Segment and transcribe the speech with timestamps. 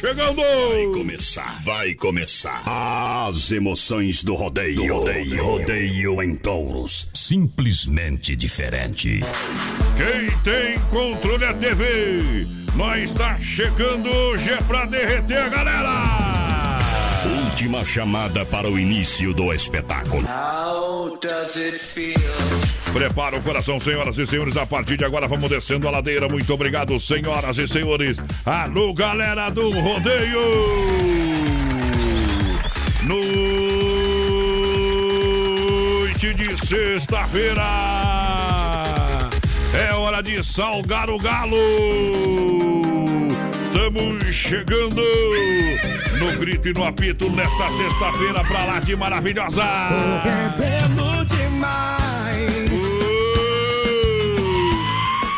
[0.00, 0.42] chegando!
[0.42, 2.62] Vai começar, vai começar.
[2.66, 4.94] As emoções do rodeio.
[4.94, 7.08] rodeio, rodeio em touros.
[7.14, 9.20] Simplesmente diferente.
[9.96, 12.46] Quem tem controle é TV.
[12.74, 16.25] Nós está chegando hoje é pra derreter a galera.
[17.56, 20.28] Última chamada para o início do espetáculo.
[20.28, 22.12] How does it feel?
[22.92, 24.58] Prepara o coração, senhoras e senhores.
[24.58, 26.28] A partir de agora vamos descendo a ladeira.
[26.28, 28.18] Muito obrigado, senhoras e senhores.
[28.44, 30.38] Alô, galera do rodeio.
[36.04, 37.62] Noite de sexta-feira.
[39.72, 41.56] É hora de salgar o galo.
[43.86, 45.00] Estamos chegando
[46.18, 49.62] no grito e no apito nessa sexta-feira pra lá de maravilhosa.
[50.24, 52.80] Bebendo demais.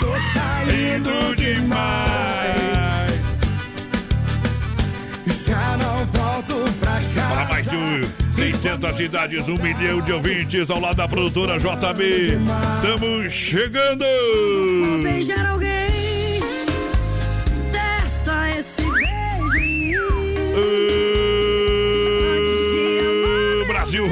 [0.01, 3.21] Tô saindo demais.
[5.47, 7.35] Já não volto pra casa.
[7.35, 12.39] Para mais de 600 cidades, um milhão de ouvintes ao lado da produtora JB.
[12.77, 14.07] Estamos chegando!
[14.87, 15.98] Vou beijar alguém.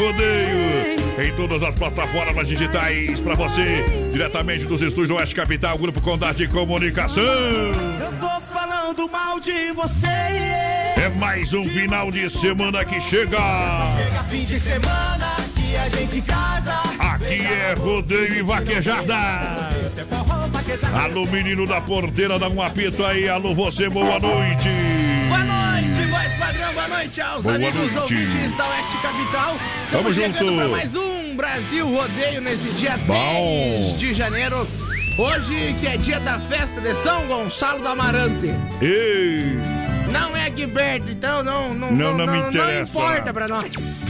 [0.06, 0.96] Rodeio.
[1.18, 6.48] Em todas as plataformas digitais para você, diretamente dos estúdios Oeste Capital, Grupo Condade de
[6.48, 7.24] Comunicação.
[7.24, 10.06] Eu tô falando mal de você.
[10.06, 13.38] É mais um final de semana que chega.
[13.96, 16.74] Chega fim de semana que a gente casa.
[17.00, 19.16] Aqui é rodeio e é vaquejada.
[21.02, 23.28] Alô, menino da porteira, dá um apito aí.
[23.28, 24.68] Alô, você, boa noite.
[25.28, 25.95] Boa noite,
[26.28, 28.14] voz padrão, boa noite aos Boa amigos noite.
[28.14, 29.56] ouvintes da Oeste Capital.
[29.90, 30.56] Tamo Estamos chegando junto.
[30.56, 33.14] para mais um Brasil Rodeio nesse dia Bom.
[33.92, 34.66] 10 de janeiro.
[35.18, 38.50] Hoje que é dia da festa de São Gonçalo do Amarante.
[38.82, 39.56] Ei,
[40.12, 42.82] Não é aqui perto, então não, não, Não, não me não interessa.
[42.90, 44.04] importa pra nós.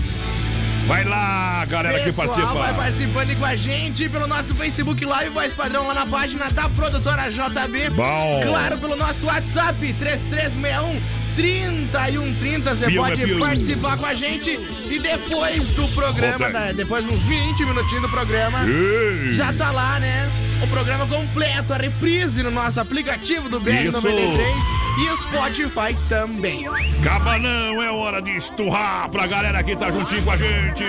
[0.86, 2.54] vai lá, galera que Pessoal participa.
[2.54, 6.68] vai participando com a gente pelo nosso Facebook Live, voz padrão lá na página da
[6.70, 7.90] produtora JB.
[7.90, 8.40] Bom.
[8.44, 11.00] Claro, pelo nosso WhatsApp, 3361
[11.36, 12.74] 3130.
[12.74, 14.58] Você pode é participar com a gente.
[14.90, 19.34] E depois do programa, né, depois de uns 20 minutinhos do programa, Ei.
[19.34, 20.30] já tá lá, né?
[20.62, 26.66] O programa completo, a reprise no nosso aplicativo do BR93 e Spotify também.
[27.00, 30.84] Acaba não, é hora de esturrar pra galera que tá juntinho com a gente.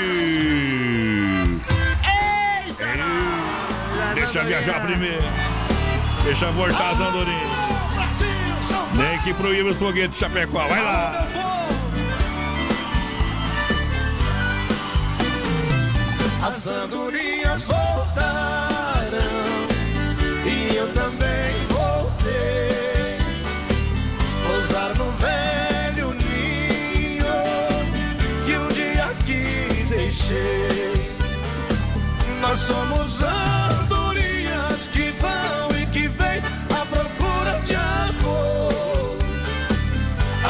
[4.15, 5.25] Deixa viajar primeiro.
[6.23, 7.56] Deixa voltar as andorinhas.
[8.95, 10.67] Nem que proíbe os foguetes de Chapecó.
[10.67, 11.27] Vai lá.
[16.43, 19.17] As andorinhas voltarão
[20.45, 23.17] e eu também voltei.
[24.45, 27.25] Pousar no velho ninho
[28.45, 31.12] que um dia aqui deixei.
[32.39, 33.46] Nós somos andorinhas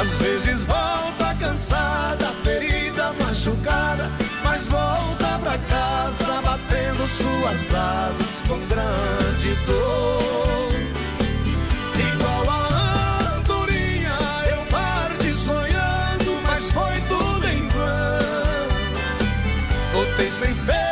[0.07, 4.09] Às vezes volta cansada, ferida, machucada,
[4.41, 10.71] mas volta pra casa batendo suas asas com grande dor.
[12.13, 14.17] Igual a andorinha,
[14.49, 18.69] eu parti sonhando, mas foi tudo em vão.
[19.91, 20.86] Voltei sem felicidade,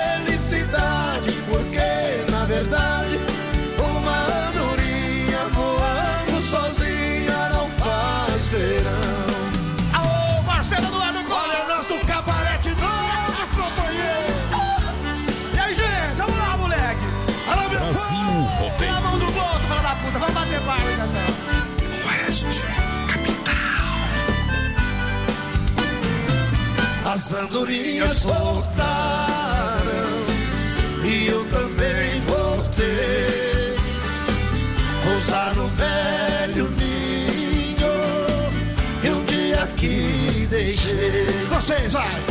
[27.16, 29.86] As andorinhas voltaram
[31.02, 33.78] e eu também voltei.
[35.02, 37.88] Pousar no velho ninho
[39.02, 41.26] que um dia aqui deixei.
[41.50, 42.22] Vocês, vai!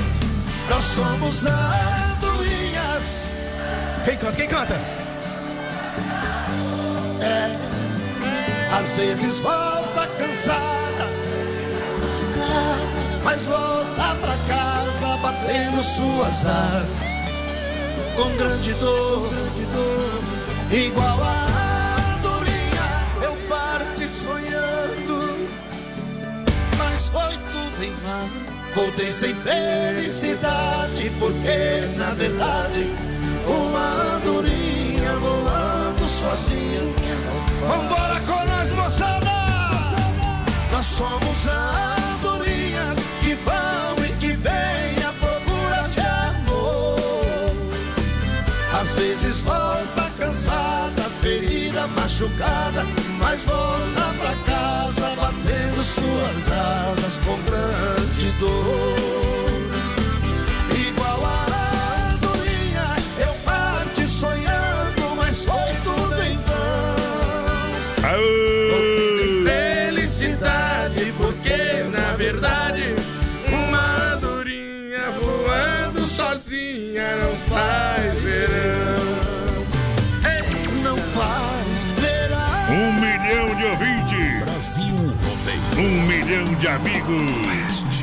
[0.68, 3.34] Nós somos andorinhas.
[4.04, 4.36] Quem canta?
[4.36, 4.74] Quem canta?
[7.22, 7.56] É,
[8.70, 10.84] às vezes volta cansada
[13.24, 17.24] mas volta pra casa batendo suas asas
[18.14, 20.22] com grande dor, grande dor,
[20.70, 23.06] igual a andorinha.
[23.22, 25.48] Eu parti sonhando,
[26.78, 28.30] mas foi tudo em vão.
[28.74, 32.90] Voltei sem felicidade, porque na verdade
[33.46, 36.82] uma andorinha voando sozinha.
[37.66, 39.34] Vambora com nós, moçada!
[40.70, 42.53] Nós somos andorinhas
[43.36, 47.50] vão e que vêm à procura de amor.
[48.80, 52.86] Às vezes volta cansada, ferida, machucada,
[53.18, 59.43] mas volta pra casa batendo suas asas com grande dor.
[86.66, 87.94] Amigos.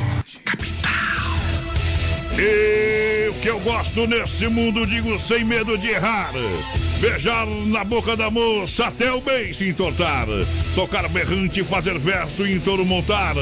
[2.38, 6.32] E o que eu gosto nesse mundo, digo sem medo de errar.
[7.00, 10.26] Beijar na boca da moça até o beijo entortar.
[10.74, 13.34] Tocar berrante, fazer verso e em touro montar.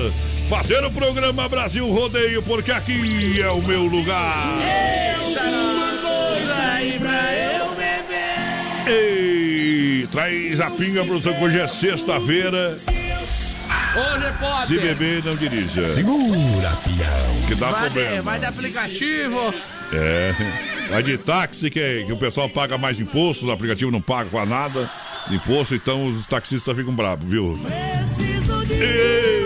[0.49, 4.59] Fazer o programa Brasil Rodeio, porque aqui é o meu lugar.
[5.29, 8.93] Uma coisa aí pra eu beber.
[8.93, 12.77] Ei, traz a pinga pro seu hoje é sexta-feira.
[13.97, 14.67] Hoje é pode.
[14.69, 15.95] Se beber, não dirija.
[15.95, 17.49] Segura, pião.
[17.49, 18.23] Que dá Vai de, problema.
[18.23, 19.55] vai de aplicativo.
[19.93, 20.35] É.
[20.91, 24.51] Vai de táxi, que, que o pessoal paga mais imposto, o aplicativo não paga quase
[24.51, 24.91] nada
[25.29, 27.55] de imposto, então os taxistas ficam bravos, viu?
[28.71, 29.40] Ei.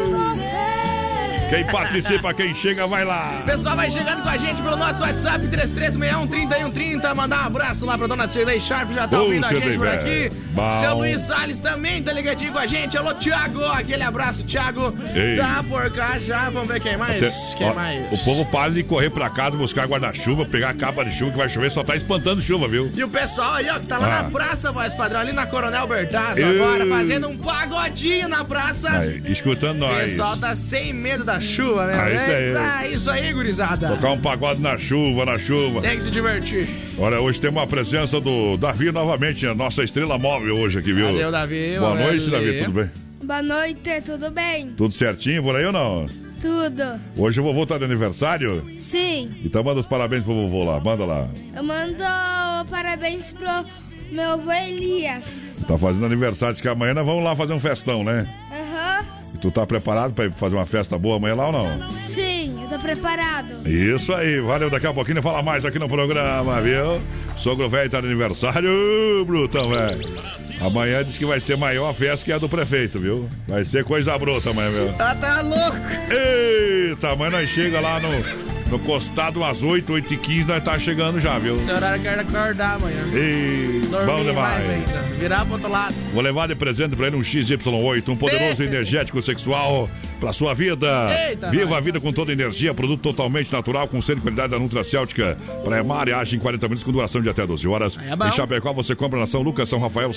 [1.51, 3.43] Quem participa, quem chega, vai lá.
[3.47, 7.15] Pessoal, vai chegando com a gente pelo nosso WhatsApp 3361-3130.
[7.15, 9.87] Mandar um abraço lá pra dona Cirlei Sharp, já tá Ô, ouvindo a gente por
[9.87, 10.01] velho.
[10.01, 10.37] aqui.
[10.51, 10.73] Bom.
[10.81, 12.97] Seu Luiz Salles também tá ligadinho com a gente.
[12.99, 13.65] Alô, Thiago.
[13.67, 14.93] Aquele abraço, Thiago.
[15.15, 15.37] Ei.
[15.37, 16.51] Tá por cá já.
[16.51, 17.23] Vamos ver quem mais.
[17.23, 18.13] Até- quem ó, mais?
[18.13, 21.37] O povo para de correr pra casa, buscar guarda-chuva, pegar a capa de chuva que
[21.39, 22.91] vai chover, só tá espantando chuva, viu?
[22.95, 24.23] E o pessoal aí, ó, que tá lá Ah.
[24.23, 28.89] na praça, voz padrão, ali na Coronel Bertazzo, agora, fazendo um pagodinho na praça.
[28.91, 30.11] Aí, escutando O nós.
[30.11, 31.95] pessoal tá sem medo da chuva, né?
[31.99, 32.57] Ah, isso aí.
[32.57, 33.89] Ah, isso aí, gurizada.
[33.89, 35.81] Tocar um pagode na chuva, na chuva.
[35.83, 36.69] Tem que se divertir.
[36.99, 41.09] Olha, hoje tem uma presença do Davi novamente, a nossa estrela móvel hoje aqui, viu?
[41.09, 41.77] O Davi?
[41.79, 42.59] Boa Vamos noite, Davi, ali.
[42.65, 42.91] tudo bem?
[43.25, 44.69] Boa noite, tudo bem?
[44.77, 46.07] Tudo certinho por aí ou não?
[46.43, 47.01] Tudo.
[47.17, 51.05] Hoje o vovô tá de aniversário, Sim, então manda os parabéns pro vovô lá, manda
[51.07, 51.27] lá.
[51.57, 52.05] eu mando
[52.69, 53.49] parabéns pro
[54.13, 55.25] meu avô Elias.
[55.67, 58.29] Tá fazendo aniversário, diz que amanhã nós vamos lá fazer um festão, né?
[58.53, 58.64] Aham,
[59.35, 61.91] E tu tá preparado pra ir fazer uma festa boa amanhã lá ou não?
[62.09, 63.69] sim, eu tô preparado.
[63.69, 67.01] Isso aí, valeu, daqui a pouquinho fala mais aqui no programa, viu?
[67.37, 68.71] Sogro velho tá de aniversário,
[69.21, 70.15] Ô, brutão, velho.
[70.61, 73.29] Amanhã diz que vai ser maior a festa que a do prefeito, viu?
[73.49, 74.95] Vai ser coisa bruta amanhã, viu?
[74.99, 75.77] Ah, tá louco.
[76.11, 78.09] Eita, amanhã nós chega lá no,
[78.75, 81.55] no costado às 8, 8 e 15 nós tá chegando já, viu?
[81.57, 83.05] Esse horário eu quero acordar amanhã.
[83.15, 84.35] E Dormir bom demais.
[84.35, 85.01] mais ainda.
[85.17, 85.95] Virar pro outro lado.
[86.13, 88.75] Vou levar de presente pra ele um XY8, um poderoso Eita.
[88.75, 89.89] energético sexual
[90.21, 90.87] pra sua vida.
[91.29, 91.75] Eita, Viva nós.
[91.77, 95.37] a vida com toda energia, produto totalmente natural, com selo de qualidade da Nutracêutica.
[95.65, 97.99] Para Emar, age em 40 minutos com duração de até 12 horas.
[97.99, 100.13] É em Chapecó você compra na São Lucas, São Rafael,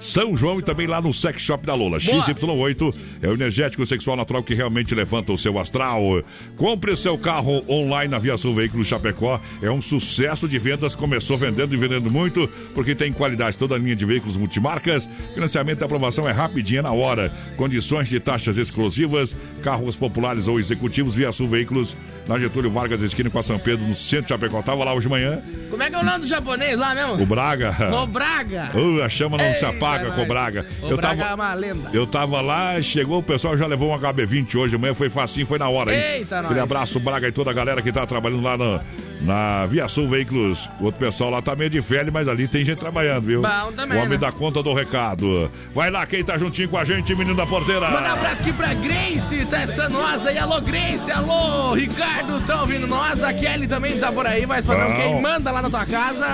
[0.00, 1.98] São João e também lá no Sex Shop da Lola.
[1.98, 2.22] Boa.
[2.22, 6.22] XY8 é o energético sexual natural que realmente levanta o seu astral.
[6.56, 9.40] Compre seu carro online na Via Sul Veículos Chapecó.
[9.62, 10.94] É um sucesso de vendas.
[10.94, 15.08] Começou vendendo e vendendo muito, porque tem qualidade toda a linha de veículos multimarcas.
[15.34, 17.32] Financiamento e aprovação é rapidinha na hora.
[17.56, 21.96] Condições de taxas exclusivas, carros populares ou executivos Via Sul Veículos.
[22.26, 24.62] Na Getúlio Vargas, esquina com a São Pedro, no centro de Chapecó.
[24.62, 25.42] Tava lá hoje de manhã.
[25.68, 27.22] Como é que é o nome do japonês lá mesmo?
[27.22, 27.76] O Braga.
[28.02, 28.70] O Braga.
[28.74, 30.26] Uh, a chama não se Ei, apaga vai com o.
[30.26, 30.66] Braga.
[30.82, 31.90] O eu Braga tava, é uma lenda.
[31.92, 35.58] eu tava lá, chegou, o pessoal já levou um HB20 hoje, amanhã foi facinho, foi
[35.58, 36.00] na hora, hein?
[36.20, 36.62] Eita, Aquele nós.
[36.62, 38.80] abraço, Braga e toda a galera que tá trabalhando lá no,
[39.24, 40.68] na Via Sul Veículos.
[40.80, 43.42] O outro pessoal lá tá meio de férias, mas ali tem gente trabalhando, viu?
[43.42, 44.18] Bom também, o homem né?
[44.18, 45.50] dá conta do recado.
[45.74, 47.90] Vai lá, quem tá juntinho com a gente, menino da porteira.
[47.90, 50.38] Manda um abraço aqui pra Grace, tá estando nós aí.
[50.38, 53.22] Alô, Grace, alô, Ricardo, tá ouvindo nós?
[53.24, 54.74] A Kelly também tá por aí, mas Bom.
[54.96, 56.26] quem manda lá na tua casa?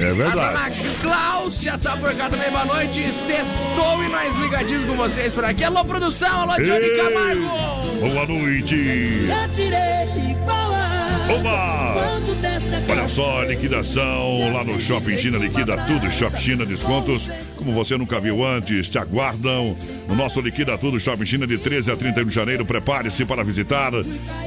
[0.00, 0.38] É verdade.
[0.38, 0.70] A dona
[1.00, 3.12] Cláudia tá por cá também, boa noite.
[3.12, 5.62] Sextou e nós ligadinhos com vocês por aqui.
[5.64, 7.48] Alô, produção, alô, Johnny Ei, Camargo.
[8.00, 9.28] Boa noite.
[11.32, 12.51] Oba!
[12.88, 17.28] Olha só, liquidação lá no Shopping China, liquida tudo, Shopping China, descontos
[17.62, 19.76] como você nunca viu antes, te aguardam
[20.08, 23.92] no nosso Liquida Tudo Shopping China de 13 a 31 de janeiro, prepare-se para visitar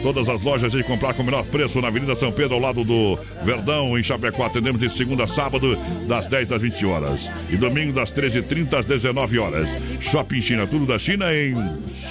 [0.04, 2.84] todas as lojas e comprar com o menor preço na Avenida São Pedro, ao lado
[2.84, 5.78] do Verdão, em Chapecó, atendemos de segunda a sábado,
[6.08, 9.70] das 10 às 20 horas e domingo das 13h30 às 19 horas.
[10.02, 11.56] Shopping China, tudo da China em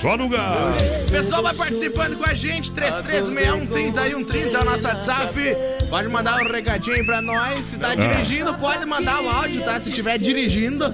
[0.00, 0.72] só lugar.
[1.10, 5.34] Pessoal vai participando com a gente, 3361-3130 é o nosso WhatsApp.
[6.04, 7.58] Pode mandar um recadinho aí pra nós.
[7.60, 9.78] Se tá dirigindo, pode mandar o áudio, tá?
[9.80, 10.92] Se estiver dirigindo.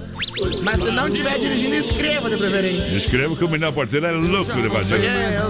[0.62, 2.96] Mas se não estiver dirigindo, escreva de preferência.
[2.96, 5.04] Escreva que o menino da porteira é louco de fazer.
[5.04, 5.42] É,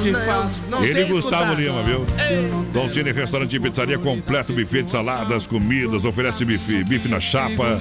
[0.83, 1.61] Ele e Gustavo escutar.
[1.61, 2.07] Lima, viu?
[2.19, 7.21] Ei, Dom Cine Restaurante e Pizzaria completo, buffet de saladas, comidas, oferece bife, bife na
[7.21, 7.79] chapa.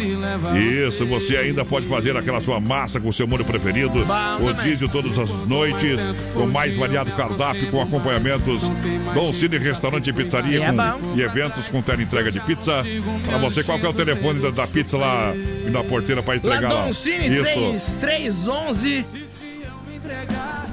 [0.87, 4.05] Isso, você ainda pode fazer aquela sua massa com o seu molho preferido.
[4.41, 5.99] O diesel todas as noites,
[6.33, 8.61] com mais variado cardápio, com acompanhamentos.
[9.13, 12.83] Dom Cine Restaurante e Pizzaria É com- e eventos com tela entrega de pizza.
[13.27, 16.33] Pra você, qual que é o telefone da, da pizza lá e na porteira pra
[16.33, 16.93] Lá entregar lá?
[16.93, 17.97] Cine, Isso.
[17.99, 19.05] 3311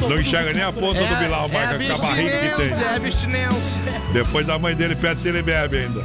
[0.00, 2.84] Não enxerga nem a ponta do Bilal, é a marca com a barriga que tem.
[2.84, 3.78] É abstinência
[4.12, 6.02] Depois a mãe dele pede se ele bebe ainda.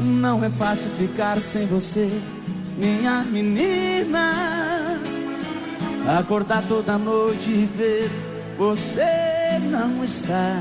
[0.00, 2.10] Não é fácil ficar sem você,
[2.76, 4.98] minha menina.
[6.18, 8.10] Acordar toda noite e ver
[8.58, 10.60] você não está.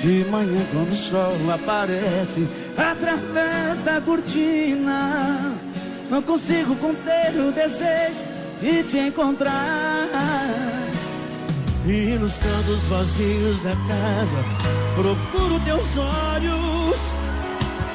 [0.00, 5.54] De manhã, quando o sol aparece através da cortina,
[6.10, 8.31] não consigo conter o desejo
[8.62, 10.08] de te encontrar.
[11.84, 14.36] E nos cantos vazios da casa
[14.94, 16.96] procuro teus olhos.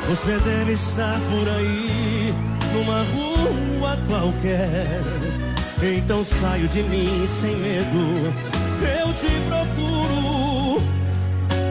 [0.09, 2.33] Você deve estar por aí,
[2.73, 5.01] numa rua qualquer.
[5.81, 8.33] Então saio de mim sem medo.
[8.81, 10.83] Eu te procuro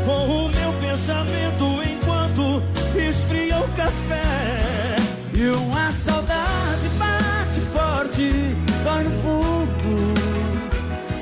[0.06, 2.62] com o meu pensamento enquanto
[2.98, 4.96] esfria o café.
[5.34, 8.45] E uma saudade bate forte,
[8.87, 10.14] dói no fundo.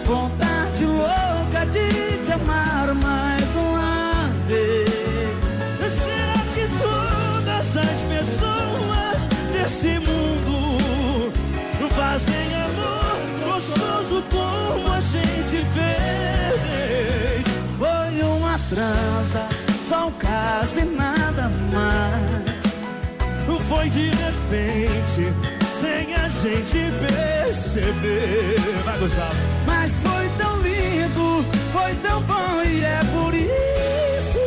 [0.04, 1.88] Vontade louca de
[2.22, 5.38] te amar mais uma vez.
[6.04, 9.18] Será que todas as pessoas
[9.52, 13.16] desse mundo fazem amor
[13.46, 17.44] gostoso como a gente fez?
[17.78, 19.48] Foi uma trança,
[19.88, 22.44] só um caso e nada mais.
[23.68, 25.32] Foi de repente,
[26.44, 28.56] gente perceber.
[28.84, 29.34] Vai, Gustavo.
[29.66, 34.46] Mas foi tão lindo, foi tão bom e é por isso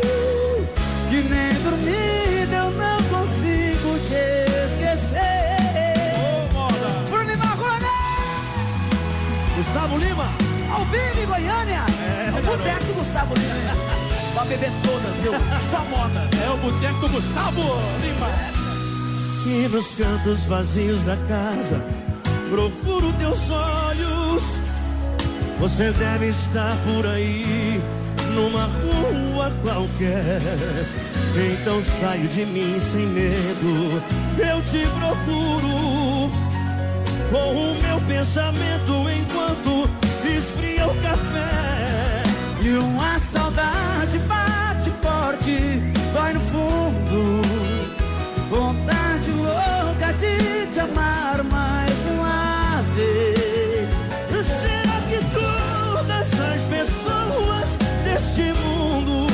[1.09, 4.13] que nem dormida eu não consigo te
[4.67, 5.57] esquecer.
[7.09, 7.85] Bruno e Marrone!
[9.55, 10.29] Gustavo Lima.
[10.71, 11.85] Ao vivo em Goiânia!
[11.99, 13.97] É, o boteco do Gustavo Lima.
[14.35, 15.31] Pra beber todas, viu?
[15.71, 16.29] Só moda.
[16.45, 17.61] É o boteco do Gustavo
[18.01, 18.56] Lima.
[19.45, 21.81] E nos cantos vazios da casa
[22.49, 24.43] procuro teus olhos.
[25.59, 27.81] Você deve estar por aí,
[28.33, 30.41] numa rua qualquer.
[31.35, 34.01] Então saio de mim sem medo.
[34.37, 36.31] Eu te procuro
[37.31, 39.89] com o meu pensamento enquanto
[40.25, 42.23] esfria o café.
[42.61, 45.81] E uma saudade bate forte,
[46.13, 47.41] dói no fundo.
[48.49, 49.16] Vontade
[50.77, 53.89] te amar mais uma vez.
[54.61, 57.65] Será que todas as pessoas
[58.03, 59.27] deste mundo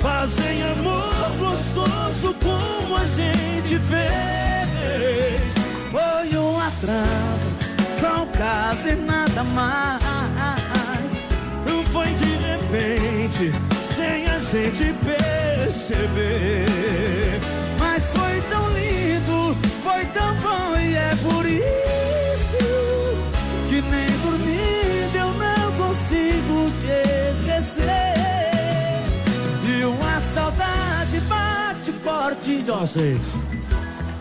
[0.00, 5.40] fazem amor gostoso como a gente fez?
[5.90, 7.50] Foi um atraso,
[8.00, 9.98] só um caso e nada mais.
[11.92, 13.52] Foi de repente,
[13.96, 16.68] sem a gente perceber.
[21.28, 22.58] por isso
[23.68, 26.96] que nem dormindo eu não consigo te
[27.32, 28.14] esquecer.
[29.64, 33.20] E uma saudade bate forte de vocês.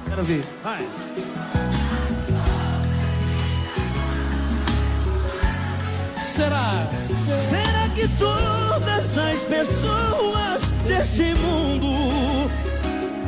[0.10, 0.86] Quero ver, vai.
[6.28, 6.88] Será?
[7.50, 12.52] Será que todas as pessoas deste mundo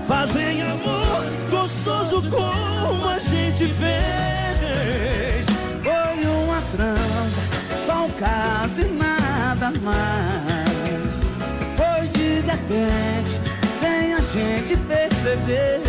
[0.09, 5.45] fazem amor gostoso como a gente fez?
[5.83, 7.41] Foi uma transa,
[7.85, 11.21] só um caso e nada mais.
[11.77, 13.39] Foi de repente,
[13.79, 15.79] sem a gente perceber.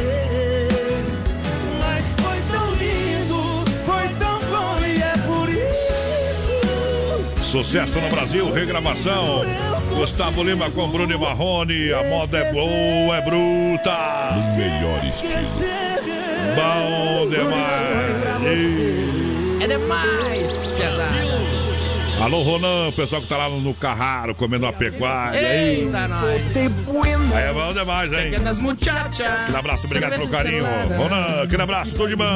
[1.81, 7.43] Mas foi tão lindo, foi tão bom e é por isso.
[7.43, 9.47] Sucesso no Brasil, regravação.
[9.97, 11.93] Gustavo Lima com Bruno e Marrone.
[11.93, 14.33] A moda é boa, é bruta.
[14.35, 15.33] No melhor estilo.
[16.57, 18.59] Bom demais.
[18.59, 21.51] E- É demais, pesado.
[22.23, 25.39] Alô, Ronan, pessoal que tá lá no Carraro comendo uma pecuária.
[25.39, 26.43] Ei, Eita, nós.
[27.35, 28.31] Aí é bom demais, hein?
[29.45, 30.63] Aquele abraço, obrigado pelo carinho.
[30.99, 32.29] Ronan, aquele abraço, tô de pedir.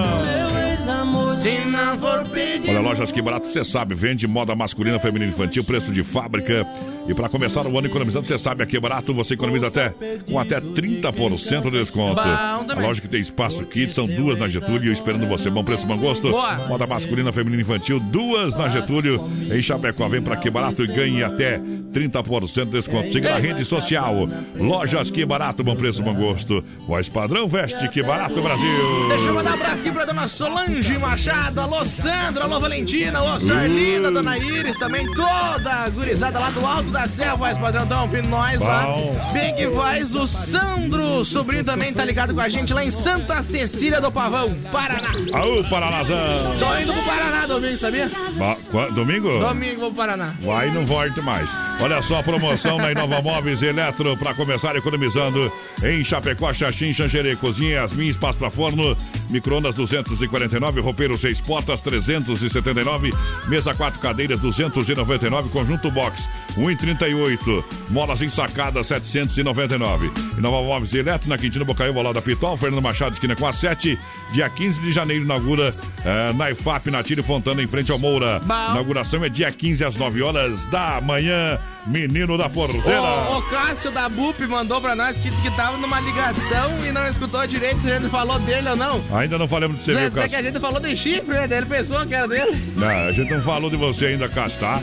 [2.71, 6.67] Olha, lojas que barato, você sabe, vende moda masculina, feminina e infantil, preço de fábrica.
[7.07, 9.95] E para começar o ano economizando, você sabe, aqui é barato, você economiza até
[10.27, 12.21] com até 30% de desconto.
[12.21, 15.51] A loja que tem espaço kit, são duas na Getúlio, esperando você.
[15.51, 16.31] Bom preço, bom gosto.
[16.69, 19.21] Moda masculina, feminina infantil, duas na Getúlio.
[19.53, 23.13] Em Chapecó, vem para que barato e ganhe até 30% de desconto.
[23.13, 24.27] Siga na rede social.
[24.57, 26.65] Lojas que barato, bom preço, bom gosto.
[26.87, 29.09] Voz padrão, veste que barato, Brasil.
[29.09, 33.39] Deixa eu mandar um abraço aqui pra dona Solange Machado, alô Sandra, alô Valentina, alô
[33.39, 38.29] Sarlinda, dona Iris, também toda a gurizada lá do Alto da Serra, voz padrão, ouvindo
[38.29, 38.87] nós lá.
[39.33, 43.43] Bem que faz, o Sandro, sobrinho também tá ligado com a gente lá em Santa
[43.43, 45.11] Cecília do Pavão, Paraná.
[45.33, 46.17] Aô, Paranazão.
[46.59, 48.11] Tô indo pro Paraná domingo, sabia?
[48.37, 49.39] Ba- qua- Domingo?
[49.41, 50.35] Domingo vou pro Paraná.
[50.41, 51.51] Vai e não volte mais.
[51.81, 57.35] Olha só a promoção na Inova Móveis Eletro para começar economizando em Chapecó, Xaxim, Xanxerê,
[57.35, 58.97] Cozinha, Yasmin, Espaço para Forno,
[59.31, 63.11] Microondas 249, roupeiro 6 portas 379,
[63.49, 70.11] mesa 4 cadeiras 299, conjunto box 138, molas ensacadas 799.
[70.39, 73.99] Inova Móveis Eletro na Quintino Bocaiúva, lá da Pitol, Fernando Machado, esquina com a 7,
[74.33, 78.41] dia 15 de janeiro inaugura eh, na IFAP, na Tire Fontana, em frente ao Moura.
[78.41, 78.73] Bom.
[78.73, 81.59] Inauguração é dia 15 às 9 horas da manhã.
[81.87, 83.03] Menino da Porteira.
[83.03, 86.91] O, o Cássio da BUP mandou pra nós que disse que tava numa ligação e
[86.91, 89.03] não escutou direito se a gente falou dele ou não.
[89.13, 90.39] Ainda não falamos de você, viu, dizer que Cássio?
[90.39, 91.57] a gente falou de chifre, né?
[91.59, 92.73] Ele pensou que era dele.
[92.77, 94.81] Não, a gente não falou de você ainda, Cássio, tá?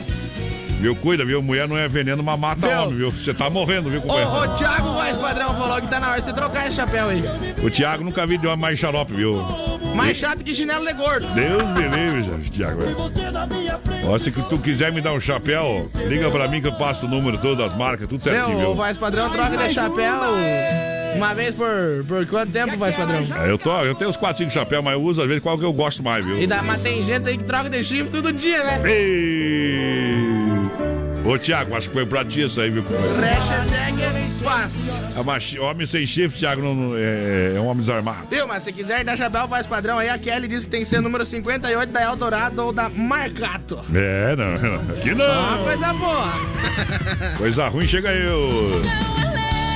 [0.80, 1.40] Viu, cuida, viu?
[1.40, 2.80] Mulher não é veneno, mas mata Viu?
[2.82, 3.10] homem, viu?
[3.12, 4.30] Você tá morrendo, viu, companheiro?
[4.30, 7.22] o Thiago Voz Padrão falou que tá na hora de você trocar esse chapéu aí.
[7.62, 9.40] O Thiago nunca vi de homem mais xarope, viu?
[9.94, 11.26] Mais chato que chinelo de gordo.
[11.34, 12.80] Deus me livre, gente, Thiago.
[14.06, 17.08] Ó, se tu quiser me dar um chapéu, liga pra mim que eu passo o
[17.08, 18.74] número todo das marcas, tudo certinho, Meu, o viu?
[18.74, 20.14] Voz Padrão troca de chapéu
[21.14, 23.20] uma vez por, por quanto tempo, Voz Padrão?
[23.44, 25.58] É, eu, tô, eu tenho uns 4, 5 chapéus, mas eu uso às vezes qual
[25.58, 26.40] que eu gosto mais, viu?
[26.40, 28.80] E dá, mas tem gente aí que troca de chifre todo dia, né?
[28.84, 30.14] Ei!
[31.24, 32.82] Ô, Thiago, acho que foi pra ti isso aí, viu?
[33.20, 35.00] Hashtag faz.
[35.16, 38.26] É machi- Homem sem chifre, Thiago, não, não- é, é um homem desarmado.
[38.30, 40.86] Viu, mas se quiser dar chapéu, Voz Padrão aí, a Kelly disse que tem que
[40.88, 43.78] ser número 58 da Eldorado ou da Marcato.
[43.94, 44.94] É, não, não.
[44.94, 45.64] Aqui Só uma não.
[45.64, 46.32] coisa boa.
[47.38, 48.82] Coisa ruim chega eu.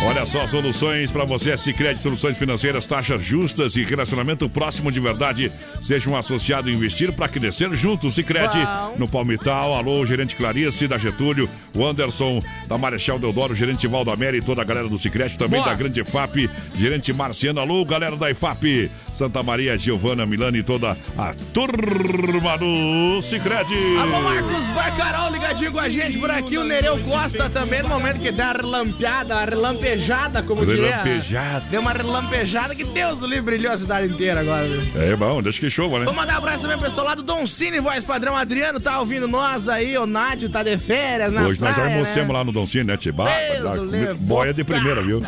[0.06, 5.50] Olha só, soluções para você, Sicredi Soluções Financeiras, taxas justas e relacionamento próximo de verdade.
[5.82, 8.08] Seja um associado e investir para crescer junto.
[8.08, 8.58] Sicredi
[8.96, 9.74] no Palmital.
[9.74, 14.64] Alô, gerente Clarice da Getúlio, o Anderson da Marechal Deodoro, gerente Valdamere e toda a
[14.64, 15.72] galera do Sicredi, também Boa.
[15.72, 17.58] da Grande FAP, gerente Marciano.
[17.58, 23.74] Alô, galera da IFAP, Santa Maria, Giovana, Milani e toda a turma do Sicredi.
[23.98, 26.58] Alô, Marcos Barcarol ligadinho com a gente por aqui.
[26.58, 30.96] O Nereu Costa também, no momento que dá a relampeada, a relampejada, como diria.
[30.96, 31.64] Relampejada.
[31.70, 34.66] Deu uma relampejada que Deus o livre brilhou a cidade inteira agora.
[34.66, 35.02] viu?
[35.02, 36.04] É bom, deixa que chova, né?
[36.04, 38.36] Vou mandar um abraço também pro pessoal lá do Don Cine, voz padrão.
[38.36, 42.28] Adriano tá ouvindo nós aí, o Nádio tá de férias na Hoje nós praia, almoçamos
[42.28, 42.34] né?
[42.34, 42.52] lá no
[42.84, 43.24] né, Tiba?
[43.24, 45.20] Deus o livre, Boia de primeira, viu?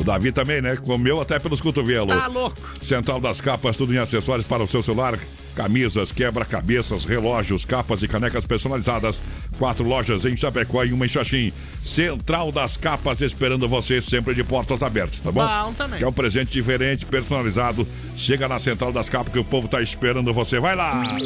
[0.00, 0.76] O Davi também, né?
[0.76, 2.08] Comeu até pelos cotovelos.
[2.08, 2.56] Tá louco.
[2.82, 5.18] Central das Capas, tudo em acessórios para o seu celular.
[5.54, 9.20] Camisas, quebra-cabeças, relógios, capas e canecas personalizadas.
[9.58, 11.52] Quatro lojas em Chapecó e uma em Xaxim.
[11.84, 15.46] Central das Capas esperando você sempre de portas abertas, tá bom?
[15.46, 15.98] Bom também.
[15.98, 17.86] Quer um presente diferente, personalizado.
[18.16, 20.58] Chega na Central das Capas que o povo tá esperando você.
[20.58, 21.16] Vai lá!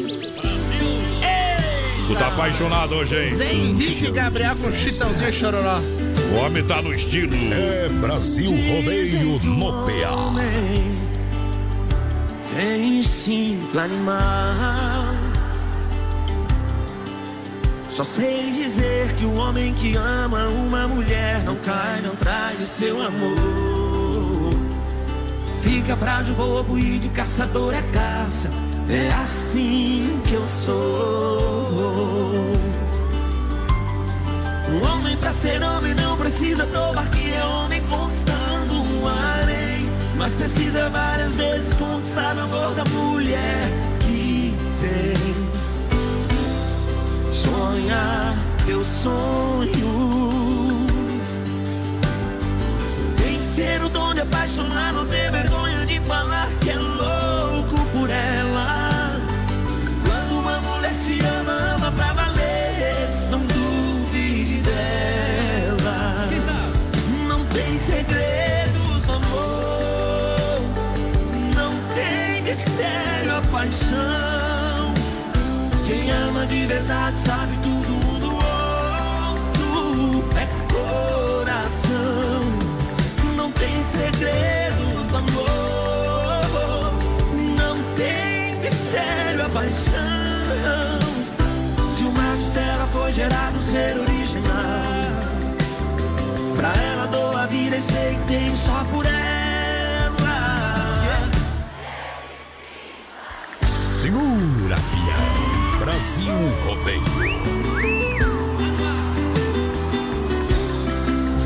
[2.07, 3.35] Tu tá apaixonado hoje, hein?
[3.35, 5.79] Zé Henrique Gabriel com Chitãozinho e Chororó.
[6.31, 7.33] O homem tá no estilo.
[7.53, 10.15] É Brasil Rodeio no PA.
[12.57, 15.13] É instinto animal.
[17.89, 22.67] Só sei dizer que o homem que ama uma mulher não cai, não trai o
[22.67, 23.35] seu amor.
[25.61, 28.51] fica frágil, bobo e de caçador é caça.
[28.89, 31.75] É assim que eu sou.
[34.69, 39.89] Um homem pra ser homem não precisa provar que é homem conquistando um harém.
[40.17, 45.13] Mas precisa várias vezes conquistar o amor da mulher que tem.
[47.31, 49.75] Sonhar teus sonhos.
[53.17, 56.44] Tem que ter o dom de apaixonar, não ter vergonha de falar
[76.09, 80.23] Ama de verdade sabe tudo um do outro.
[80.37, 82.41] É coração.
[83.35, 86.91] Não tem segredos no amor.
[87.57, 90.99] Não tem mistério a paixão.
[91.97, 94.85] De uma costela foi gerado um ser original.
[96.55, 99.24] Pra ela dou a vida e sei que tenho só por ela.
[106.05, 107.01] Brasil Rodeio.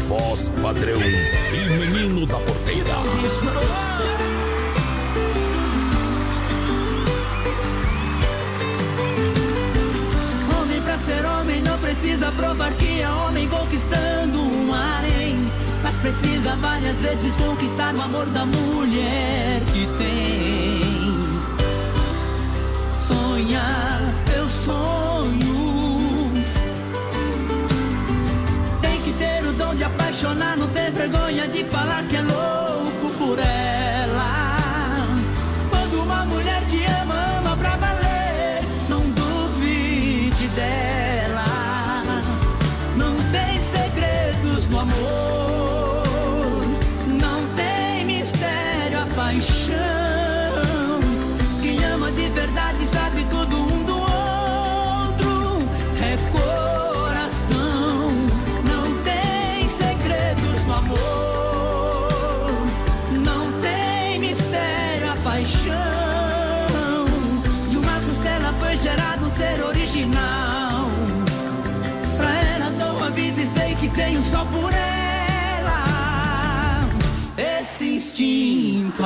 [0.05, 2.97] Voz padrão e menino da porteira.
[10.59, 15.49] Homem pra ser homem não precisa provar que é homem conquistando um harém.
[15.81, 20.81] Mas precisa várias vezes conquistar o amor da mulher que tem.
[23.01, 24.28] Sonhar
[24.69, 26.47] sonhos.
[28.81, 33.09] Tem que ter o dom de apaixonar, não ter vergonha de falar que é louco
[33.17, 33.58] por ela.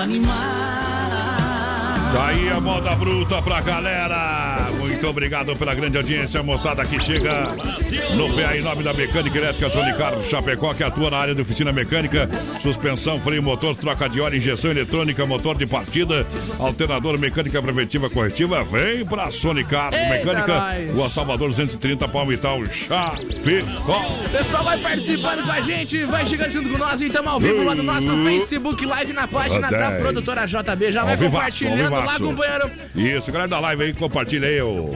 [0.04, 0.34] Instinto animal.
[2.12, 4.53] Tá a moda bruta pra galera.
[5.04, 7.54] Muito obrigado pela grande audiência, moçada que chega
[8.16, 11.74] no PA em nome da Mecânica Elétrica Sonicar Chapecó, que atua na área de oficina
[11.74, 12.30] mecânica,
[12.62, 16.26] suspensão, freio, motor, troca de óleo, injeção eletrônica, motor de partida,
[16.58, 18.63] alternador, mecânica preventiva corretiva.
[18.63, 20.78] Vem pra Sonicar Mecânica.
[20.94, 24.00] Rua Salvador 230, Palmital, Chapecó.
[24.26, 27.62] O pessoal vai participando com a gente, vai chegando junto com nós, então ao vivo
[27.62, 30.94] lá no nosso Facebook Live na página da produtora JB.
[30.94, 32.72] Já vai compartilhando lá, companheiro.
[32.96, 34.93] Isso, galera da live aí, compartilha aí o.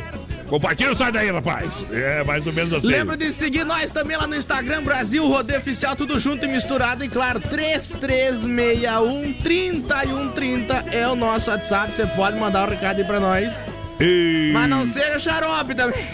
[0.47, 1.69] Compartilha, sai daí, rapaz.
[1.91, 2.87] É, mais ou menos assim.
[2.87, 7.03] Lembra de seguir nós também lá no Instagram, Brasil Rodeio Oficial, tudo junto e misturado.
[7.03, 11.91] E claro, 3361 3130 é o nosso WhatsApp.
[11.93, 13.53] Você pode mandar um recado aí pra nós.
[13.99, 14.51] E...
[14.53, 16.05] Mas não seja xarope também.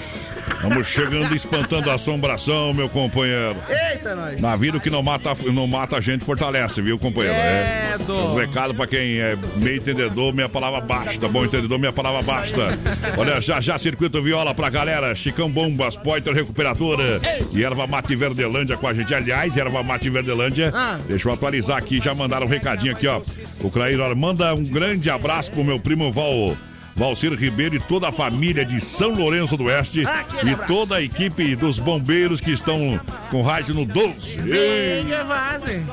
[0.63, 3.55] Vamos chegando espantando a assombração, meu companheiro.
[3.91, 4.39] Eita, nós.
[4.41, 7.37] Na vida o que não mata, não mata a gente fortalece, viu, companheiro?
[7.37, 11.27] É, Um recado pra quem é meio entendedor, minha palavra basta.
[11.27, 12.77] Bom entendedor, minha palavra basta.
[13.17, 15.13] Olha, já já circuito viola pra galera.
[15.15, 17.19] Chicão Bombas, Poiter Recuperadora
[17.53, 19.13] e Erva Mate Verdelândia com a gente.
[19.13, 20.97] Aliás, Erva Mate Verdelândia, Ah.
[21.07, 23.21] deixa eu atualizar aqui, já mandaram um recadinho aqui, ó.
[23.61, 26.55] O Clair, olha, manda um grande abraço pro meu primo Val.
[26.95, 30.73] Valcir Ribeiro e toda a família de São Lourenço do Oeste Aquele e abraço.
[30.73, 32.99] toda a equipe dos bombeiros que estão
[33.31, 34.39] com rádio no 12.
[34.49, 35.85] Ei, fazem.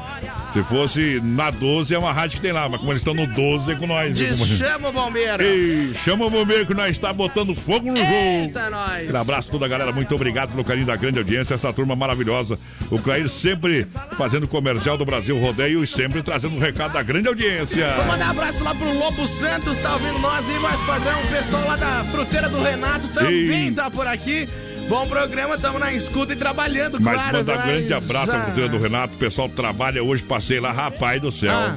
[0.52, 3.26] Se fosse na 12 é uma rádio que tem lá, mas como eles estão no
[3.26, 4.18] 12 é com nós.
[4.18, 4.56] viu, companheiro?
[4.56, 5.42] Chama o bombeiro.
[5.42, 8.10] Ei, chama o bombeiro que nós está botando fogo no jogo.
[8.12, 9.02] Eita, nós.
[9.02, 11.94] Aquele abraço a toda a galera, muito obrigado pelo carinho da grande audiência, essa turma
[11.94, 12.58] maravilhosa.
[12.90, 13.86] O Clair sempre
[14.16, 17.94] fazendo comercial do Brasil Rodeio e sempre trazendo um recado da grande audiência.
[17.96, 21.20] Vou mandar um abraço lá pro Lobo Santos, tá ouvindo nós aí, mais padrão.
[21.22, 23.74] O pessoal lá da fruteira do Renato também Sim.
[23.74, 24.48] tá por aqui.
[24.90, 27.36] Bom programa, tamo na escuta e trabalhando, Mas claro.
[27.38, 29.14] mandar mas grande abraço à cultura do Renato.
[29.14, 31.52] O pessoal trabalha hoje, passei lá, rapaz do céu.
[31.54, 31.76] Ah.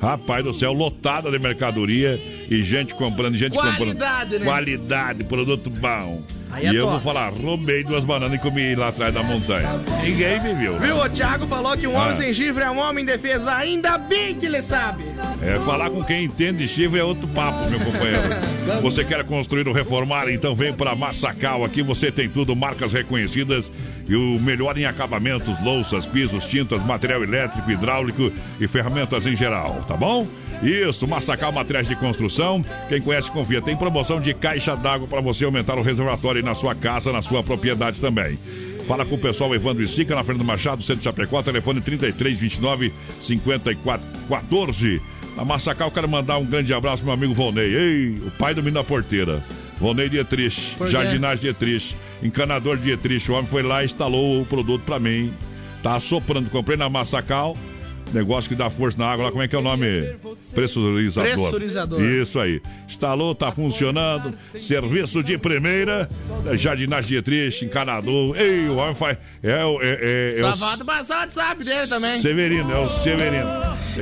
[0.00, 2.18] Rapaz do céu, lotada de mercadoria
[2.50, 4.40] e gente comprando, gente Qualidade, comprando.
[4.40, 4.46] né?
[4.46, 6.22] Qualidade, produto bom.
[6.50, 7.02] Aí é e eu top.
[7.02, 9.68] vou falar, roubei duas bananas e comi lá atrás da montanha.
[10.02, 10.78] Ninguém me viu.
[10.78, 10.96] Viu?
[10.96, 12.14] O Thiago falou que um homem Ah.
[12.14, 13.48] sem chifre é um homem indefeso.
[13.48, 15.04] Ainda bem que ele sabe.
[15.42, 18.22] É, falar com quem entende de chifre é outro papo, meu companheiro.
[18.82, 20.28] Você quer construir ou reformar?
[20.28, 21.64] Então vem para Massacal.
[21.64, 23.70] Aqui você tem tudo, marcas reconhecidas
[24.08, 29.84] e o melhor em acabamentos, louças, pisos, tintas, material elétrico, hidráulico e ferramentas em geral,
[29.88, 30.26] tá bom?
[30.62, 32.64] Isso, Massacal Materiais de Construção.
[32.88, 33.60] Quem conhece, confia.
[33.60, 37.20] Tem promoção de caixa d'água para você aumentar o reservatório aí na sua casa, na
[37.20, 38.38] sua propriedade também.
[38.88, 42.38] Fala com o pessoal Evandro e Sica, na Fernando Machado, Centro de Chapecó, telefone 33
[42.38, 45.00] 29 54 14.
[45.36, 47.74] Na Massacal, quero mandar um grande abraço pro meu amigo Volney.
[47.74, 49.42] Ei, o pai do menino da porteira.
[49.80, 50.92] Volney Dietrich, Por quê?
[50.92, 53.30] jardinagem Dietrich, encanador Dietrich.
[53.30, 55.32] O homem foi lá e instalou o produto pra mim.
[55.82, 56.48] Tá soprando.
[56.50, 57.56] Comprei na Massacal.
[58.14, 60.14] Negócio que dá força na água lá, como é que é o nome?
[60.54, 61.32] Pressurizador.
[61.32, 62.00] Pressurizador.
[62.00, 62.62] Isso aí.
[62.88, 64.32] Instalou, tá funcionando.
[64.58, 66.08] Serviço de primeira.
[66.54, 68.36] Jardinagem Dietrich, encanador.
[68.40, 69.18] Ei, o homem faz.
[69.42, 72.20] É, o- é, é, é o Safado passar o WhatsApp dele também.
[72.20, 73.46] Severino, é o Severino.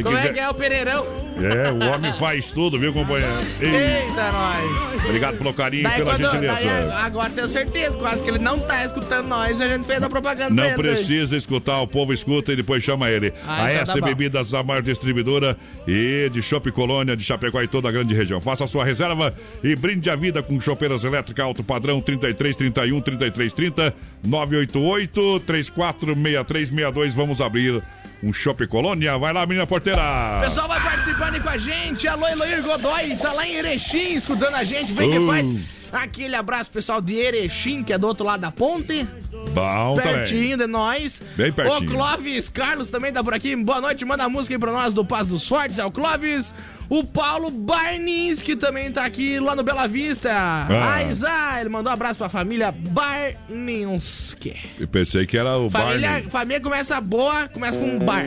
[0.04, 1.06] Como é que é o Pereirão?
[1.40, 3.32] É, o homem faz tudo, viu, companheiro?
[3.60, 5.04] Ei, Eita, nós.
[5.04, 6.94] obrigado pelo carinho e Daí, pela quando, daí, gentileza.
[6.98, 9.60] agora tenho certeza, quase que ele não tá escutando nós.
[9.60, 13.32] A gente fez a propaganda Não precisa escutar, o povo escuta e depois chama ele.
[13.46, 14.06] Ah, a então S tá bom.
[14.06, 18.40] Bebidas, a maior distribuidora e de Chopp Colônia, de Chapecó e toda a grande região.
[18.40, 23.00] Faça a sua reserva e brinde a vida com chopeiras elétricas alto padrão 33 31
[23.00, 27.14] 33 30 988 346362.
[27.14, 27.82] Vamos abrir
[28.22, 29.18] um Chopp Colônia.
[29.18, 30.00] Vai lá, menina porteira.
[30.38, 32.06] O pessoal vai participando com a gente.
[32.06, 34.92] Alô, Eloir Godoy, tá lá em Erechim escutando a gente.
[34.92, 35.26] Vem que Uh.
[35.26, 35.46] faz
[35.92, 39.06] aquele abraço, pessoal de Erechim, que é do outro lado da ponte.
[39.52, 40.12] Bom também.
[40.14, 41.20] pertinho de nós.
[41.36, 41.78] Bem pertinho.
[41.78, 43.54] O Clóvis Carlos também tá por aqui.
[43.56, 45.78] Boa noite, manda a música aí pra nós do Paz dos Fortes.
[45.78, 46.54] É o Clóvis.
[46.88, 50.30] O Paulo Barnes, que também tá aqui lá no Bela Vista.
[50.30, 50.94] Ah.
[50.96, 51.02] Ah.
[51.04, 54.54] Isa, ele mandou um abraço pra família Barninski.
[54.78, 56.30] Eu pensei que era o Família, Barney.
[56.30, 58.24] família começa boa, começa com um bar.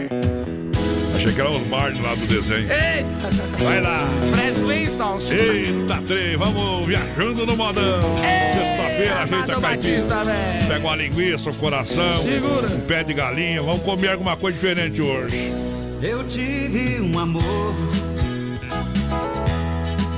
[1.16, 2.68] Achei que era os Barney lá do desenho.
[2.72, 3.64] Eita!
[3.64, 4.08] Vai lá.
[4.34, 5.32] Fred Flintstones.
[5.32, 8.02] Eita, trem, vamos viajando no modão.
[8.54, 9.60] Sexta-feira, ajeita a.
[9.60, 10.68] Batista, velho.
[10.68, 12.68] Pega uma linguiça, um coração, Segura.
[12.68, 13.62] um pé de galinha.
[13.62, 15.54] Vamos comer alguma coisa diferente hoje.
[16.02, 17.74] Eu tive um amor,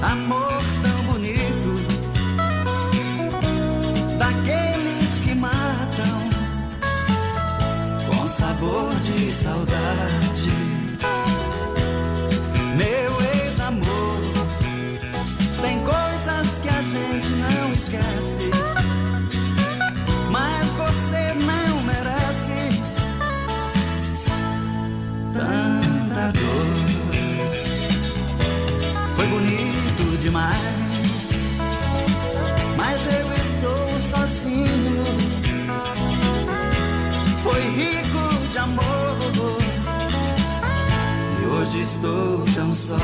[0.02, 1.80] amor tão bonito,
[4.18, 6.30] daqueles que matam
[8.10, 10.27] com sabor de saudade.
[41.68, 42.96] Hoje estou tão só.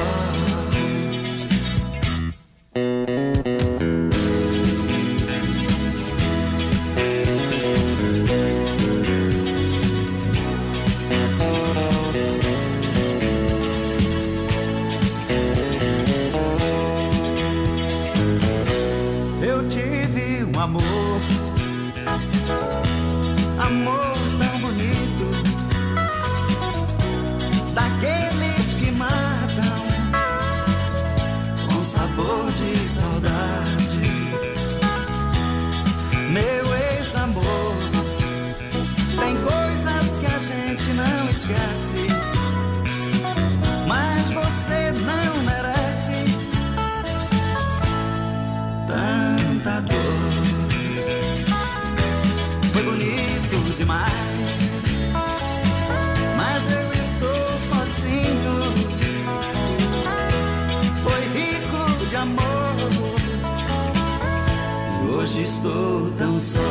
[65.33, 66.61] Hoje estou tão só.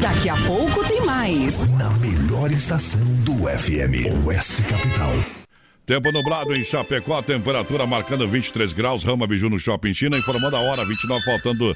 [0.00, 1.66] Daqui a pouco tem mais.
[1.78, 5.12] Na melhor estação do FM, Oeste Capital.
[5.86, 9.02] Tempo nublado em Chapecó, temperatura marcando 23 graus.
[9.02, 11.74] Rama Biju no Shopping China, informando a hora, 29 faltando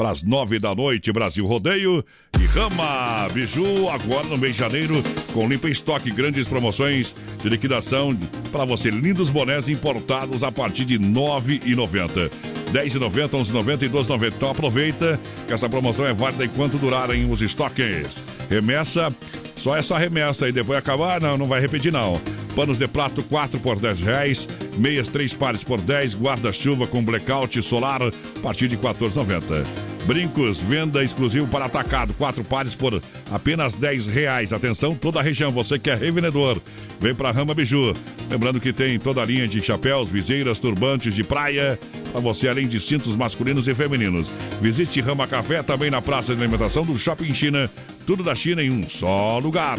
[0.00, 1.12] para as 9 da noite.
[1.12, 2.02] Brasil Rodeio
[2.40, 4.94] e Rama Biju, agora no mês de janeiro,
[5.34, 8.18] com limpa estoque, grandes promoções de liquidação
[8.50, 8.90] para você.
[8.90, 12.30] Lindos bonés importados a partir de R$ 9,90.
[12.72, 14.32] 10,90, 11,90 e 12,90.
[14.34, 18.08] Então aproveita que essa promoção é válida enquanto durarem os estoques.
[18.48, 19.14] Remessa
[19.60, 22.18] só essa remessa aí, depois acabar, não, não vai repetir não.
[22.56, 24.48] Panos de prato, 4 por 10 reais.
[24.78, 29.89] Meias três pares por 10, guarda-chuva com blackout solar a partir de 14,90.
[30.10, 34.52] Brincos, venda exclusivo para atacado, quatro pares por apenas 10 reais.
[34.52, 36.60] Atenção, toda a região, você que é revendedor,
[36.98, 37.94] vem para Rama Biju.
[38.28, 41.78] Lembrando que tem toda a linha de chapéus, viseiras, turbantes de praia,
[42.10, 44.32] para você, além de cintos masculinos e femininos.
[44.60, 47.70] Visite Rama Café também na Praça de Alimentação do Shopping China.
[48.04, 49.78] Tudo da China em um só lugar.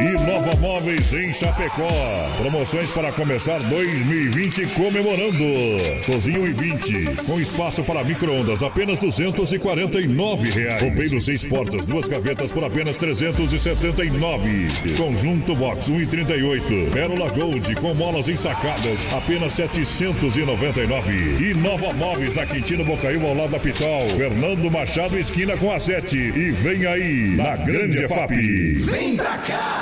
[0.00, 1.86] E Nova Móveis em Chapecó.
[2.38, 5.44] Promoções para começar 2020 comemorando.
[6.06, 10.82] Cozinha 20, com espaço para micro-ondas, apenas 249 reais.
[10.82, 14.68] Roupeiro seis portas, duas gavetas por apenas 379.
[14.96, 16.90] Conjunto Box 1,38.
[16.90, 21.12] Pérola Gold com molas ensacadas, apenas 799.
[21.38, 24.08] E Nova Móveis na Quintino Bocaiúva ao lado da Pital.
[24.16, 26.16] Fernando Machado esquina com a 7.
[26.16, 28.30] E vem aí, na Grande FAP.
[28.30, 29.81] Vem pra cá!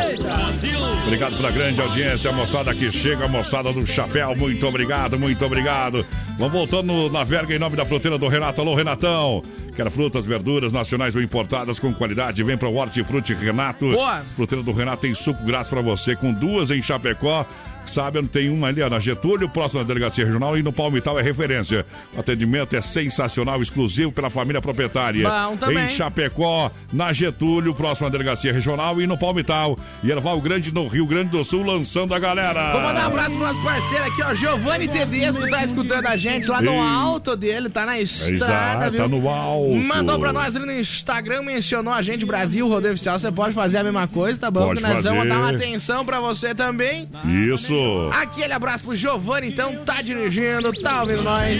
[1.03, 5.43] Obrigado pela grande audiência, a moçada que chega, a moçada do chapéu, muito obrigado, muito
[5.45, 6.05] obrigado.
[6.37, 8.61] Vamos voltando na verga em nome da fruteira do Renato.
[8.61, 9.43] Alô, Renatão!
[9.75, 12.43] Quer frutas, verduras nacionais ou importadas com qualidade?
[12.43, 13.91] Vem para o Hortifruti Renato.
[13.91, 14.21] Boa.
[14.35, 17.45] Fruteira do Renato tem suco grátis para você, com duas em Chapecó.
[17.91, 21.21] Sabe, tem uma ali ó, na Getúlio, próximo da Delegacia Regional, e no Palmital é
[21.21, 21.85] referência.
[22.15, 25.29] O atendimento é sensacional, exclusivo pela família proprietária.
[25.29, 25.87] Bom também.
[25.87, 29.77] Em Chapecó, na Getúlio, próximo da Delegacia Regional, e no Palmital.
[30.01, 32.71] E Erval Grande, no Rio Grande do Sul, lançando a galera.
[32.71, 36.49] Vou mandar um abraço pro nosso parceiro aqui, ó, Giovanni Tedesco, tá escutando a gente
[36.49, 36.79] lá no Ei.
[36.79, 39.01] alto dele, tá na estrada, Exato, viu?
[39.01, 39.75] tá no alto.
[39.75, 43.19] Mandou pra nós ali no Instagram, mencionou a gente, Brasil Rodeio Oficial.
[43.19, 44.67] Você pode fazer a mesma coisa, tá bom?
[44.67, 45.29] Pode que nós vamos fazer.
[45.29, 47.09] dar uma atenção pra você também.
[47.53, 47.80] Isso.
[48.13, 51.57] Aquele abraço pro Giovanni, então, tá dirigindo, tá ouvindo nós.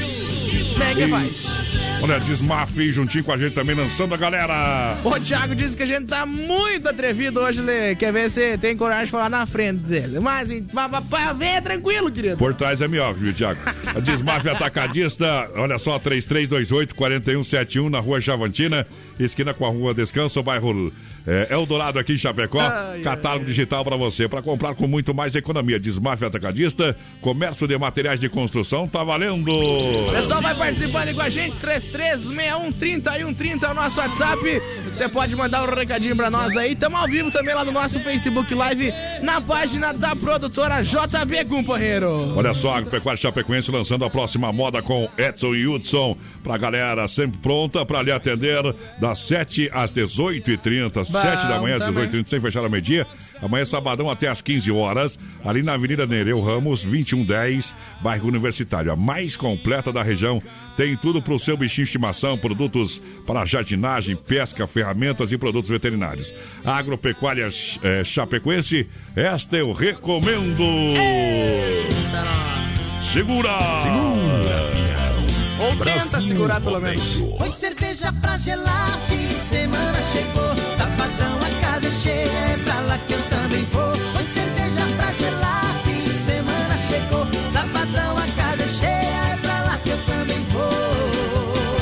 [0.97, 1.45] E- faz.
[2.01, 4.97] Olha, Desmaf juntinho com a gente também, lançando a galera.
[5.03, 7.93] O Thiago disse que a gente tá muito atrevido hoje, Lê.
[7.95, 10.19] Quer ver se tem coragem de falar na frente dele.
[10.19, 12.37] Mas, em- pra, pra- pra ver, é tranquilo, querido.
[12.37, 13.59] Por trás é melhor, viu, Tiago?
[13.95, 18.87] A Desmaf Atacadista, olha só, 3328-4171 na rua Chavantina,
[19.19, 20.91] esquina com a rua Descanso, bairro
[21.25, 22.59] é, Eldorado aqui em Chapecó.
[22.59, 25.79] Ai, Catálogo digital para você, para comprar com muito mais economia.
[25.79, 29.51] Desmaf Atacadista, comércio de materiais de construção, tá valendo!
[29.51, 34.61] O pessoal vai participando com a gente, 3361-3130 é o nosso WhatsApp.
[34.91, 36.75] Você pode mandar um recadinho pra nós aí.
[36.75, 42.35] Tamo ao vivo também lá no nosso Facebook Live, na página da produtora JB Companheiro.
[42.35, 46.17] Olha só, Agropecuária Chapecoense lançando a próxima moda com Edson e Hudson.
[46.43, 48.63] Pra galera sempre pronta pra lhe atender
[48.99, 51.05] das 7 às 18h30.
[51.05, 52.07] 7 da manhã às também.
[52.07, 53.05] 18h30, sem fechar a meio-dia.
[53.41, 58.91] Amanhã, sabadão, até às 15 horas, ali na Avenida Nereu Ramos, 2110, bairro Universitário.
[58.91, 60.41] A mais completa da região.
[60.77, 66.33] Tem tudo pro seu bichinho de estimação, produtos para jardinagem, pesca, ferramentas e produtos veterinários.
[66.63, 67.49] Agropecuária
[67.83, 70.63] eh, Chapecoense, esta eu recomendo!
[73.01, 74.80] Segura!
[75.61, 77.37] Ou tenta segurar pelo menos.
[77.37, 80.55] Foi cerveja pra gelar, fim de semana chegou.
[80.75, 83.95] Sabadão, a casa é cheia, é pra lá que eu também vou.
[83.95, 87.27] Foi cerveja pra gelar, fim de semana chegou.
[87.53, 91.81] Sabadão, a casa é cheia, é pra lá que eu também vou.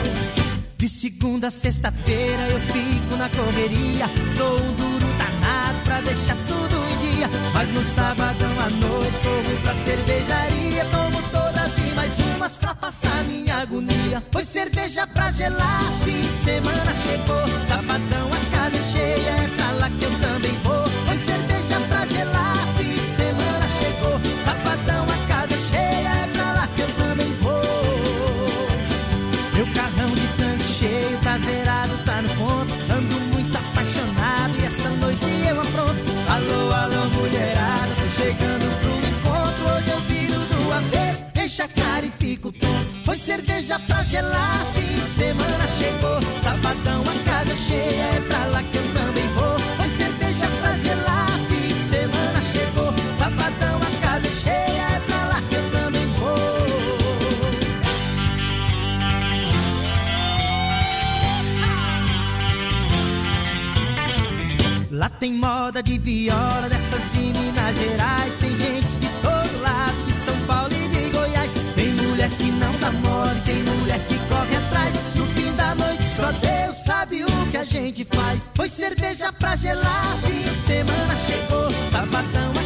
[0.78, 4.08] De segunda a sexta-feira eu fico na correria.
[4.38, 7.30] Dou um duro danado pra deixar tudo em dia.
[7.54, 10.86] Mas no sabadão à noite corro pra cervejaria.
[10.92, 11.19] Tomo
[12.40, 14.24] umas pra passar minha agonia.
[14.32, 17.68] Pois cerveja pra gelar, fim de semana chegou.
[17.68, 20.79] Sabadão a casa é cheia, é pra lá que eu também vou.
[44.20, 44.66] Gelar.
[44.74, 48.04] Fim de semana chegou, sabadão a casa é cheia.
[48.04, 49.60] É pra lá que eu também vou.
[49.78, 51.30] Foi cerveja pra gelar.
[51.48, 54.82] Fim de semana chegou, sabadão a casa é cheia.
[54.96, 56.40] É pra lá que eu também vou.
[64.92, 68.39] Lá tem moda de viola dessas de Minas Gerais.
[77.60, 78.50] A gente faz.
[78.56, 81.70] Foi cerveja pra gelar, fim de semana chegou.
[81.92, 82.59] Sabadão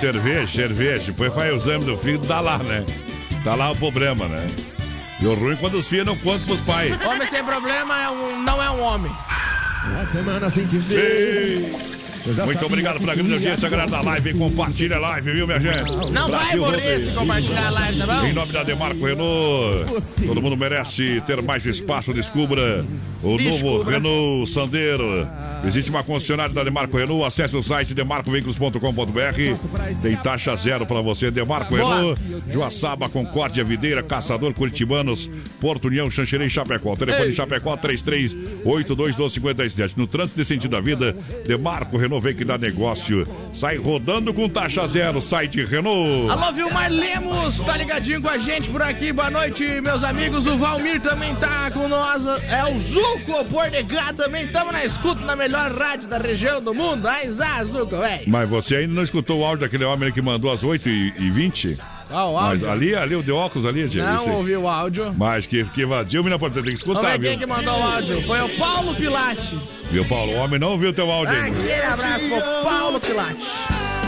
[0.00, 1.04] cerveja, cerveja.
[1.06, 2.84] Depois faz o exame do filho, tá lá, né?
[3.44, 4.46] Tá lá o problema, né?
[5.20, 6.98] E o ruim é quando os filhos não contam pros pais.
[7.04, 9.12] Homem sem problema é um, não é um homem.
[9.84, 11.70] Uma semana sem te ver.
[11.72, 11.99] Já
[12.44, 14.34] Muito obrigado pela grande ia audiência, galera da live.
[14.34, 16.10] Compartilha a live, viu, minha gente?
[16.10, 18.26] Não vai morrer se compartilhar a live, tá bom?
[18.26, 19.86] Em nome da Demarco Renault,
[20.26, 22.12] todo mundo merece ter mais espaço.
[22.12, 22.84] Descubra
[23.22, 23.92] o novo Descubra.
[23.92, 25.28] Renault Sandero.
[25.64, 27.26] Existe uma concessionária da Demarco Renault.
[27.26, 30.00] Acesse o site demarcoveículos.com.br.
[30.02, 31.30] Tem taxa zero para você.
[31.30, 31.96] Demarco Boa.
[31.96, 32.20] Renault,
[32.50, 36.96] Joaçaba, Concórdia, Videira, Caçador, Curitibanos, Porto União, Xanxerê e Chapecó.
[36.96, 37.32] Telefone Ei.
[37.32, 39.92] Chapecó 33821257.
[39.96, 41.16] No trânsito de sentido da vida,
[41.46, 43.26] Demarco Renault vem que dá negócio.
[43.52, 45.20] Sai rodando com taxa zero.
[45.20, 46.30] Site Renault.
[46.30, 49.12] Alô, Vilmar Lemos, tá ligadinho com a gente por aqui.
[49.12, 50.46] Boa noite, meus amigos.
[50.46, 52.26] O Valmir também tá com nós.
[52.26, 54.46] É o Zuco Bordegá também.
[54.48, 57.06] Tamo na escuta na melhor rádio da região do mundo.
[57.06, 58.22] Aizá, Zuco, véi.
[58.26, 61.78] Mas você ainda não escutou o áudio daquele homem que mandou às 8h20?
[62.10, 62.70] Ó, o Mas áudio.
[62.70, 63.98] ali, ali, o de óculos ali, gente.
[64.04, 65.14] Não esse- ouviu o áudio.
[65.16, 67.46] Mas que, que vazio, menina, ter que Vamos escutar, ver quem viu?
[67.46, 68.22] que mandou o áudio.
[68.22, 69.58] Foi o Paulo Pilate.
[69.90, 70.32] Viu, Paulo?
[70.32, 71.58] O homem não ouviu teu áudio ainda.
[71.58, 72.40] Aquele abraço pro
[72.70, 73.46] Paulo Pilate.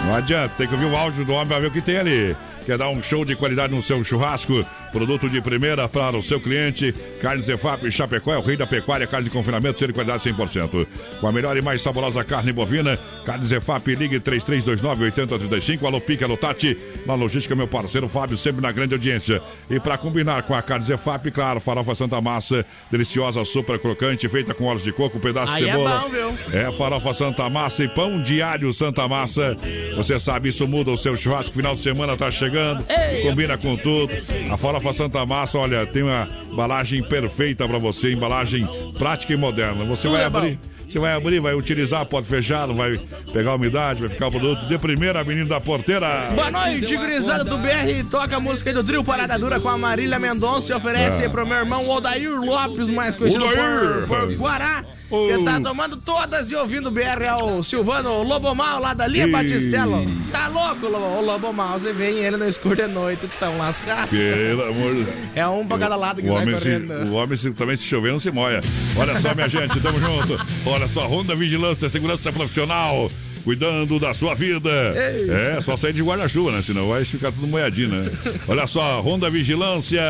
[0.07, 2.34] Não adianta, tem que ouvir o áudio do homem pra ver o que tem ali.
[2.64, 4.64] Quer dar um show de qualidade no seu churrasco?
[4.92, 6.94] Produto de primeira para o seu cliente.
[7.20, 10.86] Carne Zefap Chapecó é o rei da pecuária, carne de confinamento, ser de qualidade 100%.
[11.20, 15.84] Com a melhor e mais saborosa carne bovina, Carne Zefap, ligue 3329-8035.
[15.86, 16.76] Alô Pique, alô Tati.
[17.06, 19.40] Na logística, meu parceiro Fábio, sempre na grande audiência.
[19.70, 24.52] E para combinar com a Carne Zefap, claro, farofa Santa Massa, deliciosa, super crocante, feita
[24.52, 26.00] com óleo de coco, pedaço Aí de é cebola.
[26.00, 26.34] bom, viu?
[26.52, 29.56] É farofa Santa Massa e pão diário Santa Massa.
[29.96, 31.54] Você sabe, isso muda o seu churrasco.
[31.54, 32.51] Final de semana tá chegando.
[32.88, 33.22] Ei!
[33.22, 34.12] Combina com tudo.
[34.50, 38.66] A farofa Santa Massa, olha, tem uma embalagem perfeita pra você, embalagem
[38.98, 39.84] prática e moderna.
[39.84, 40.59] Você vai é abrir.
[40.92, 42.98] Você vai abrir, vai utilizar, pode fechar, não vai
[43.32, 46.28] pegar umidade, vai ficar o produto de primeira, menino da porteira.
[46.34, 48.07] Boa noite, gurizada do BR.
[48.11, 51.46] Toca a música do trio Parada Dura com a Marília Mendonça e oferece aí pro
[51.46, 54.07] meu irmão Odair Lopes, mais conhecido Odair!
[54.07, 54.84] por, por Guará.
[55.12, 57.22] Que tá tomando todas e ouvindo o BR.
[57.22, 59.30] É o Silvano Lobomal, lá da Lia Ei.
[59.32, 60.04] Batistelo.
[60.30, 61.78] Tá louco, Lobo- o Lobomal?
[61.78, 64.08] Você vê ele no escuro de noite, tão lascado.
[64.08, 65.06] Pelo amor de.
[65.34, 66.92] É um pra cada lado que o sai homem, se, correndo.
[67.10, 68.62] o homem se- também se chover não se molha.
[68.96, 70.38] Olha só, minha gente, tamo junto.
[70.64, 73.10] Olha só, Honda Vigilância, segurança profissional.
[73.44, 74.70] Cuidando da sua vida.
[74.70, 76.62] É, só sair de guarda-chuva, né?
[76.62, 78.10] Senão vai ficar tudo molhadinho, né?
[78.46, 80.00] Olha só, Honda Vigilância.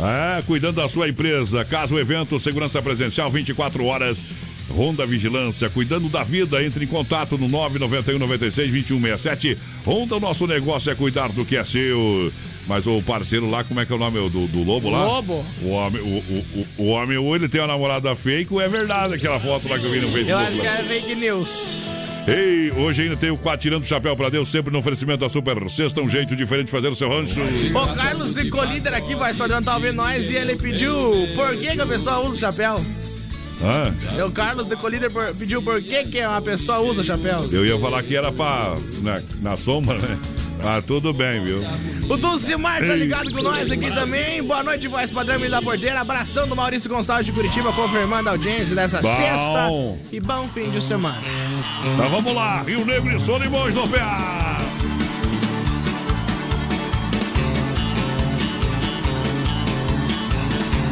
[0.00, 1.64] É, cuidando da sua empresa.
[1.64, 4.18] Caso evento, segurança presencial 24 horas.
[4.68, 6.62] Honda Vigilância, cuidando da vida.
[6.62, 9.58] Entre em contato no 991 96 2167.
[9.86, 12.32] Honda, o nosso negócio é cuidar do que é seu.
[12.66, 15.04] Mas o parceiro lá, como é que é o nome do, do lobo lá?
[15.04, 15.44] Lobo.
[15.62, 16.44] O homem, o, o,
[16.78, 19.78] o, o homem, ou ele tem uma namorada fake, ou é verdade aquela foto lá
[19.78, 20.30] que eu vi no Facebook.
[20.30, 21.80] Eu acho que é fake news.
[22.26, 25.28] Ei, hoje ainda tem o quatro tirando o chapéu pra Deus, sempre no oferecimento da
[25.28, 27.34] Super Sexta, um jeito diferente de fazer o seu rancho.
[27.40, 30.92] O Carlos de Colíder aqui, vai padrão, tá ouvindo nós e ele pediu
[31.36, 32.84] por que, que a pessoa usa chapéu.
[33.62, 33.90] Ah,
[34.26, 37.46] O Carlos de Colíder pediu por que, que uma pessoa usa chapéu.
[37.52, 38.76] eu ia falar que era pra.
[39.02, 40.18] na, na sombra, né?
[40.64, 41.60] Ah, tudo bem, viu?
[42.08, 44.42] O Dulcimar tá ligado com nós aqui também.
[44.42, 46.00] Boa noite, voz padrão e da porteira.
[46.00, 49.16] Abração do Maurício Gonçalves de Curitiba, confirmando a audiência dessa Bom.
[49.16, 50.16] sexta.
[50.16, 51.20] E bom fim de semana.
[51.94, 54.00] Então vamos lá, Rio Negro e Solimões no pé.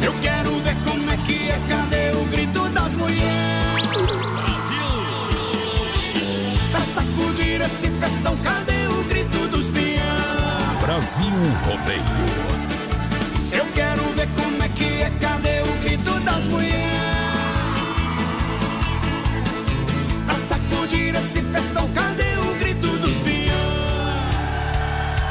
[0.03, 3.87] Eu quero ver como é que é, cadê o grito das mulheres?
[4.33, 4.85] Brasil!
[6.71, 9.44] Pra sacudir esse festão, cadê o grito?
[10.85, 11.25] Brasil
[11.65, 12.03] Rodeio.
[13.51, 16.85] Eu quero ver como é que é, cadê o grito das mulheres?
[20.27, 23.55] Pra sacudir esse festão, cadê o grito dos peões?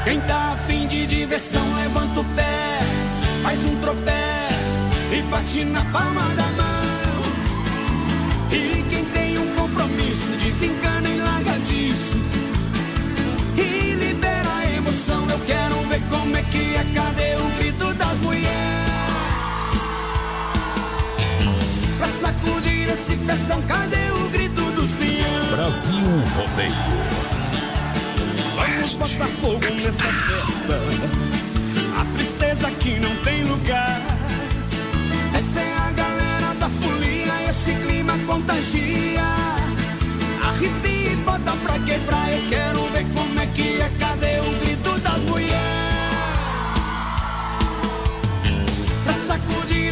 [0.02, 2.80] Quem tá afim de diversão, levanta o pé,
[3.44, 4.48] faz um tropé
[5.12, 7.22] e bate na palma da mão.
[8.50, 12.43] E quem tem um compromisso, desencana e larga disso.
[15.95, 18.51] Ver como é que é, cadê o grito das mulheres?
[21.99, 25.51] Pra sacudir esse festão, cadê o grito dos peões?
[25.51, 26.74] Brasil Rodeio.
[28.57, 30.80] Vamos botar fogo nessa festa.
[32.01, 34.01] A tristeza aqui não tem lugar.
[35.34, 39.22] Essa é a galera da folia, esse clima contagia.
[40.45, 42.32] Arrepia e bota pra quebrar.
[42.32, 43.90] Eu quero ver como é que é.
[43.99, 44.73] Cadê o grito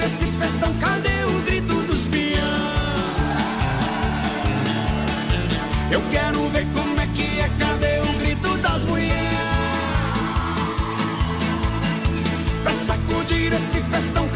[0.04, 2.42] esse festão, cadê o grito dos peões?
[5.90, 7.48] Eu quero ver como é que é.
[7.58, 9.12] Cadê o grito das mulheres?
[12.64, 14.28] Pra sacudir esse festão,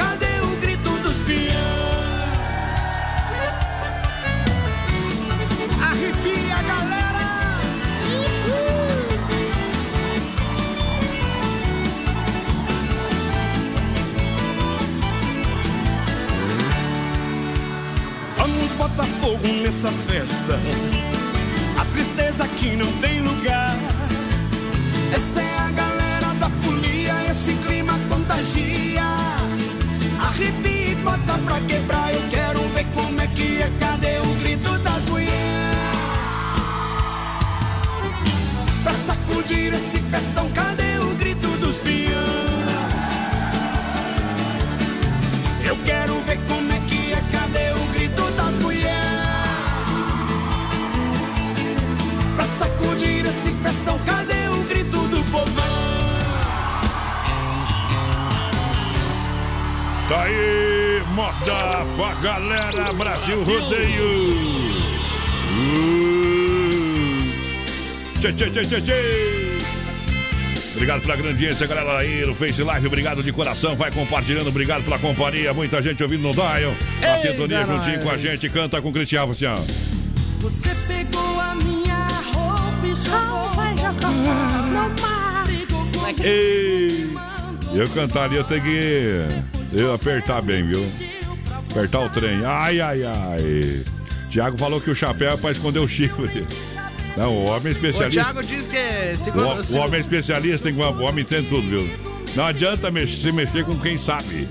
[19.52, 20.58] nessa festa.
[21.78, 23.76] A tristeza aqui não tem lugar.
[25.14, 29.02] Essa é a galera da folia, esse clima contagia.
[30.20, 32.12] Arrepia e bota pra quebrar.
[32.14, 33.70] Eu quero ver como é que é.
[33.80, 35.36] Cadê o grito das mulheres?
[38.82, 41.65] Pra sacudir esse festão, cadê o grito dos
[52.66, 55.64] sacudir esse festão, cadê o grito do povão?
[60.08, 64.30] Tá aí, moda pra galera, Brasil Rodeio.
[65.58, 65.86] Uh.
[68.20, 69.56] Tchê, tchê, tchê, tchê, tchê.
[70.74, 72.86] Obrigado pela grande audiência, galera aí no Face Live.
[72.86, 73.74] Obrigado de coração.
[73.74, 74.48] Vai compartilhando.
[74.48, 75.54] Obrigado pela companhia.
[75.54, 76.74] Muita gente ouvindo no Dial.
[77.02, 78.04] A sintonia juntinho nós.
[78.04, 78.50] com a gente.
[78.50, 79.34] Canta com o Cristiano.
[80.40, 81.25] Você pegou
[86.22, 87.08] Ei,
[87.74, 89.26] eu cantaria, eu tenho que
[89.76, 90.86] eu apertar bem, viu?
[91.70, 92.44] Apertar o trem.
[92.44, 93.82] Ai, ai, ai.
[94.30, 96.46] Tiago falou que o chapéu é pra esconder o chifre.
[97.16, 98.22] Não, o homem é O especialista.
[98.22, 101.88] Thiago diz que O, segundo, o segundo- homem é especialista, o homem entende tudo, viu?
[102.34, 104.46] Não adianta mexer, se mexer com quem sabe.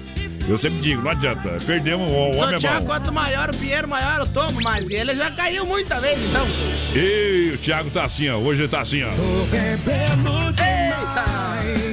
[0.47, 1.57] Eu sempre digo, não adianta.
[1.65, 2.85] Perdemos, o, homem é Thiago, bom.
[2.85, 6.45] quanto maior o Pinheiro, maior o tombo, mas ele já caiu muita vez, então.
[6.95, 8.37] E o Thiago tá assim, ó.
[8.37, 9.09] Hoje ele tá assim, ó.
[10.55, 11.25] Eita!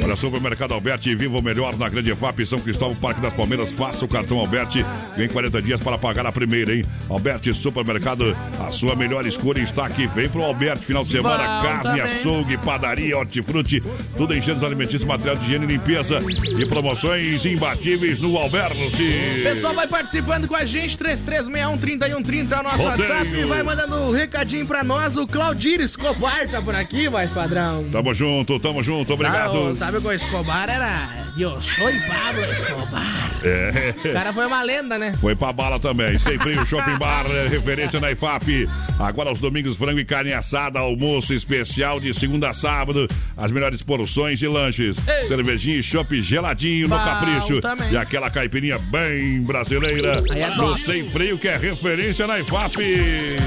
[0.04, 3.70] Olha, Supermercado Alberti, viva o melhor na Grande FAP, São Cristóvão, Parque das Palmeiras.
[3.72, 4.84] Faça o cartão Alberti.
[5.16, 6.82] Vem 40 dias para pagar a primeira, hein?
[7.08, 10.06] Alberti Supermercado, a sua melhor escolha está aqui.
[10.08, 11.60] Vem pro Alberti, final de semana.
[11.60, 12.00] Bom carne, também.
[12.02, 13.80] açougue, padaria, hortifruti,
[14.16, 16.18] tudo em gêneros alimentícios, material de higiene e limpeza.
[16.58, 19.40] E promoções imbatíveis no Alberti.
[19.42, 23.08] Pessoal vai participando com a gente, 3361-3130 é o nosso Rodeio.
[23.10, 23.44] WhatsApp.
[23.44, 25.16] Vai mandando um recadinho pra nós.
[25.16, 27.84] O Claudir Escobar tá por aqui, voz padrão.
[27.90, 29.56] Tamo junto, tamo junto, obrigado.
[29.56, 31.22] Ah, o- sabe que o Escobar era.
[31.38, 33.30] Eu sou Pablo Escobar.
[33.42, 33.94] É.
[34.08, 35.12] O cara foi uma lenda, né?
[35.18, 36.18] Foi pra bala também.
[36.18, 38.68] Sem frio, Shopping Bar, referência na IFAP.
[38.98, 43.08] Agora aos domingos, frango e carne assada, almoço especial de segunda a sábado.
[43.36, 44.96] As melhores porções e lanches.
[45.26, 47.60] Cervejinha e chopp geladinho no Capricho.
[47.62, 47.90] também.
[47.92, 50.22] E aquela caipirinha bem brasileira.
[50.34, 50.80] É top.
[50.82, 52.76] Sem Freio, que é referência na IFAP.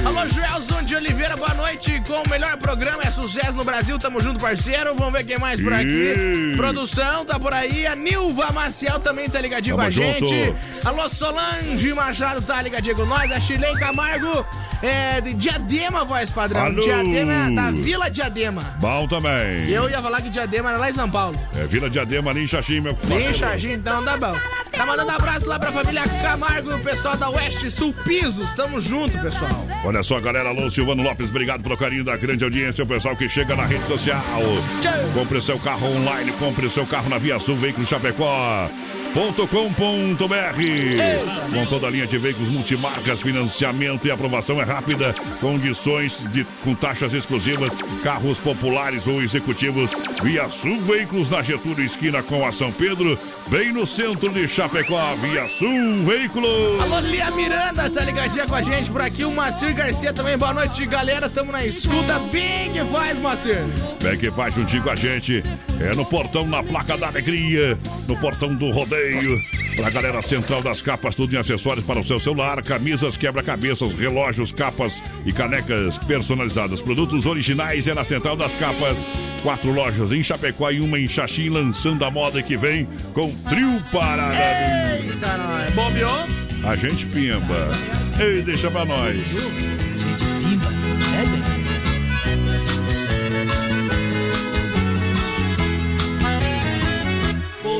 [0.05, 2.01] Alô, Joelson de Oliveira, boa noite.
[2.07, 3.97] Com o melhor programa, é sucesso no Brasil.
[3.97, 4.93] Tamo junto, parceiro.
[4.95, 5.86] Vamos ver quem mais por aqui.
[6.53, 6.55] Ih.
[6.55, 7.86] Produção tá por aí.
[7.88, 10.19] A Nilva Maciel também tá ligadinho Tamo com a gente.
[10.19, 10.88] junto.
[10.88, 13.31] Alô, Solange Machado tá ligadinho com nós.
[13.31, 14.45] A Chilene Camargo
[14.81, 16.65] é de Diadema, voz padrão.
[16.65, 16.81] Alô.
[16.81, 18.61] Diadema da Vila Diadema.
[18.79, 19.65] Bom também.
[19.67, 21.39] E eu ia falar que Diadema era lá em São Paulo.
[21.57, 24.36] É Vila Diadema, ali em Xaxim, meu Bem charginho, então tá bom.
[24.76, 28.51] Tá mandando abraço lá pra família Camargo e o pessoal da Oeste Sul Pisos.
[28.53, 29.65] Tamo junto, pessoal.
[29.86, 30.49] Olha só, galera.
[30.49, 32.84] Alô, Silvano Lopes, obrigado pelo carinho da grande audiência.
[32.84, 34.21] O pessoal que chega na rede social.
[35.13, 38.69] Compre seu carro online, compre seu carro na Via Sul, Veículo Chapecó.
[41.49, 46.76] Com toda a linha de veículos multimarcas, financiamento e aprovação é rápida, condições de, com
[46.76, 47.70] taxas exclusivas,
[48.03, 49.91] carros populares ou executivos.
[50.22, 55.16] Via Sul Veículos na Getúlio, esquina com a São Pedro, bem no centro de Chapecó.
[55.16, 56.82] Via Sul Veículos.
[56.82, 59.24] Alô, Lia Miranda, tá ligadinha com a gente por aqui.
[59.24, 60.38] O Macir Garcia também.
[60.38, 61.30] Boa noite, galera.
[61.30, 62.20] Tamo na escuta.
[62.34, 63.59] Bem que faz, Macir.
[64.03, 65.41] Bem que faz juntinho com a gente.
[65.80, 67.78] É no portão, na placa da alegria,
[68.09, 69.04] no portão do rodeio.
[69.75, 74.51] Pra galera central das capas, tudo em acessórios para o seu celular, camisas, quebra-cabeças, relógios,
[74.51, 76.81] capas e canecas personalizadas.
[76.81, 78.97] Produtos originais é na central das capas.
[79.43, 83.83] Quatro lojas em Chapecó e uma em Xaxim, lançando a moda que vem com trio
[83.91, 84.35] parada.
[84.35, 85.73] Eita, nós.
[85.73, 86.25] Bobeou?
[86.63, 87.69] A gente pimba.
[88.19, 89.15] Ei, deixa pra nós.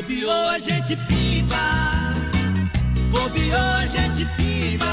[0.06, 2.14] Bobeou a gente piba,
[3.10, 4.86] bobeou a gente piba.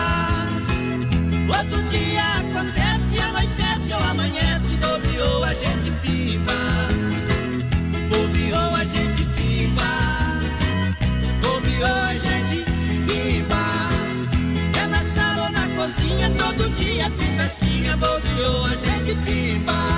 [1.55, 6.53] Outro dia acontece, anoitece ou amanhece, bobeou a gente piba.
[8.09, 9.91] Bobeou a gente piba,
[11.43, 12.65] bobeou a gente
[13.05, 13.63] piba.
[14.81, 19.92] É na sala ou na cozinha, todo dia tem festinha, bobeou a gente piba.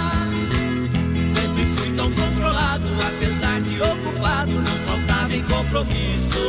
[5.35, 6.39] Faltava em compromisso.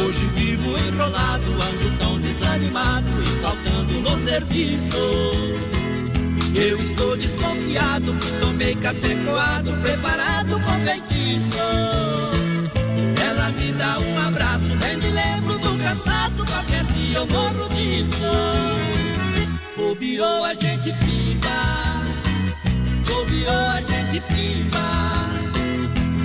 [0.00, 4.98] Hoje vivo enrolado, ando tão desanimado e faltando no serviço.
[6.54, 11.58] Eu estou desconfiado tomei café coado, preparado com feitiço.
[13.20, 18.22] Ela me dá um abraço, nem me lembro do cansaço, qualquer dia eu morro disso.
[19.76, 22.02] Bobeou a gente piba,
[23.06, 24.94] bobeou a gente piba.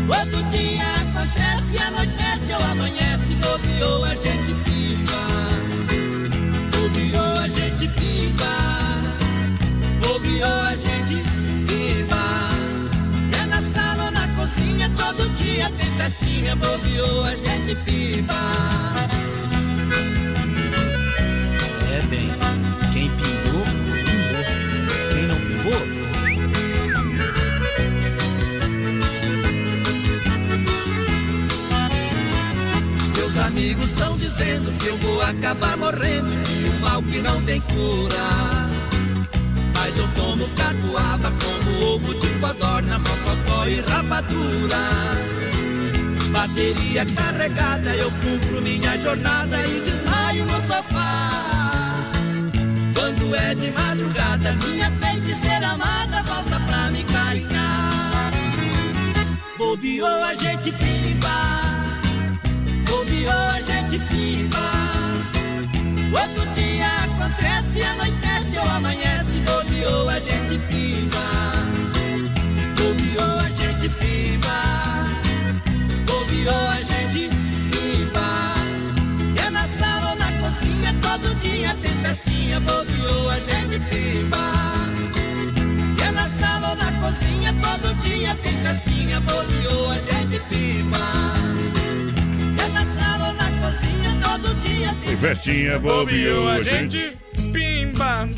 [0.10, 5.22] Outro dia acontece, anoitece ou amanhece, bobeou a gente piba.
[6.72, 8.54] Bobeou a gente piba,
[10.00, 11.24] bobeou a gente
[11.68, 12.24] piba.
[13.42, 18.34] É na sala ou na cozinha, todo dia tem festinha, bobeou a gente piba.
[21.92, 22.30] É bem,
[22.94, 23.49] quem pingou,
[33.60, 38.16] amigos estão dizendo que eu vou acabar morrendo um mal que não tem cura.
[39.74, 44.78] Mas eu tomo catuaba como ovo de codorna, mocotó e rapadura.
[46.32, 51.32] Bateria carregada, eu cumpro minha jornada e desmaio no sofá.
[52.93, 58.32] Quando é de madrugada, minha feiticeira amada volta pra me carinhar.
[59.57, 61.69] Bobeou a gente pimba
[62.90, 64.66] bobeou a gente piba.
[66.12, 71.26] Outro dia acontece, anoitece ou amanhece, bobeou a gente piba.
[72.78, 74.58] Bobeou a gente piba.
[76.06, 77.30] Bobeou a gente
[77.72, 78.28] piba.
[79.46, 84.46] É na sala ou na cozinha, todo dia tem festinha, bobeou a gente piba.
[86.08, 91.79] É na sala ou na cozinha, todo dia tem festinha, bobeou a gente piba.
[95.10, 97.18] Tem festinha, bobeou a gente.
[97.51, 98.30] Pimba.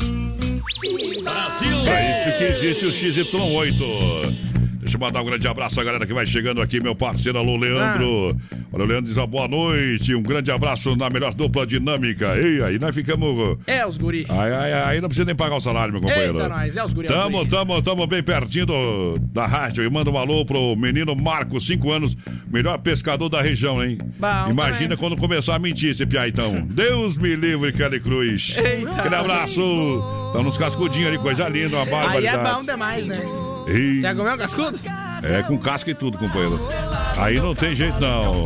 [1.22, 1.76] Brasil!
[1.86, 4.36] É isso que existe o XY8.
[4.80, 7.58] Deixa eu mandar um grande abraço à galera que vai chegando aqui, meu parceiro Alô
[7.58, 8.28] Leandro.
[8.28, 10.14] Olha, o Leandro diz ó, boa noite.
[10.14, 12.36] Um grande abraço na melhor dupla dinâmica.
[12.38, 13.58] E aí, nós ficamos.
[13.66, 14.26] É os guri.
[14.28, 16.36] Ai, ai, ai, não precisa nem pagar o salário, meu companheiro.
[16.38, 17.06] Eita, nós, é os guri.
[17.06, 17.50] é os Tamo, guri.
[17.50, 19.84] tamo, tamo bem pertinho do- da rádio.
[19.84, 22.16] E manda um alô pro menino Marco, 5 anos,
[22.50, 23.98] melhor pescador da região, hein?
[24.18, 24.96] Bom, Imagina também.
[24.98, 26.62] quando começar a mentir esse piá, então.
[26.70, 28.56] Deus me livre, Kelly Cruz.
[28.58, 28.90] Eita.
[28.92, 29.62] Aquele abraço.
[30.26, 32.36] Estão nos cascudinhos ali, coisa linda, uma Aí barbaridade.
[32.48, 33.20] é bom demais, né?
[33.68, 34.00] Ih.
[34.00, 34.78] Já comeu cascudo?
[35.24, 36.58] É, com casca e tudo, companheiro.
[37.16, 38.44] Aí não tem jeito, não.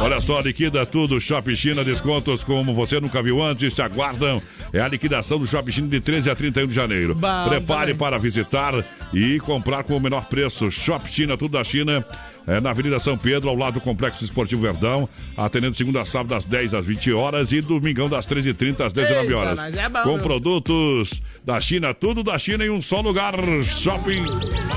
[0.00, 1.20] Olha só, liquida tudo.
[1.20, 4.40] Shopping China, descontos como você nunca viu antes, se aguardam.
[4.72, 7.14] É a liquidação do Shopping China de 13 a 31 de janeiro.
[7.14, 7.96] Bom, Prepare também.
[7.96, 8.72] para visitar
[9.12, 10.70] e comprar com o menor preço.
[10.70, 12.04] Shopping China, tudo da China.
[12.46, 15.06] É na Avenida São Pedro, ao lado do Complexo Esportivo Verdão,
[15.36, 19.20] atendendo segunda a sábado das 10 às 20 horas e domingão das 13h30 às 19
[19.26, 19.56] Eita, horas.
[19.56, 23.32] mas é bom, com produtos da China, tudo da China em um só lugar.
[23.64, 24.22] Shopping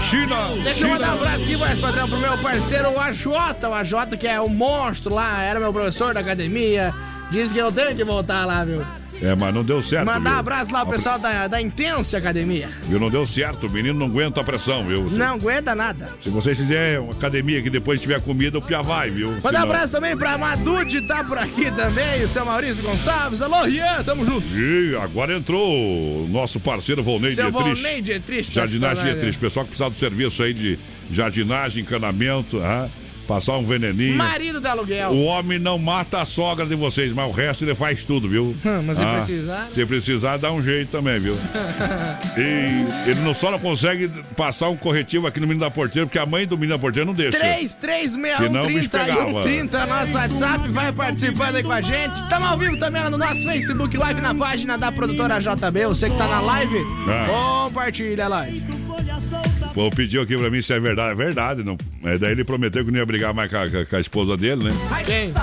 [0.09, 0.63] China.
[0.63, 3.25] Deixa eu mandar um abraço aqui, mais padrão, pro meu parceiro, o AJ.
[3.25, 6.93] O AJ, que é o monstro lá, era meu professor da academia.
[7.29, 8.85] Diz que eu tenho que voltar lá, viu?
[9.21, 10.05] É, mas não deu certo.
[10.05, 12.69] Mandar um abraço lá pro pessoal da, da Intensa Academia.
[12.87, 12.99] Viu?
[12.99, 13.67] Não deu certo.
[13.67, 15.03] O menino não aguenta a pressão, viu?
[15.11, 16.09] Não aguenta nada.
[16.23, 19.31] se vocês fizerem uma academia que depois tiver comida, o Pia vai, viu?
[19.43, 23.41] Manda um abraço também pra Madude, tá por aqui também, o seu Maurício Gonçalves.
[23.41, 24.47] Alô, Rian, tamo junto.
[24.57, 27.81] E agora entrou o nosso parceiro Volney Seu Dietrich.
[27.81, 29.37] Volney Dietrich, tá Jardinagem escutando, Dietrich.
[29.37, 30.79] Pessoal que precisa do serviço aí de
[31.11, 32.89] jardinagem, encanamento, ah,
[33.27, 34.15] passar um veneninho.
[34.17, 35.11] Marido da aluguel.
[35.11, 38.55] O homem não mata a sogra de vocês, mas o resto ele faz tudo, viu?
[38.85, 39.69] Mas se Ah, precisar.
[39.73, 41.35] Se precisar, dá um jeito também, viu?
[42.37, 46.17] E ele não, só não consegue passar um corretivo aqui no Menino da Porteira, porque
[46.19, 47.37] a mãe do Menino da Porteira não deixa.
[47.37, 49.41] 3361 Senão o bicho 31 pegava.
[49.43, 52.29] 30, nosso WhatsApp, vai participando aí com a gente.
[52.29, 55.85] Tamo ao vivo também lá no nosso Facebook Live, na página da produtora JB.
[55.87, 57.65] Você que tá na live, Ah.
[57.65, 58.63] compartilha a live.
[59.73, 61.11] Pô, pediu aqui pra mim se é verdade.
[61.11, 61.77] É verdade, não.
[62.03, 64.63] É, daí ele prometeu que não ia brigar mais com a, com a esposa dele,
[64.65, 64.71] né?
[65.05, 65.33] Quem?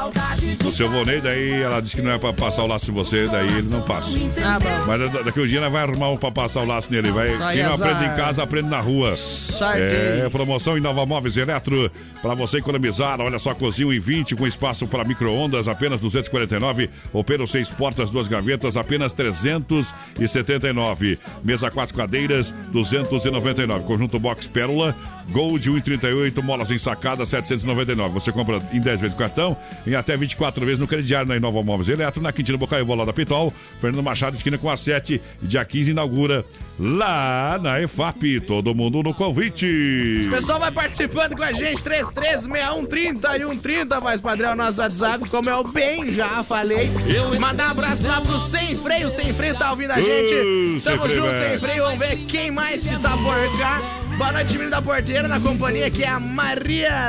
[0.66, 3.26] O seu Vonei, daí ela disse que não é pra passar o laço em você,
[3.26, 4.08] daí ele não passa.
[4.44, 4.86] Ah, bom.
[4.86, 7.10] Mas da- daqui um dia nós vai arrumar um pra passar o laço nele.
[7.10, 7.88] Vai, quem não azar.
[7.90, 9.16] aprende em casa, aprende na rua.
[9.16, 10.24] Sorteio.
[10.26, 11.90] É, promoção em Nova Móveis Eletro.
[12.20, 16.90] Pra você economizar, olha só, cozinho em 20 com espaço para micro-ondas, apenas 249.
[17.12, 21.16] Opero seis portas, duas gavetas, apenas 379.
[21.44, 23.84] Mesa quatro cadeiras, 299.
[23.84, 24.96] Conjunto Box Pérola,
[25.30, 28.14] Gold 1,38, molas ensacadas, 799.
[28.14, 29.56] Você compra em 10 vezes no cartão,
[29.86, 33.12] em até 24 vezes no crediário na Inova Móveis Eletro, na Quintino Bocaiúva, lá da
[33.12, 33.52] Pitol.
[33.80, 35.22] Fernando Machado, esquina com a 7.
[35.40, 36.44] Dia 15 inaugura
[36.78, 38.40] lá na EFAP.
[38.40, 40.26] Todo mundo no convite.
[40.26, 45.50] O pessoal vai participando com a gente, 336130 e 130, mais padrão, nosso WhatsApp, como
[45.50, 46.90] eu bem já falei.
[47.38, 50.82] Mandar um abraço lá pro Sem Freio, Sem Freio tá ouvindo a gente.
[50.82, 51.38] Tamo junto.
[51.38, 54.07] Sem Freio, vamos ver quem mais que tá por cá.
[54.18, 57.08] Boa noite, menino da porteira, na companhia que é a Maria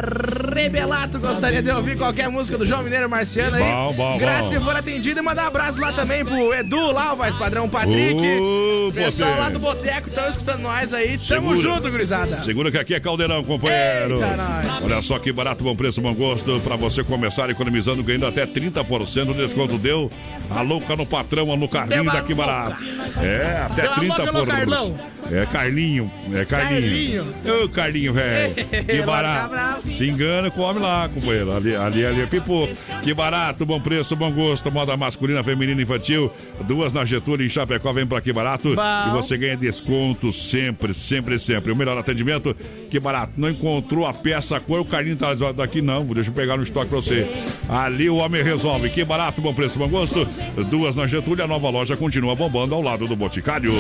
[0.53, 1.17] Rebelato.
[1.19, 3.63] Gostaria de ouvir qualquer música do João Mineiro Marciano aí.
[3.63, 7.13] Bom, bom, Grátis se for atendido e mandar um abraço lá também pro Edu, lá,
[7.13, 8.21] o mais padrão Patrick.
[8.21, 11.17] Ô, Pessoal lá do Boteco estão escutando nós aí.
[11.17, 11.57] Tamo Segura.
[11.57, 12.43] junto, gurizada.
[12.43, 14.13] Segura que aqui é caldeirão, companheiro.
[14.15, 14.83] Eita, nós.
[14.83, 16.59] Olha só que barato, bom preço, bom gosto.
[16.59, 19.79] Pra você começar economizando, ganhando até 30% do desconto.
[19.79, 20.11] Deu
[20.51, 22.51] a louca no patrão, no carrinho daqui louca.
[22.51, 22.83] barato.
[23.19, 24.95] É, até Deu a 30 louca no Carlão.
[25.31, 27.27] É Carlinho, é Carlinho.
[27.63, 28.55] Ô, Carlinho, velho.
[28.55, 29.91] Que barato.
[29.93, 31.55] Se engana, come lá, companheiro.
[31.55, 32.73] Ali, ali, ali é pipoco.
[33.03, 34.71] Que barato, bom preço, bom gosto.
[34.71, 36.31] Moda masculina, feminina, infantil.
[36.61, 38.69] Duas na Getúlio em Chapecó, vem pra que barato.
[38.73, 41.71] E você ganha desconto sempre, sempre, sempre.
[41.71, 42.55] O melhor atendimento,
[42.89, 43.33] que barato.
[43.37, 46.03] Não encontrou a peça, a cor, o Carlinho tá daqui não.
[46.05, 47.27] Deixa eu pegar no estoque pra você.
[47.69, 48.89] Ali o homem resolve.
[48.89, 50.27] Que barato, bom preço, bom gosto.
[50.69, 53.73] Duas na Getúlio, a nova loja continua bombando ao lado do Boticário.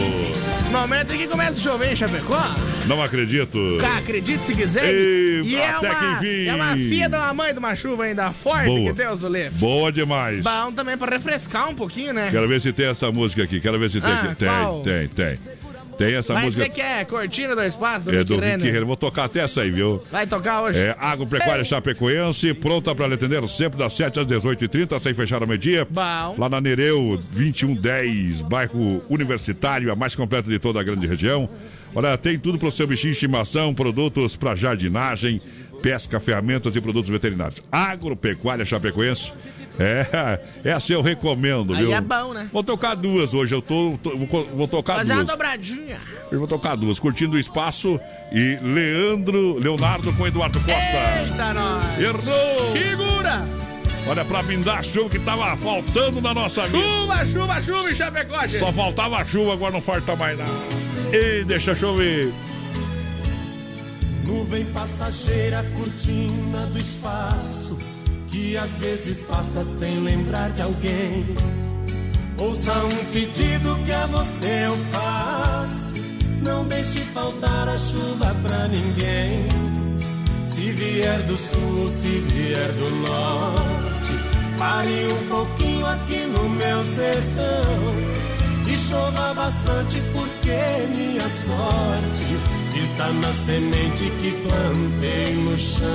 [0.71, 2.41] Momento em que começa a chover em Chapecó.
[2.85, 3.77] Não acredito.
[3.79, 4.93] Cá, acredite se quiser.
[4.93, 6.47] E é uma, que enfim.
[6.47, 8.87] é uma filha uma mãe de uma chuva ainda forte Boa.
[8.87, 9.57] que Deus o livre.
[9.57, 10.43] Boa demais.
[10.43, 12.27] Bom também pra refrescar um pouquinho, né?
[12.29, 13.61] Quero ver se tem essa música aqui.
[13.61, 14.35] Quero ver se tem Ah.
[14.37, 14.83] Tem, qual?
[14.83, 15.39] tem, tem.
[15.99, 16.63] Tem essa Mas música.
[16.63, 18.85] você quer cortina do espaço do É do Rick Renner?
[18.85, 20.01] Vou tocar até essa aí, viu?
[20.09, 20.79] Vai tocar hoje?
[20.79, 25.85] É, Agropecuária Chapecoense, pronta para atender sempre das 7 às 18h30, sem fechar ao meio-dia.
[26.37, 31.49] Lá na Nereu 2110, bairro Universitário, a mais completa de toda a grande região.
[31.93, 35.41] Olha, tem tudo para o seu bichinho de estimação, produtos para jardinagem,
[35.81, 37.61] pesca, ferramentas e produtos veterinários.
[37.71, 39.31] Agropecuária Chapecoense.
[39.81, 41.93] É, essa eu recomendo, Aí viu?
[41.93, 42.49] é bom, né?
[42.51, 45.27] Vou tocar duas hoje, eu tô, tô- vou, vou tocar Fazer uma duas.
[45.31, 45.97] dobradinha.
[46.29, 47.97] Eu vou tocar duas, curtindo o espaço
[48.31, 50.73] e Leandro, Leonardo com Eduardo Costa.
[50.81, 51.99] Eita, nós.
[51.99, 52.73] Errou!
[52.73, 53.41] Segura!
[54.07, 56.79] Olha, pra blindar a chuva que tava faltando na nossa vida.
[56.83, 58.59] Chuva, chuva, chuva em Chapecó, gente.
[58.59, 60.49] Só faltava chuva, agora não falta mais nada.
[61.13, 62.33] Ei, deixa chover.
[64.29, 67.75] Nuvem passageira, cortina do espaço,
[68.29, 71.25] que às vezes passa sem lembrar de alguém.
[72.37, 75.95] Ouça um pedido que a você eu faço,
[76.43, 79.47] não deixe faltar a chuva pra ninguém.
[80.45, 84.11] Se vier do sul, se vier do norte,
[84.59, 88.38] pare um pouquinho aqui no meu sertão.
[88.71, 95.87] E chova bastante porque minha sorte está na semente que plantei no chão.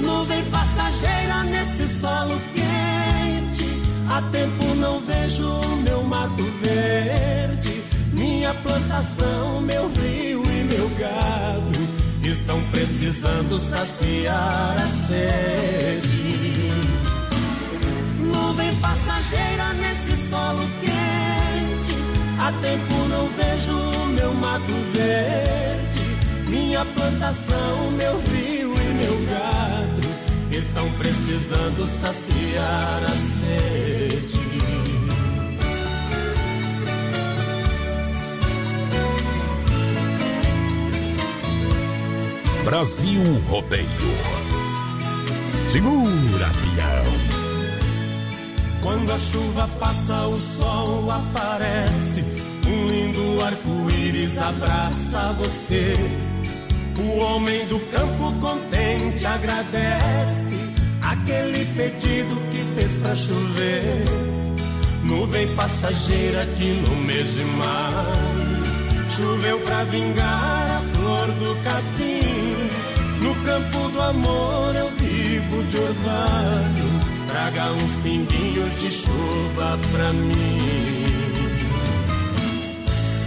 [0.00, 3.66] Nuvem passageira nesse solo quente,
[4.08, 7.82] há tempo não vejo o meu mato verde.
[8.14, 11.78] Minha plantação, meu rio e meu gado
[12.22, 16.31] estão precisando saciar a sede
[18.52, 21.96] nuvem passageira nesse solo quente.
[22.38, 23.72] Há tempo não vejo
[24.14, 30.12] meu mato verde, minha plantação, meu rio e meu gado.
[30.50, 34.42] Estão precisando saciar a sede.
[42.64, 43.86] Brasil Rodeio.
[45.70, 47.51] Segura, pião.
[48.82, 52.24] Quando a chuva passa, o sol aparece.
[52.66, 55.94] Um lindo arco-íris abraça você.
[56.98, 60.58] O homem do campo contente agradece
[61.00, 64.04] aquele pedido que fez pra chover.
[65.04, 68.62] Nuvem passageira que no mês de maio
[69.10, 72.68] choveu pra vingar a flor do capim.
[73.20, 77.01] No campo do amor eu vivo de orvalho.
[77.32, 80.58] Traga uns pinguinhos de chuva pra mim.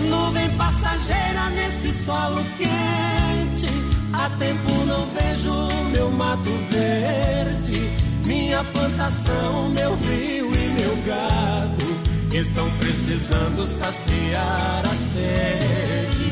[0.07, 3.67] Nuvem passageira nesse solo quente.
[4.13, 5.51] Há tempo não vejo
[5.91, 7.89] meu mato verde.
[8.25, 11.85] Minha plantação, meu rio e meu gado
[12.31, 16.31] estão precisando saciar a sede.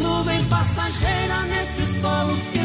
[0.00, 2.55] Nuvem passageira nesse solo quente.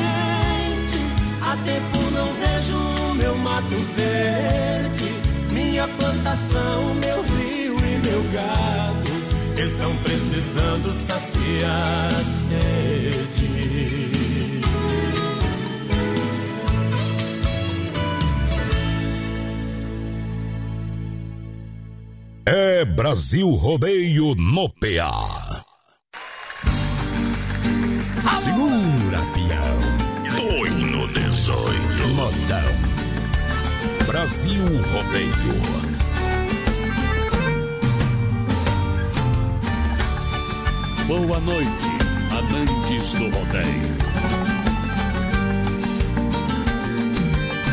[1.52, 5.12] Há tempo não vejo meu mato verde.
[5.52, 9.12] Minha plantação, meu rio e meu gado
[9.62, 13.52] estão precisando saciar a sede.
[22.46, 25.51] É Brasil Rodeio no PA.
[34.22, 35.56] Brasil Rodeio.
[41.08, 41.90] Boa noite,
[42.30, 43.98] amantes do rodeio.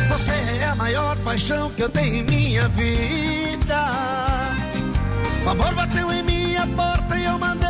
[0.09, 3.91] Você é a maior paixão que eu tenho em minha vida.
[5.45, 7.69] O amor bateu em minha porta e eu mandei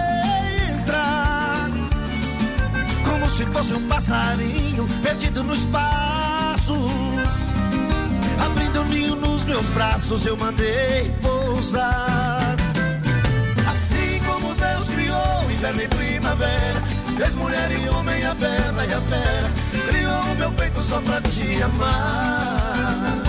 [0.71, 1.69] entrar.
[3.03, 7.08] Como se fosse um passarinho perdido no espaço.
[9.49, 12.55] Meus braços, eu mandei pousar.
[13.67, 16.81] Assim como Deus criou inverno e primavera,
[17.17, 19.49] fez mulher e homem a bela e a fera,
[19.87, 23.23] criou o meu peito só pra te amar.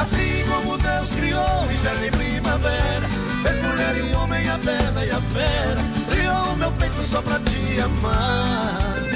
[0.00, 3.08] Assim como Deus criou inverno e primavera,
[3.42, 7.38] fez mulher e homem a bela e a fera, criou o meu peito só pra
[7.40, 9.13] te amar.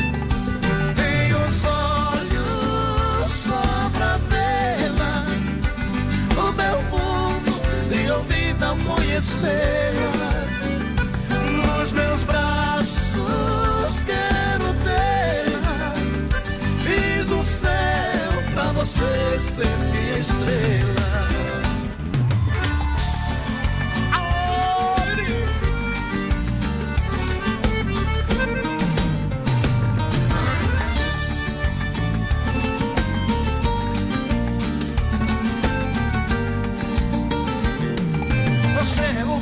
[8.62, 10.30] Ao conhecê-la.
[11.56, 15.94] Nos meus braços quero tê-la,
[16.84, 20.97] fiz um céu pra você ser minha estrela.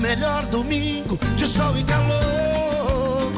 [0.07, 3.33] Melhor domingo de sol e calor.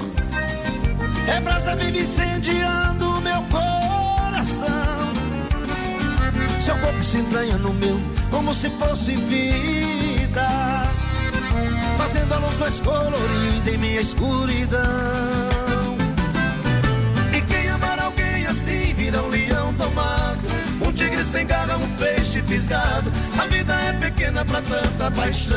[1.27, 4.67] É brasa vive incendiando meu coração.
[6.61, 7.99] Seu corpo se entranha no meu
[8.31, 10.49] como se fosse vida.
[11.97, 15.68] Fazendo a luz mais colorida em minha escuridão.
[22.49, 23.13] Fisgado.
[23.39, 25.57] A vida é pequena pra tanta paixão.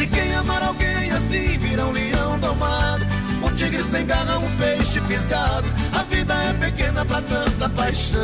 [0.00, 3.06] E quem amar alguém assim vira um leão domado.
[3.42, 5.66] Um tigre sem garra, um peixe fisgado.
[5.92, 8.20] A vida é pequena pra tanta paixão.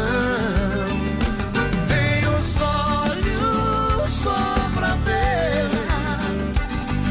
[1.88, 6.18] Tenho os olhos só pra vê-la.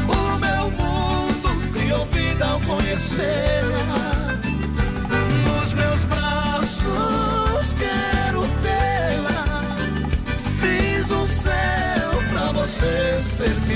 [0.08, 4.19] O meu mundo criou vida ao conhecê-la.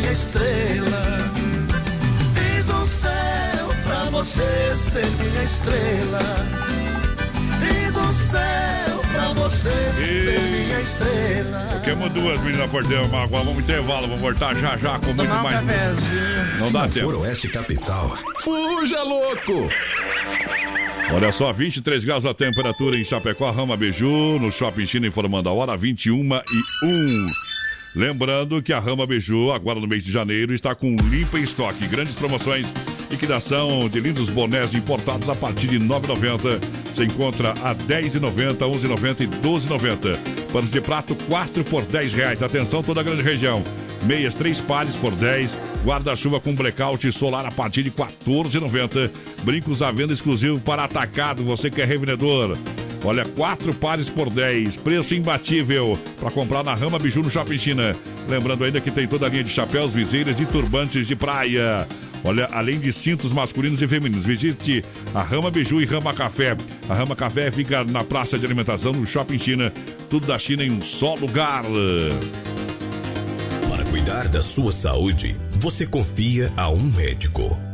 [0.05, 1.03] Minha estrela.
[2.35, 6.37] Fiz um céu pra você ser minha estrela.
[7.61, 11.81] Fiz um céu pra você ser minha estrela.
[11.85, 15.23] Queimou duas meninas por dentro, mas agora vamos intervalo, vamos voltar já já com muito
[15.23, 15.61] Tomar um mais.
[15.61, 16.59] cafezinho.
[16.59, 17.07] Não Se dá não tempo.
[17.07, 19.69] for Oeste Capital, fuja louco!
[21.13, 25.53] Olha só, 23 graus a temperatura em Chapecó, Rama Beiju, no Shopping China, informando a
[25.53, 27.27] hora 21 e 1.
[27.95, 31.87] Lembrando que a Rama Beiju, agora no mês de janeiro, está com limpa em estoque.
[31.87, 32.67] Grandes promoções,
[33.09, 36.61] liquidação de lindos bonés importados a partir de R$ 9,90.
[36.93, 40.19] Você encontra a R$ 10,90, R$ 11,90 e R$ 12,90.
[40.53, 42.43] Panos de prato, 4 por 10 reais.
[42.43, 43.63] Atenção, toda a grande região.
[44.03, 45.57] Meias, 3 pares por 10.
[45.85, 49.09] Guarda-chuva com blackout solar a partir de 14,90.
[49.45, 51.45] Brincos à venda exclusivo para atacado.
[51.45, 52.57] Você que é revendedor.
[53.05, 54.77] Olha, quatro pares por 10.
[54.77, 57.95] Preço imbatível para comprar na Rama Biju no Shopping China.
[58.27, 61.87] Lembrando ainda que tem toda a linha de chapéus, viseiras e turbantes de praia.
[62.25, 64.83] Olha, além de cintos masculinos e femininos, visite
[65.15, 66.57] a Rama Biju e Rama Café.
[66.89, 69.71] A Rama Café fica na praça de alimentação no Shopping China.
[70.09, 71.65] Tudo da China em um só lugar.
[73.69, 77.74] Para cuidar da sua saúde, você confia a um médico.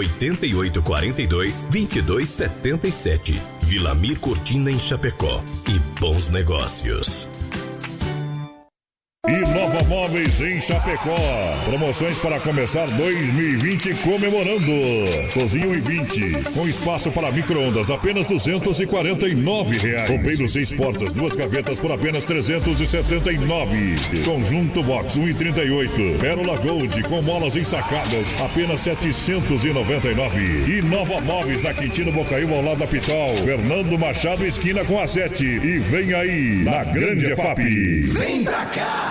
[0.01, 3.41] 88 42 22 77.
[3.63, 5.43] Vilamir Cortina em Chapecó.
[5.67, 7.27] E bons negócios.
[9.29, 11.15] E Nova Móveis em Chapecó.
[11.65, 14.71] Promoções para começar 2020 comemorando.
[15.31, 20.09] Cozinha 1,20 com espaço para micro-ondas apenas 249 reais.
[20.09, 23.95] Roupeiro seis portas, duas gavetas por apenas 379.
[24.25, 26.17] Conjunto Box 1,38.
[26.19, 30.41] Pérola Gold com molas ensacadas apenas 799.
[30.77, 33.37] E Nova Móveis na Quintino Bocaiúva ao lado da Pitol.
[33.37, 35.45] Fernando Machado esquina com a 7.
[35.45, 37.61] E vem aí na Grande EFAP.
[38.07, 39.10] Vem pra cá!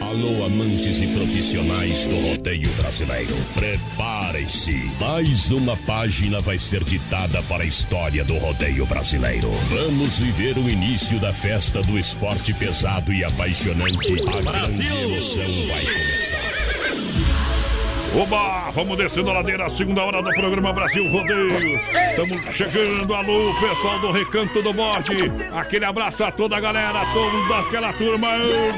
[0.00, 3.34] Alô, amantes e profissionais do rodeio brasileiro.
[3.54, 4.90] Preparem-se.
[4.98, 9.50] Mais uma página vai ser ditada para a história do rodeio brasileiro.
[9.68, 14.12] Vamos viver o início da festa do esporte pesado e apaixonante.
[14.12, 16.29] A grande emoção vai começar.
[18.12, 21.78] Oba, vamos descendo a ladeira, a segunda hora do programa Brasil Rodeio.
[22.10, 25.30] Estamos chegando, alô, pessoal do Recanto do Bode.
[25.52, 28.28] Aquele abraço a toda a galera, todos daquela turma.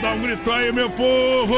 [0.02, 1.54] Dá um grito aí, meu povo!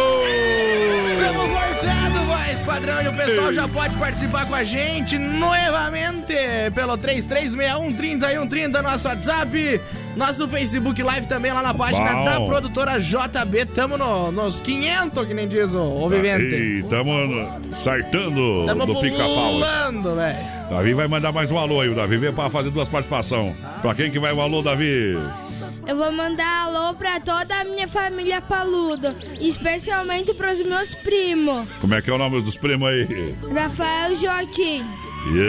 [1.18, 6.34] Estamos voltando, voz padrão, e o pessoal já pode participar com a gente novamente
[6.76, 9.80] pelo 3361-3130, nosso WhatsApp,
[10.16, 12.24] nosso Facebook Live também lá na página Bom.
[12.24, 13.66] da produtora JB.
[13.74, 16.44] Tamo no, nos 500, que nem diz o, o Vivente.
[16.54, 17.48] E estamos
[17.78, 19.60] sartando Tamo do pica-pau.
[19.60, 20.54] velho.
[20.70, 23.54] Davi vai mandar mais um alô aí, o Davi veio para fazer duas participações.
[23.82, 25.18] Pra quem que vai o alô, Davi?
[25.86, 31.94] Eu vou mandar alô pra toda a minha família Paludo, especialmente pros meus primos, Como
[31.94, 33.34] é que é o nome dos primos aí?
[33.54, 34.84] Rafael Joaquim.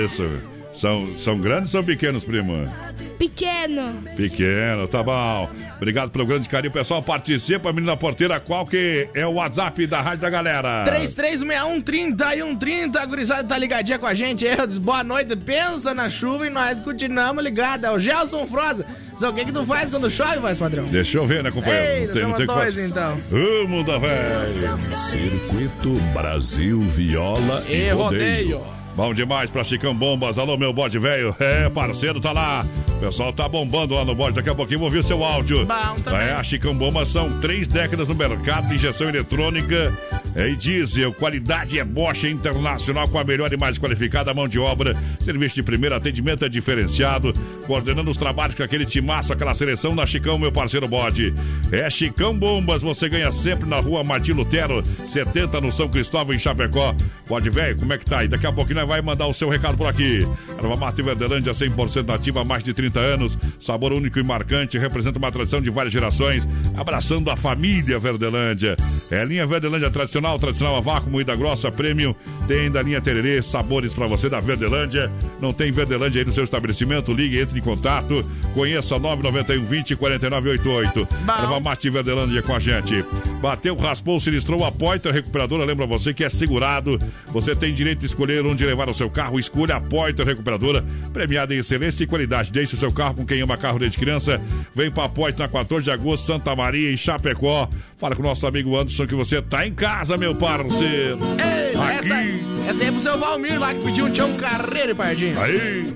[0.05, 0.54] Isso.
[0.75, 2.69] São, são grandes ou são pequenos, primos?
[3.17, 5.49] Pequeno, Pequeno, tá bom.
[5.77, 6.73] Obrigado pelo grande carinho.
[6.73, 8.39] Pessoal, participa, menina porteira.
[8.41, 10.83] Qual que é o WhatsApp da Rádio da Galera?
[10.85, 14.45] 3361-3130, a gurizada tá ligadinha com a gente.
[14.45, 17.85] aí, diz, boa noite, pensa na chuva e nós continuamos ligados.
[17.85, 18.85] É o Gelson Froza.
[19.13, 20.83] Diz, o que que tu faz quando chove, voz padrão?
[20.85, 21.85] Deixa eu ver, né, companheiro?
[21.85, 22.87] Ei, não tem, não tem o que dois, fazer.
[22.87, 23.17] então.
[23.29, 24.77] Vamos da velho.
[24.97, 28.57] Circuito Brasil Viola e, E rodeio.
[28.57, 28.84] rodeio.
[28.95, 30.37] Bom demais pra Chicão Bombas.
[30.37, 31.35] Alô, meu bode velho.
[31.37, 32.65] É, parceiro, tá lá.
[32.95, 34.35] O pessoal tá bombando lá no bode.
[34.35, 35.65] Daqui a pouquinho vou ouvir seu áudio.
[35.65, 36.27] Bom também.
[36.27, 39.93] É, a Chicão Bombas são três décadas no mercado de injeção eletrônica
[40.35, 41.13] e diesel.
[41.13, 44.95] Qualidade é Bosch Internacional com a melhor e mais qualificada mão de obra.
[45.19, 47.33] Serviço de primeiro atendimento é diferenciado.
[47.65, 51.33] Coordenando os trabalhos com aquele timaço, aquela seleção da Chicão, meu parceiro bode.
[51.71, 52.81] É Chicão Bombas.
[52.81, 56.93] Você ganha sempre na rua Martim Lutero, 70 no São Cristóvão, em Chapecó.
[57.27, 58.27] Bode velho, como é que tá aí?
[58.27, 60.27] Daqui a pouquinho nós vai mandar o seu recado por aqui.
[60.57, 63.37] Erva Mate Verdelândia, 100% nativa há mais de 30 anos.
[63.59, 66.47] Sabor único e marcante, representa uma tradição de várias gerações.
[66.75, 68.75] Abraçando a família Verdelândia.
[69.09, 72.15] É linha Verdelândia tradicional, tradicional a vácuo, moída grossa, premium.
[72.47, 75.11] Tem ainda a linha Tererê, sabores pra você da Verdelândia.
[75.39, 77.13] Não tem Verdelândia aí no seu estabelecimento?
[77.13, 78.25] Ligue, entre em contato.
[78.53, 81.07] Conheça 991 20 4988.
[81.27, 83.03] Erva Mate Verdelândia com a gente.
[83.41, 85.65] Bateu, raspou, sinistrou a Poiter Recuperadora.
[85.65, 86.99] Lembra você que é segurado.
[87.27, 89.39] Você tem direito de escolher onde levar o seu carro.
[89.39, 92.51] Escolha a Poiter Recuperadora, premiada em excelência e qualidade.
[92.51, 94.41] Deixe o seu carro com quem ama carro desde criança.
[94.73, 97.69] Vem pra Poiter na 14 de agosto, Santa Maria, em Chapecó.
[97.97, 101.19] Fala com o nosso amigo Anderson que você tá em casa, meu parceiro.
[101.39, 101.97] Ei, Aqui.
[101.99, 105.39] essa, essa aí é pro seu Valmir lá que pediu um tchão carreiro, pardinho.
[105.39, 105.93] Aí,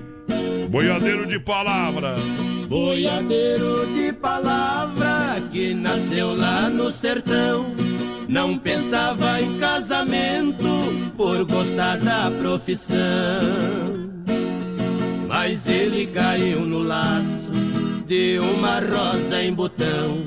[0.68, 2.16] boiadeiro de palavra.
[2.68, 7.66] Boiadeiro de palavra que nasceu lá no sertão.
[8.28, 12.98] Não pensava em casamento por gostar da profissão.
[15.26, 17.50] Mas ele caiu no laço
[18.06, 20.24] de uma rosa em botão,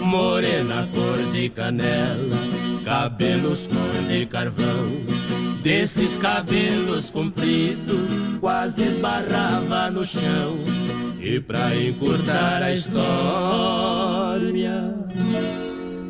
[0.00, 2.36] morena cor de canela,
[2.86, 4.92] cabelos cor de carvão.
[5.60, 10.56] Desses cabelos compridos, quase esbarrava no chão.
[11.20, 12.94] E pra encurtar a história,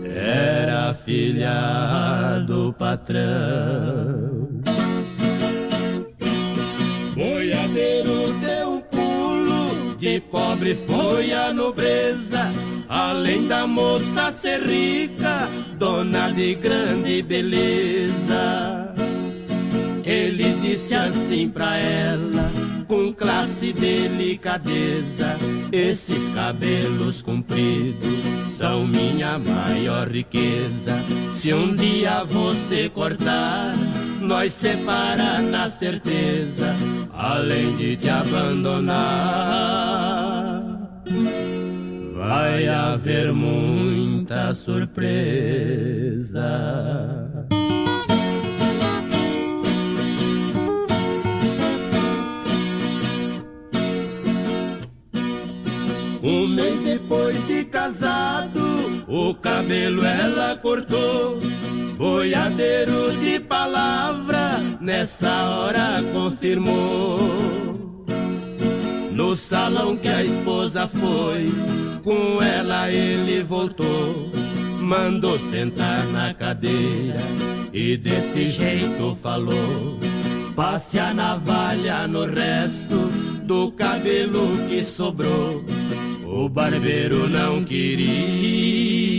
[0.05, 4.51] era filha do patrão.
[7.14, 12.53] Boiadeiro deu um pulo, de pobre foi a nobreza.
[12.89, 18.95] Além da moça ser rica, dona de grande beleza.
[20.05, 22.53] Ele disse assim pra ela,
[22.87, 25.37] com classe e delicadeza:
[25.72, 31.03] Esses cabelos compridos são minha maior riqueza.
[31.34, 33.74] Se um dia você cortar,
[34.20, 36.76] nós separa na certeza,
[37.12, 39.47] além de te abandonar.
[42.29, 46.43] Vai haver muita surpresa.
[56.20, 61.39] Um mês depois de casado, o cabelo ela cortou.
[61.97, 67.76] Boiadeiro de palavra, nessa hora confirmou.
[69.27, 71.51] No salão que a esposa foi,
[72.05, 74.31] com ela ele voltou.
[74.81, 77.18] Mandou sentar na cadeira
[77.72, 79.99] e desse jeito falou.
[80.55, 83.11] Passe a navalha no resto
[83.43, 85.64] do cabelo que sobrou.
[86.24, 89.11] O barbeiro não queria.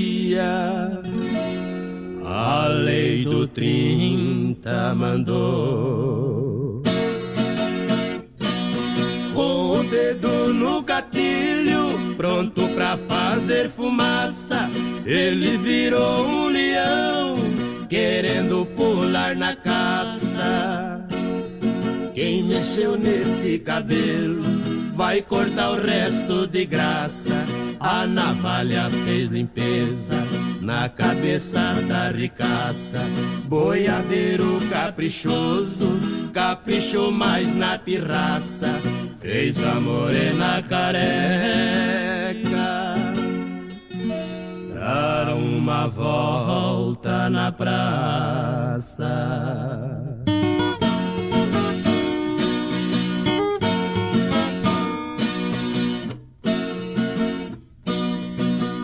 [2.24, 6.17] A lei do 30 mandou.
[9.38, 14.68] Com o dedo no gatilho, pronto pra fazer fumaça,
[15.06, 17.38] ele virou um leão,
[17.88, 21.06] querendo pular na caça.
[22.16, 24.42] Quem mexeu neste cabelo
[24.96, 27.46] vai cortar o resto de graça.
[27.80, 30.37] A navalha fez limpeza
[30.68, 33.00] na cabeça da ricaça.
[33.46, 35.98] Boiadeiro caprichoso,
[36.34, 38.68] caprichou mais na pirraça.
[39.22, 40.98] Fez a morena careca
[44.76, 49.08] dar uma volta na praça.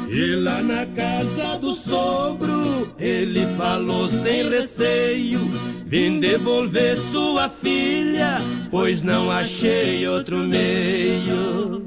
[0.10, 1.13] E lá na casa
[1.88, 5.40] sogro, ele falou sem receio:
[5.86, 11.84] Vim devolver sua filha, pois não achei outro meio.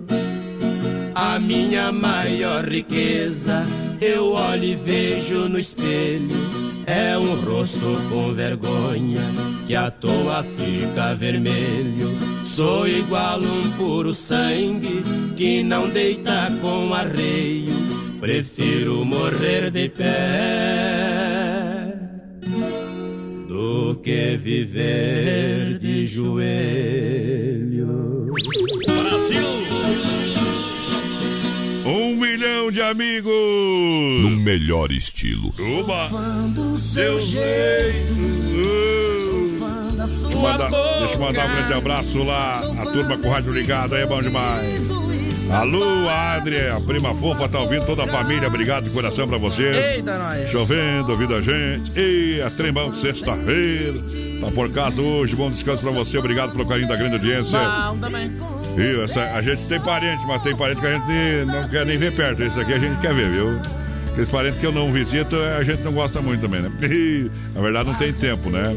[1.14, 3.66] A minha maior riqueza,
[4.00, 6.65] eu olho e vejo no espelho.
[6.86, 9.20] É um rosto com vergonha,
[9.66, 12.16] que à toa fica vermelho.
[12.44, 15.02] Sou igual um puro sangue,
[15.36, 17.74] que não deita com arreio.
[18.20, 21.16] Prefiro morrer de pé
[23.48, 27.25] do que viver de joelho.
[32.76, 33.32] De amigos!
[34.20, 35.54] No melhor estilo.
[35.58, 36.10] Uba!
[36.78, 38.14] Seu jeito!
[39.96, 43.52] Deixa eu mandar, deixa eu mandar um grande abraço lá, a turma com o rádio
[43.54, 44.90] ligado aí, é bom demais.
[45.50, 49.74] Alô, Adria, a prima fofa, tá ouvindo toda a família, obrigado de coração pra vocês.
[49.74, 50.50] Eita, nós.
[50.50, 51.98] Chovendo, ouvindo a gente.
[51.98, 53.94] E a trembão sexta-feira.
[54.38, 57.58] Tá por casa hoje, bom descanso pra você, obrigado pelo carinho da grande audiência.
[57.88, 58.30] Bom também.
[58.76, 59.04] Viu?
[59.04, 62.14] Essa, a gente tem parente, mas tem parente que a gente não quer nem ver
[62.14, 62.42] perto.
[62.42, 63.58] Esse aqui a gente quer ver, viu?
[64.10, 66.70] Aqueles parentes que eu não visito, a gente não gosta muito também, né?
[67.54, 68.76] Na verdade, não tem tempo, né?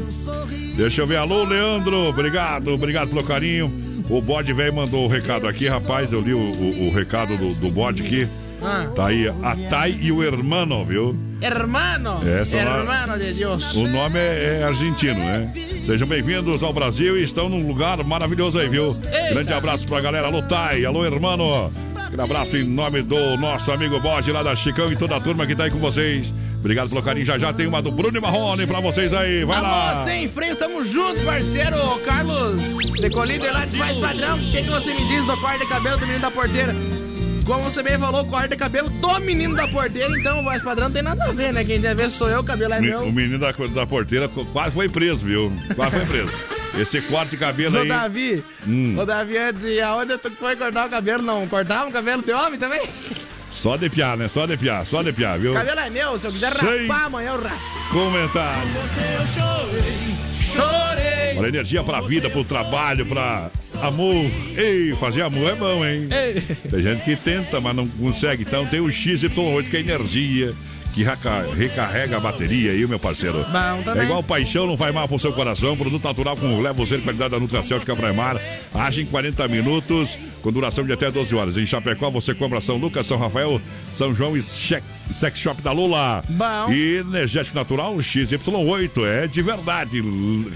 [0.75, 1.17] Deixa eu ver.
[1.17, 3.71] Alô, Leandro, obrigado, obrigado pelo carinho.
[4.09, 6.11] O bode velho mandou o recado aqui, rapaz.
[6.11, 8.27] Eu li o, o, o recado do, do bode aqui.
[8.61, 8.87] Ah.
[8.95, 11.15] Tá aí, a Thay e o hermano, viu?
[11.41, 13.73] Hermano, É, são lá- hermano de Deus.
[13.73, 15.51] O nome é, é argentino, né?
[15.85, 18.95] Sejam bem-vindos ao Brasil e estão num lugar maravilhoso aí, viu?
[19.11, 19.29] Eita.
[19.33, 20.27] Grande abraço pra galera.
[20.27, 20.85] Alô, Thay.
[20.85, 21.71] Alô, hermano.
[22.09, 25.45] Grande abraço em nome do nosso amigo Bode lá da Chicão e toda a turma
[25.47, 26.33] que tá aí com vocês.
[26.59, 27.25] Obrigado pelo carinho.
[27.25, 29.45] Já já tem uma do Bruno e Marrone pra vocês aí.
[29.45, 29.91] Vai lá.
[29.91, 31.77] Alô, sem freio, tamo junto, parceiro.
[32.05, 32.61] Carlos,
[32.99, 34.35] decolíder lá de mais padrão.
[34.37, 36.75] O que, que você me diz do corte de cabelo do menino da porteira?
[37.49, 40.61] Como você bem falou, o corte de cabelo do menino da porteira, então o voz
[40.61, 41.63] padrão não tem nada a ver, né?
[41.65, 43.03] Quem já vê sou eu, o cabelo é Me- meu.
[43.05, 45.51] O menino da, da porteira quase foi preso, viu?
[45.75, 46.31] Quase foi preso.
[46.79, 47.87] Esse corte de cabelo Ô aí.
[47.87, 48.95] Davi, Hum.
[48.99, 51.23] ô Davi antes, e aonde tu foi cortar o cabelo?
[51.23, 52.81] Não cortava o cabelo de homem também?
[53.51, 54.29] Só de piar, né?
[54.29, 55.51] Só de piar, só de piar, viu?
[55.51, 56.87] O cabelo é meu, se eu quiser Sei.
[56.87, 57.69] rapar amanhã eu raspo.
[57.91, 58.69] Comentário.
[59.35, 60.28] Chorei.
[61.37, 63.49] Olha, energia pra vida, pro trabalho, pra
[63.81, 64.25] amor.
[64.57, 66.07] Ei, fazer amor é bom, hein?
[66.11, 66.41] Ei.
[66.69, 68.43] Tem gente que tenta, mas não consegue.
[68.43, 70.53] Então tem o XY8, que é energia,
[70.93, 73.45] que reca- recarrega a bateria aí, meu parceiro.
[73.85, 73.91] Bom.
[73.99, 75.77] É igual paixão, não vai mal pro seu coração.
[75.77, 78.39] Produto natural com levosel, qualidade da Nutracêutica Braemar.
[78.73, 81.57] Age em 40 minutos, com duração de até 12 horas.
[81.57, 83.61] Em Chapecó, você compra São Lucas, São Rafael,
[83.91, 84.83] São João e Sex,
[85.35, 86.23] Shop da Lula.
[86.27, 86.71] Bom.
[86.71, 90.01] E energético natural XY8 é de verdade.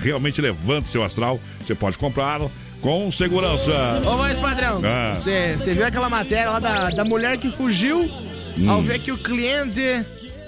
[0.02, 1.40] Realmente levanta o seu astral.
[1.64, 2.42] Você pode comprar
[2.82, 4.02] com segurança.
[4.06, 5.16] Ô, voz padrão, Ah.
[5.16, 8.10] você viu aquela matéria lá da, da mulher que fugiu
[8.58, 8.70] Hum.
[8.70, 9.82] ao ver que o cliente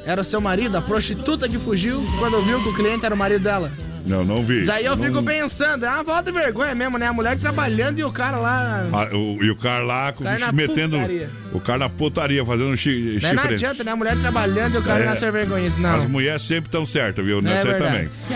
[0.05, 3.17] era o seu marido, a prostituta que fugiu quando viu que o cliente era o
[3.17, 3.71] marido dela.
[4.07, 4.65] Não, não vi.
[4.65, 7.07] Daí eu Não- fico pensando, é uma volta de vergonha mesmo, né?
[7.07, 8.83] A mulher trabalhando e o cara lá.
[8.93, 10.95] Ah, o- e o cara lá com- Cai na metendo.
[10.97, 11.29] putaria.
[11.51, 13.91] O cara na putaria, fazendo chi, não adianta, né?
[13.93, 15.05] A mulher trabalhando e o cara É.
[15.07, 15.67] na ser vergonha.
[15.67, 15.95] Isso não.
[15.95, 17.39] As mulheres sempre estão certas, viu?
[17.39, 18.09] É Nessa aí verdade.
[18.27, 18.35] também.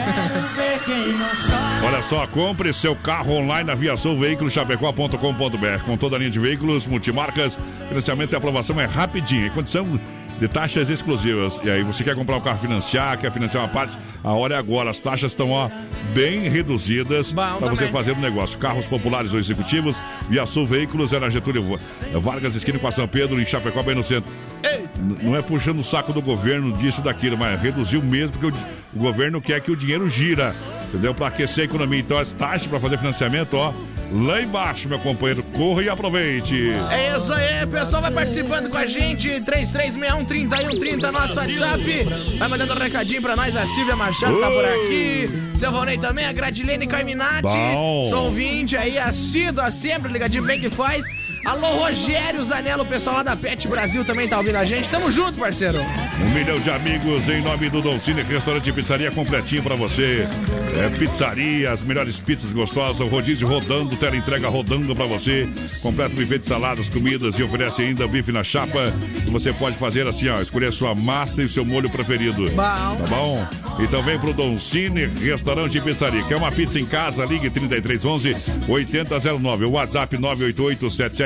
[1.86, 6.40] Olha só, compre seu carro online na Viação Veículos Chapecó.com.br com toda a linha de
[6.40, 7.56] veículos, multimarcas,
[7.88, 10.00] financiamento e aprovação é rapidinho, em condição
[10.40, 11.60] de taxas exclusivas.
[11.64, 14.58] E aí, você quer comprar um carro financiar, quer financiar uma parte, a hora é
[14.58, 14.90] agora.
[14.90, 15.70] As taxas estão, ó,
[16.14, 18.58] bem reduzidas para você fazer o negócio.
[18.58, 19.96] Carros populares ou executivos,
[20.30, 21.80] Viação Veículos, é na Getúlio
[22.22, 24.32] Vargas, esquina com a São Pedro, em Chapecó, bem no centro.
[25.22, 29.00] Não é puxando o saco do governo disso, daquilo, mas reduziu mesmo, porque o, o
[29.00, 30.56] governo quer que o dinheiro gira,
[30.88, 31.14] entendeu?
[31.14, 32.00] Para aquecer a economia.
[32.00, 33.74] Então, as taxas para fazer financiamento, ó,
[34.12, 35.44] lá embaixo, meu companheiro.
[35.44, 36.72] Corra e aproveite.
[36.92, 39.28] É isso aí, pessoal vai participando com a gente.
[39.30, 42.04] 3361-3130, nosso WhatsApp.
[42.38, 43.56] Vai mandando um recadinho pra nós.
[43.56, 45.28] A Silvia Machado tá por aqui.
[45.54, 47.44] Seu Vonei também, a Gradilene Carminati.
[47.44, 48.08] Bom.
[48.10, 51.06] Sou ouvinte aí, assídua sempre, ligadinho bem que faz.
[51.46, 54.90] Alô, Rogério Zanello, o pessoal lá da Pet Brasil também tá ouvindo a gente.
[54.90, 55.80] Tamo junto, parceiro.
[55.80, 60.28] Um milhão de amigos em nome do Dolcine Restaurante e Pizzaria completinho pra você.
[60.78, 65.48] É pizzaria, as melhores pizzas gostosas, o rodízio rodando, tela entrega rodando pra você.
[65.82, 68.94] Completo buffet de saladas, comidas e oferece ainda bife na chapa.
[69.26, 72.50] E você pode fazer assim, ó, escolher a sua massa e o seu molho preferido.
[72.52, 72.56] Bom.
[72.56, 73.48] Tá bom?
[73.80, 76.24] Então vem pro Dolcine Restaurante e Pizzaria.
[76.24, 77.26] Quer uma pizza em casa?
[77.26, 78.36] Ligue 3311
[78.68, 79.66] 8009.
[79.66, 80.18] O WhatsApp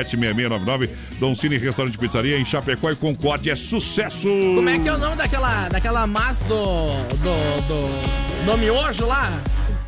[0.04, 0.90] 988 776699.
[1.18, 3.52] Dolcine Restaurante e Pizzaria em Chapecó e Concórdia.
[3.52, 4.28] É sucesso!
[4.28, 6.86] Como é que é o nome daquela, daquela massa do,
[7.16, 9.32] do, do, do miojo lá?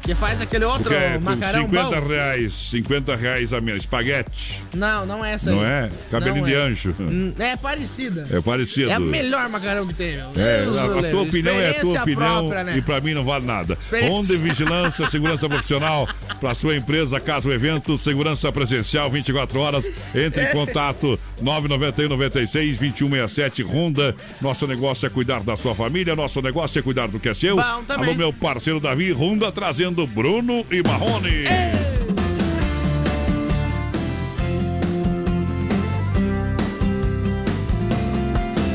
[0.07, 2.07] Que faz aquele outro Porque é com macarrão 50 bom?
[2.09, 3.81] reais, 50 reais a menos.
[3.83, 5.57] Espaguete, Não, não é essa aí.
[5.57, 5.91] não é?
[6.11, 6.59] Cabelinho Não de é.
[6.59, 6.95] ancho.
[7.01, 8.27] Hum, É parecida.
[8.31, 8.91] É parecido.
[8.91, 10.31] É o melhor macarrão que tem, meu.
[10.37, 12.77] É, Deus a, a tua opinião é a tua opinião própria, né?
[12.78, 13.77] e pra mim não vale nada.
[14.11, 16.09] Onde Vigilância, Segurança Profissional
[16.41, 19.85] para sua empresa, caso evento, segurança presencial 24 horas.
[20.15, 24.15] Entre em contato 991 96 2167 Honda.
[24.41, 27.57] Nosso negócio é cuidar da sua família, nosso negócio é cuidar do que é seu.
[27.57, 27.62] Bom.
[27.89, 31.44] Alô, meu parceiro Davi Honda trazendo Bruno e Marrone.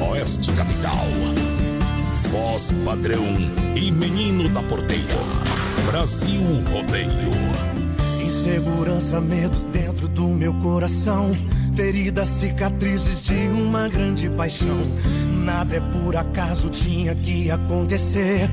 [0.10, 1.06] Oeste Capital.
[2.30, 3.26] Voz padrão
[3.76, 5.04] e menino da porteira.
[5.86, 6.42] Brasil
[6.72, 7.32] Rodeio.
[8.26, 11.36] Insegurança, medo dentro do meu coração.
[11.76, 14.80] Feridas, cicatrizes de uma grande paixão.
[15.44, 18.50] Nada é por acaso, tinha que acontecer.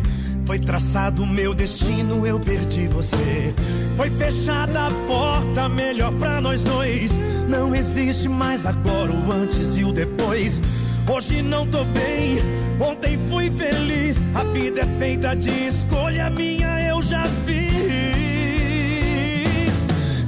[0.48, 3.54] Foi traçado o meu destino, eu perdi você.
[3.98, 7.10] Foi fechada a porta, melhor pra nós dois.
[7.46, 10.58] Não existe mais agora o antes e o depois.
[11.06, 12.38] Hoje não tô bem,
[12.80, 14.16] ontem fui feliz.
[14.34, 17.60] A vida é feita de escolha minha, eu já fiz.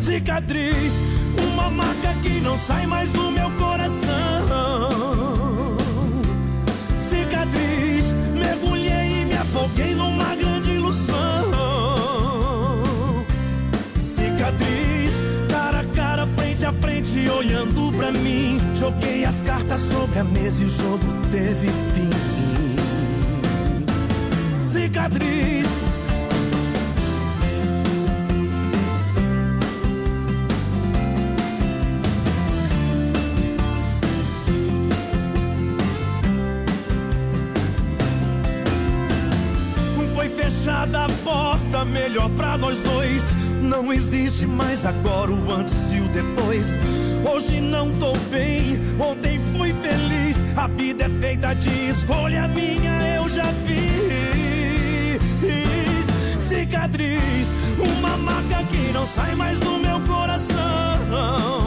[0.05, 0.93] Cicatriz,
[1.51, 3.70] uma marca que não sai mais do meu coração.
[9.81, 11.51] Afoguei numa grande ilusão.
[14.03, 15.13] Cicatriz,
[15.51, 18.59] cara a cara, frente a frente, olhando pra mim.
[18.77, 22.11] Joguei as cartas sobre a mesa e o jogo teve fim.
[24.69, 25.90] Cicatriz.
[42.11, 43.23] Melhor pra nós dois.
[43.63, 46.77] Não existe mais agora o antes e o depois.
[47.33, 49.39] Hoje não tô bem, ontem
[50.57, 53.81] A vida é feita de escolha minha, eu já fiz.
[56.43, 57.47] Cicatriz,
[57.79, 61.60] uma marca que não sai mais do meu coração.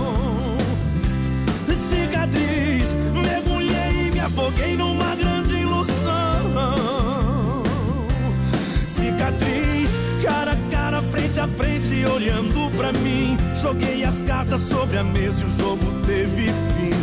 [11.44, 13.38] Cara, frente olhando pra mim.
[13.62, 16.94] Joguei as cartas sobre a mesa e o jogo teve fim.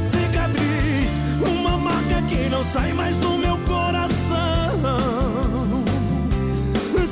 [0.00, 1.10] Cicatriz,
[1.46, 4.10] uma marca que não sai mais do meu coração.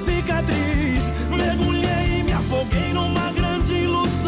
[0.05, 4.19] Cicatriz, mergulhei e me afoguei numa grande ilusão.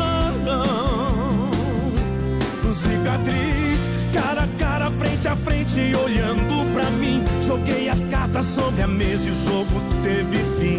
[2.74, 3.81] Cicatriz,
[4.12, 6.40] cara a cara, frente a frente, olhando.
[7.51, 10.79] Joguei as cartas sobre a mesa e o jogo teve fim.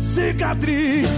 [0.00, 1.08] Cicatriz.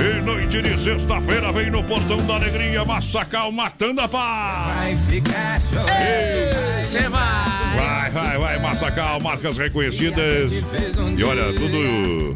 [0.00, 4.74] E noite de sexta-feira vem no Portão da Alegria Massacal matando a paz.
[4.74, 6.86] Vai ficar chorando.
[6.88, 7.76] Você vai.
[7.76, 10.50] Vai, vai, vai, Massacal, marcas reconhecidas.
[10.50, 12.34] E olha, tudo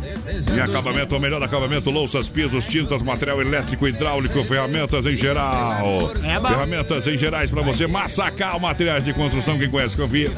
[0.55, 6.13] em acabamento, o melhor acabamento, louças, pisos, tintas, material elétrico, hidráulico, ferramentas em geral.
[6.23, 6.49] É.
[6.49, 7.87] Ferramentas em gerais pra você.
[7.87, 10.31] Massacal, materiais de construção, quem conhece, confia.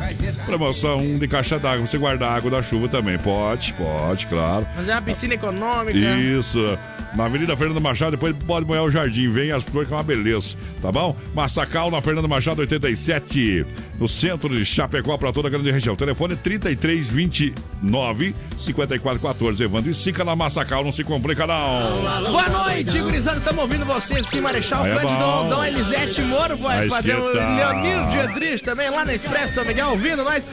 [0.46, 3.18] Promoção de caixa d'água, você guardar água da chuva também.
[3.18, 4.64] Pode, pode, claro.
[4.76, 5.98] Fazer uma piscina econômica.
[5.98, 6.78] Isso.
[7.16, 9.32] Na Avenida Fernando Machado, depois pode molhar o jardim.
[9.32, 11.16] Vem as flores que é uma beleza, tá bom?
[11.34, 13.64] Massacal na Fernando Machado 87,
[13.98, 15.96] no centro de Chapecó, para toda a grande região.
[15.96, 19.64] Telefone 3329 5414.
[19.64, 22.02] Evandro e Sica na Massacal, não se complica não.
[22.30, 23.38] Boa noite, gurizada.
[23.38, 25.24] Estamos ouvindo vocês aqui Marechal Aí é Cândido.
[25.24, 27.24] Rondão, Elisete Moro, voz padrão.
[27.24, 30.46] Leonir Dietrich também, lá na Expresso São Miguel, ouvindo nós.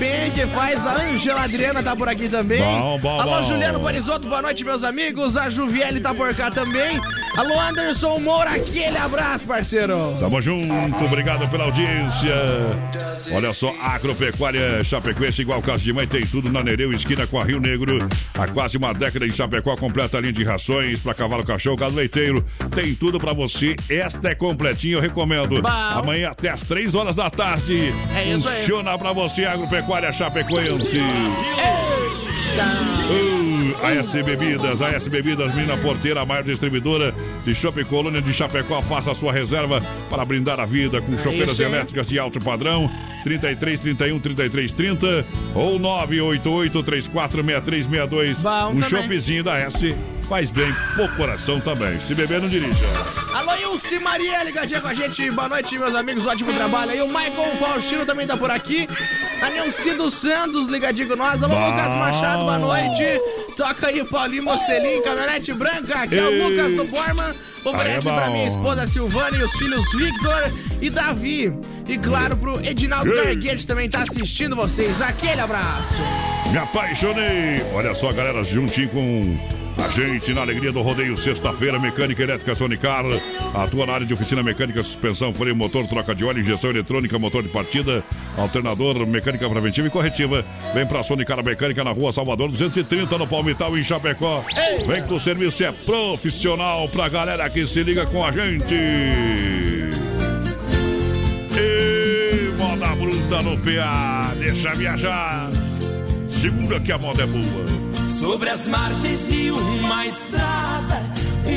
[0.00, 2.62] Bem que faz, a Ângela Adriana tá por aqui também.
[2.62, 3.42] Bom, bom, Alô, bom.
[3.42, 5.36] Juliano Barisoto, boa noite, meus amigos.
[5.36, 6.98] A Juviele tá por cá também.
[7.36, 10.16] Alô, Anderson Moura, aquele abraço, parceiro.
[10.18, 12.34] Tamo junto, obrigado pela audiência.
[13.34, 17.44] Olha só, Agropecuária Chapecoense, igual casa de mãe, tem tudo na Nereu, esquina com a
[17.44, 18.08] Rio Negro.
[18.38, 21.94] Há quase uma década em Chapecó, completa a linha de rações para cavalo, cachorro, gado
[21.94, 22.42] leiteiro.
[22.74, 23.76] Tem tudo pra você.
[23.86, 25.60] Esta é completinha, eu recomendo.
[25.60, 25.68] Bom.
[25.68, 27.92] Amanhã até as 3 horas da tarde.
[28.14, 28.60] É isso aí.
[28.60, 30.98] Funciona pra você, Agropecuária Chapecoense.
[32.98, 37.12] Uh, AS Bebidas, AS Bebidas, Mina Porteira, a maior distribuidora
[37.44, 38.80] de Shopping Colônia de Chapecó.
[38.82, 41.68] Faça a sua reserva para brindar a vida com chopeiras isso aí.
[41.68, 42.88] elétricas de alto padrão.
[43.24, 45.26] 33 31 33 30
[45.56, 48.42] ou 988 34 6362.
[48.42, 49.42] Bom um também.
[49.42, 49.96] da S
[50.30, 52.00] faz bem pro coração também.
[52.00, 52.86] Se beber, não dirija.
[53.34, 55.28] Alô, Ilse Maria, ligadinha com a gente.
[55.28, 56.24] Boa noite, meus amigos.
[56.24, 57.02] Ótimo trabalho aí.
[57.02, 58.88] O Michael Faustino também tá por aqui.
[59.42, 61.42] A Nilce dos Santos, ligadinho com nós.
[61.42, 61.70] Alô, Bom.
[61.70, 63.02] Lucas Machado, boa noite.
[63.56, 65.98] Toca aí o Paulinho Mocelin, caminhonete branca.
[65.98, 66.48] Aqui é o.
[66.48, 67.34] Lucas do Borman.
[67.64, 71.52] Oferece é pra minha esposa Silvana e os filhos Victor e Davi.
[71.88, 73.24] E claro, pro Edinaldo Ei.
[73.24, 75.02] Garguete também tá assistindo vocês.
[75.02, 76.02] Aquele abraço.
[76.52, 77.66] Me apaixonei.
[77.74, 83.04] Olha só, galera, juntinho com a gente na alegria do rodeio, sexta-feira, mecânica elétrica Sonicar.
[83.54, 87.42] Atua na área de oficina mecânica, suspensão, freio, motor, troca de óleo, injeção eletrônica, motor
[87.42, 88.04] de partida,
[88.36, 90.44] alternador, mecânica preventiva e corretiva.
[90.74, 94.44] Vem pra Sonicar Mecânica na rua Salvador 230, no Palmital, em Chapecó.
[94.86, 98.74] Vem que o serviço é profissional pra galera que se liga com a gente.
[101.56, 105.50] E moda bruta no PA, deixa viajar.
[106.28, 107.99] Segura que a moda é boa.
[108.20, 111.02] Sobre as margens de uma estrada,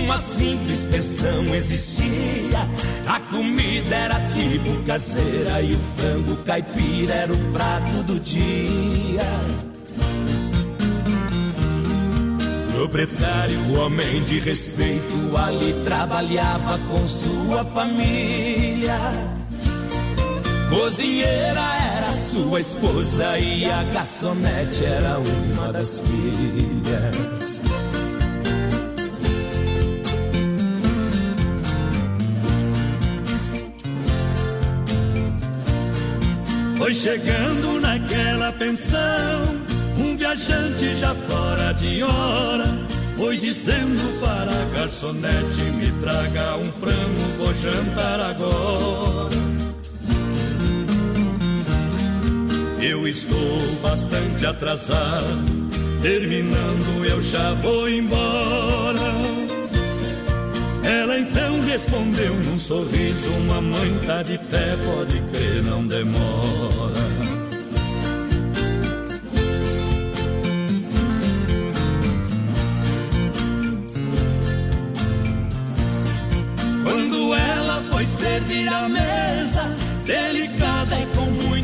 [0.01, 2.59] uma simples pensão existia.
[3.05, 9.25] A comida era tipo caseira e o frango caipira era o prato do dia.
[12.71, 18.97] Proprietário, homem de respeito, ali trabalhava com sua família.
[20.73, 27.61] Cozinheira era sua esposa e a garçonete era uma das filhas.
[36.75, 39.61] Foi chegando naquela pensão,
[39.99, 42.65] um viajante já fora de hora.
[43.15, 49.52] Foi dizendo para a garçonete: me traga um frango, vou jantar agora.
[52.85, 55.69] Eu estou bastante atrasado,
[56.01, 58.99] terminando eu já vou embora.
[60.83, 67.03] Ela então respondeu num sorriso: Mamãe tá de pé, pode crer, não demora.
[76.83, 81.12] Quando ela servir a mesa, delicada e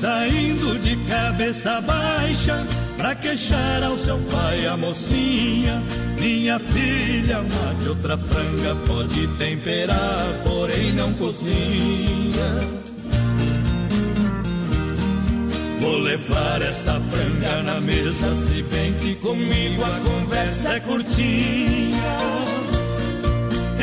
[0.00, 2.66] saindo de cabeça baixa
[2.96, 5.82] pra queixar ao seu pai a mocinha.
[6.18, 12.84] Minha filha, mate outra franga, pode temperar, porém não cozinha.
[15.80, 22.43] Vou levar essa franga na mesa, se bem que comigo a conversa é curtinha.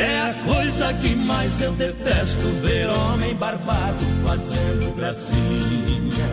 [0.02, 6.28] É a coisa que mais eu detesto, ver homem barbado fazendo gracinha.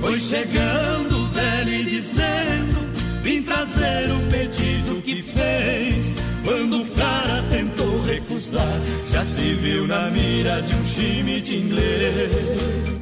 [0.00, 6.10] Foi chegando o velho e dizendo: Vim trazer o pedido que fez.
[6.42, 12.99] Quando o cara tentou recusar, já se viu na mira de um time de inglês.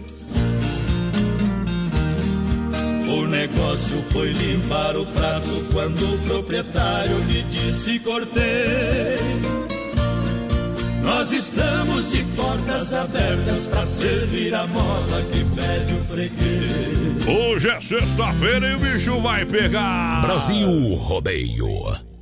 [3.28, 9.18] Negócio foi limpar o prato quando o proprietário lhe disse: Cortei.
[11.02, 17.26] Nós estamos de portas abertas para servir a moda que pede o freguês.
[17.26, 20.20] Hoje é sexta-feira e o bicho vai pegar.
[20.22, 21.66] Brasil Rodeio.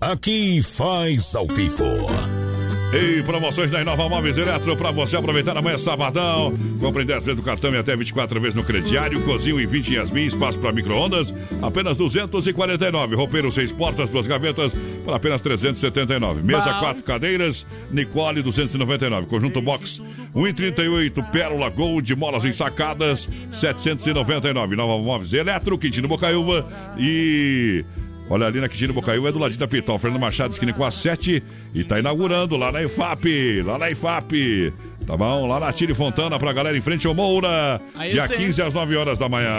[0.01, 2.46] Aqui faz ao vivo.
[2.93, 6.55] E promoções da Inova Móveis Eletro para você aproveitar amanhã sabadão.
[6.79, 9.21] Compre 10 vezes no cartão e até 24 vezes no crediário.
[9.25, 11.35] Cozinho e 20 em Yasmin, espaço para micro-ondas.
[11.61, 13.17] Apenas 249.
[13.17, 14.73] Roupeiro 6 portas, duas gavetas
[15.05, 16.43] por apenas 379.
[16.43, 16.81] Mesa Bom.
[16.81, 19.27] 4 cadeiras, Nicole 299.
[19.27, 20.01] Conjunto box
[20.35, 21.31] 1,38.
[21.31, 24.77] Pérola Gold, molas ensacadas 799.
[24.77, 27.85] Nova Móveis Eletro, Quintino Bocaiúva e
[28.29, 29.99] Olha ali na Quintino Bocaiúva é do ladinho da Pitol.
[29.99, 31.43] Fernando Machado, esquina com a 7
[31.75, 33.63] e tá inaugurando lá na IFAP.
[33.63, 34.73] Lá na IFAP.
[35.07, 35.47] Tá bom?
[35.47, 37.81] Lá na Tire Fontana pra galera em frente ao Moura.
[37.95, 38.35] Aí dia sim.
[38.37, 39.55] 15 às 9 horas da manhã.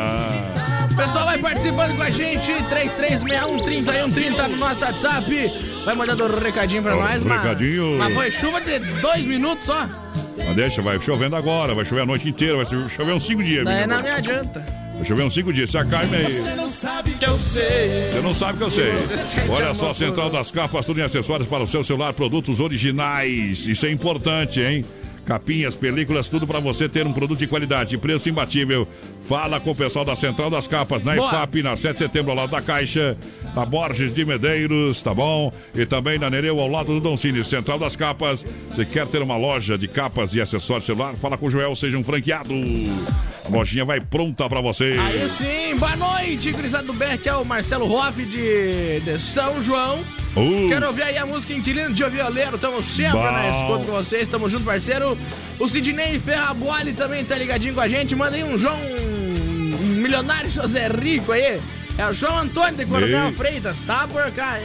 [0.92, 5.52] O pessoal vai participando com a gente, 3361-3130 no nosso WhatsApp.
[5.86, 7.98] Vai mandando um recadinho pra Ó, nós, recadinho.
[7.98, 9.88] Mas foi chuva de dois minutos só.
[10.38, 13.64] Mas deixa, vai chovendo agora, vai chover a noite inteira, vai chover uns 5 dias.
[13.64, 14.87] Daí não me adianta.
[14.98, 15.70] Vai chover uns 5 dias.
[15.70, 16.42] Se acalme aí.
[16.42, 18.12] Você não sabe que eu sei.
[18.12, 18.94] Você não sabe que eu sei.
[19.50, 23.66] Olha só, Central das Capas, tudo em acessórios para o seu celular, produtos originais.
[23.66, 24.84] Isso é importante, hein?
[25.26, 28.88] Capinhas, películas, tudo para você ter um produto de qualidade preço imbatível.
[29.28, 31.28] Fala com o pessoal da Central das Capas, na Boa.
[31.28, 33.18] IFAP, na 7 de setembro, ao lado da Caixa,
[33.54, 35.52] na Borges de Medeiros, tá bom?
[35.76, 38.46] E também na Nereu, ao lado do Don Cine, Central das Capas.
[38.70, 41.18] Você quer ter uma loja de capas e acessórios celular?
[41.18, 42.54] Fala com o Joel, seja um franqueado.
[43.44, 44.96] A lojinha vai pronta para você.
[44.98, 49.62] Aí sim, boa noite, gurizada do BR, que é o Marcelo Hoff de, de São
[49.62, 50.00] João.
[50.38, 50.70] Uh.
[50.70, 53.24] Quero ouvir aí a música Inquilino de Violeiro, tamo sempre Bom.
[53.24, 55.18] na escuta com vocês, tamo junto, parceiro.
[55.60, 58.78] O Sidney Ferraboli também tá ligadinho com a gente, manda aí um João
[59.98, 61.62] milionário José Rico aí.
[61.98, 63.34] É o João Antônio de Coronel Ei.
[63.34, 64.60] Freitas, tá por cá,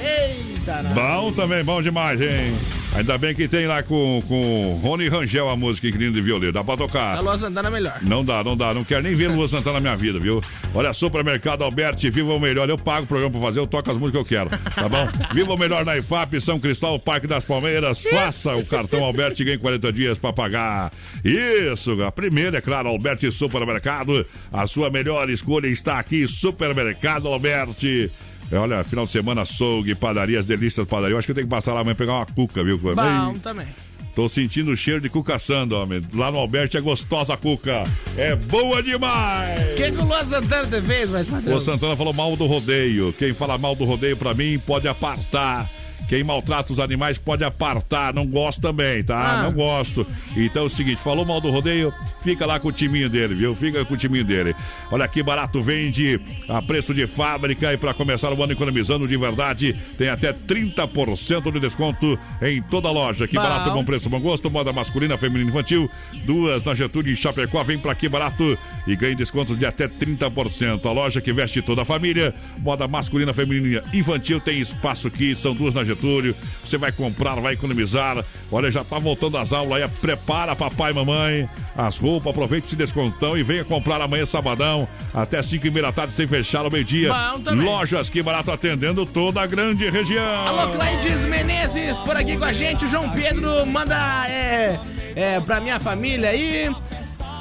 [0.95, 2.55] Bom também, bom demais, hein?
[2.95, 6.53] Ainda bem que tem lá com, com Rony Rangel a música Inquilino de Violeiro.
[6.53, 7.17] Dá pra tocar.
[7.17, 7.99] A Lua Santana é melhor.
[8.03, 8.75] Não dá, não dá.
[8.75, 10.43] Não quero nem ver Lua Santana na minha vida, viu?
[10.75, 12.69] Olha, Supermercado Alberti, viva o melhor.
[12.69, 15.09] Eu pago o programa pra fazer, eu toco as músicas que eu quero, tá bom?
[15.33, 18.03] Viva o melhor na IFAP, São Cristóvão, Parque das Palmeiras.
[18.03, 20.93] Faça o cartão Alberti e ganhe 40 dias pra pagar.
[21.25, 24.27] Isso, a primeira, é claro, Alberti Supermercado.
[24.53, 28.11] A sua melhor escolha está aqui, Supermercado Alberti.
[28.53, 31.15] É, Olha, final de semana, açougue, padarias, delícias, padaria.
[31.15, 32.77] Eu acho que eu tenho que passar lá amanhã pegar uma cuca, viu?
[32.77, 33.67] Bom Bem- também.
[34.15, 36.03] Tô sentindo o cheiro de cuca sando, homem.
[36.13, 37.85] Lá no Alberti é gostosa a cuca.
[38.15, 39.73] É boa demais!
[39.73, 41.27] O que, que o Lua Santana te fez, mais?
[41.47, 43.15] O Santana falou mal do rodeio.
[43.19, 45.71] Quem fala mal do rodeio pra mim pode apartar.
[46.13, 48.13] Quem maltrata os animais pode apartar.
[48.13, 49.17] Não gosto também, tá?
[49.17, 49.43] Ah.
[49.45, 50.07] Não gosto.
[50.37, 51.91] Então é o seguinte: falou mal do rodeio,
[52.23, 53.55] fica lá com o timinho dele, viu?
[53.55, 54.55] Fica com o timinho dele.
[54.91, 56.21] Olha que barato vende
[56.51, 61.51] a preço de fábrica e para começar o ano economizando de verdade, tem até 30%
[61.51, 63.27] de desconto em toda a loja.
[63.27, 64.51] Que barato, bom preço, bom gosto.
[64.51, 65.89] Moda masculina, feminina infantil.
[66.27, 67.65] Duas na Getúlio e Chapecó.
[67.65, 70.85] Vem pra que barato e ganhe descontos de até 30%.
[70.85, 72.35] A loja que veste toda a família.
[72.59, 75.35] Moda masculina, feminina infantil tem espaço aqui.
[75.35, 76.35] São duas na Getúlio Getúlio.
[76.65, 78.25] Você vai comprar, vai economizar.
[78.51, 79.89] Olha, já tá voltando as aulas aí.
[80.01, 85.43] Prepara papai e mamãe as roupas, aproveite esse descontão e venha comprar amanhã sabadão, até
[85.43, 87.11] 5 e meia da tarde, sem fechar ao meio-dia.
[87.55, 90.47] Lojas que barato atendendo toda a grande região.
[90.47, 92.85] Alô, Cleides Menezes, por aqui com a gente.
[92.85, 93.97] O João Pedro manda
[94.29, 94.79] é,
[95.15, 96.71] é, pra minha família aí.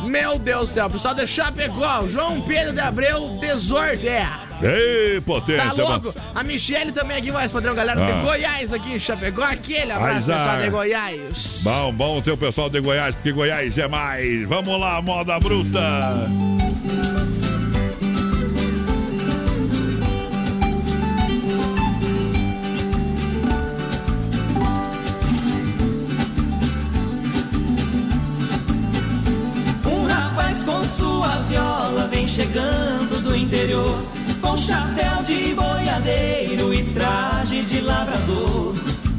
[0.04, 4.26] Meu Deus do céu, pessoal de Chapecó, João Pedro de Abreu, Desordem.
[4.62, 5.64] Ei, potência.
[5.64, 6.14] Tá louco?
[6.36, 8.12] A Michele também aqui, mais padrão, galera Ah.
[8.12, 9.44] de Goiás aqui em Chapecó.
[9.44, 10.38] Aquele abraço, Aizar.
[10.38, 11.62] pessoal de Goiás.
[11.64, 14.48] Bom, bom ter o pessoal de Goiás, porque Goiás é mais.
[14.48, 15.80] Vamos lá, moda bruta.
[31.92, 34.00] Viola vem chegando do interior,
[34.42, 38.76] com chapéu de boiadeiro e traje de lavrador.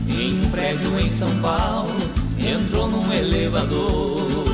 [0.09, 1.95] Em um prédio em São Paulo,
[2.39, 4.52] entrou num elevador.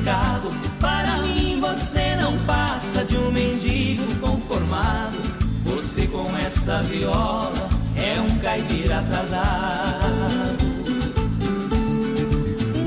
[0.00, 0.50] Indelicado:
[0.80, 5.18] Para mim você não passa de um mendigo conformado.
[5.64, 10.56] Você com essa viola é um caipira atrasado.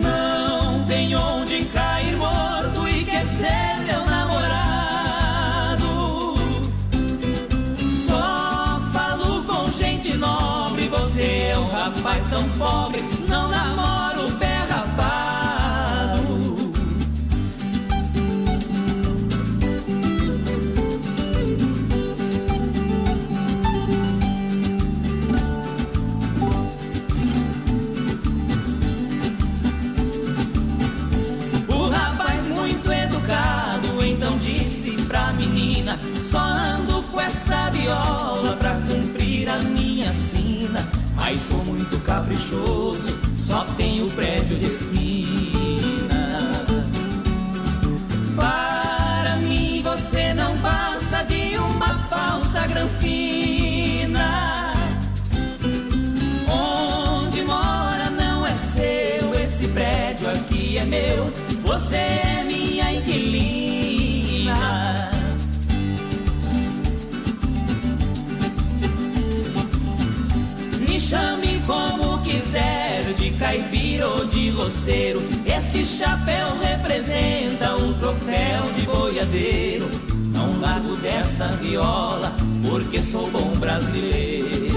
[0.02, 5.85] Não tem onde cair morto e quer ser meu namorado.
[8.07, 10.88] Só falo com gente nobre.
[10.90, 13.22] Você é um rapaz tão pobre.
[42.23, 46.39] Caprichoso, só tenho prédio de esquina.
[48.35, 54.23] Para mim você não passa de uma falsa granfina.
[56.47, 61.31] Onde mora não é seu, esse prédio aqui é meu.
[61.63, 64.53] Você é minha inquilina.
[70.87, 72.02] Me chame como
[72.34, 75.22] quiser, de caipira ou de roceiro.
[75.45, 79.89] Este chapéu representa um troféu de boiadeiro.
[80.34, 82.34] Não largo dessa viola,
[82.68, 84.72] porque sou bom brasileiro.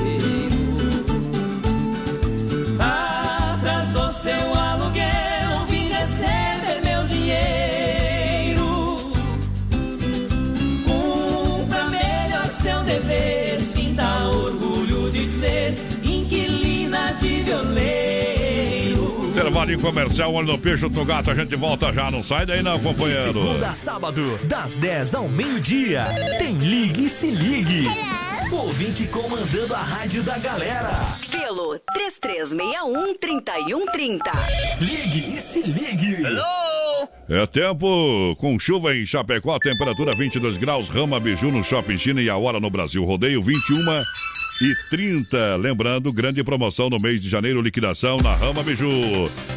[17.27, 19.27] De violeiro.
[19.29, 21.31] Intervalo comercial, olho no peixe, no gato.
[21.31, 23.23] A gente volta já, não sai daí não, De companheiro.
[23.25, 26.07] segunda a sábado, das 10 ao meio-dia.
[26.39, 27.87] Tem Ligue e Se Ligue.
[28.51, 30.91] Ouvinte comandando a rádio da galera.
[31.31, 34.21] Pelo 3361-3130.
[34.81, 36.17] Ligue e Se Ligue.
[37.29, 42.31] É tempo com chuva em Chapecó, temperatura 22 graus, Rama Biju no Shopping China e
[42.31, 43.05] a hora no Brasil.
[43.05, 43.85] Rodeio 21
[44.61, 45.57] e 30.
[45.57, 48.89] Lembrando, grande promoção no mês de janeiro, liquidação na Rama Biju.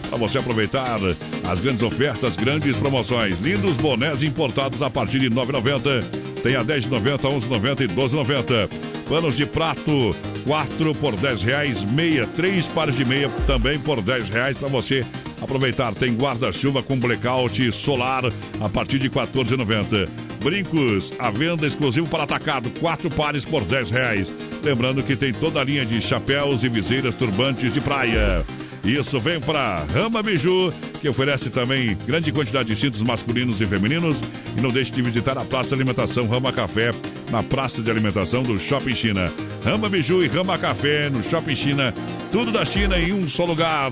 [0.09, 0.99] Para você aproveitar
[1.47, 3.39] as grandes ofertas, grandes promoções.
[3.39, 6.03] Lindos bonés importados a partir de R$ 9,90.
[6.41, 8.69] Tem a 10,90, 11,90 e 12,90.
[9.07, 10.15] Panos de prato,
[10.45, 15.05] 4 por 10 reais, meia, três pares de meia também por 10 reais para você
[15.41, 15.93] aproveitar.
[15.93, 18.23] Tem guarda-chuva com blackout solar
[18.59, 20.07] a partir de R$ 14,90.
[20.43, 24.48] Brincos, à venda exclusivo para atacado, quatro pares por 10 reais.
[24.63, 28.45] Lembrando que tem toda a linha de chapéus e viseiras turbantes de praia.
[28.83, 34.17] Isso vem para Rama Biju, que oferece também grande quantidade de cintos masculinos e femininos.
[34.57, 36.91] E não deixe de visitar a Praça Alimentação Rama Café,
[37.31, 39.31] na Praça de Alimentação do Shopping China.
[39.63, 41.93] Rama Biju e Rama Café no Shopping China.
[42.31, 43.91] Tudo da China em um só lugar.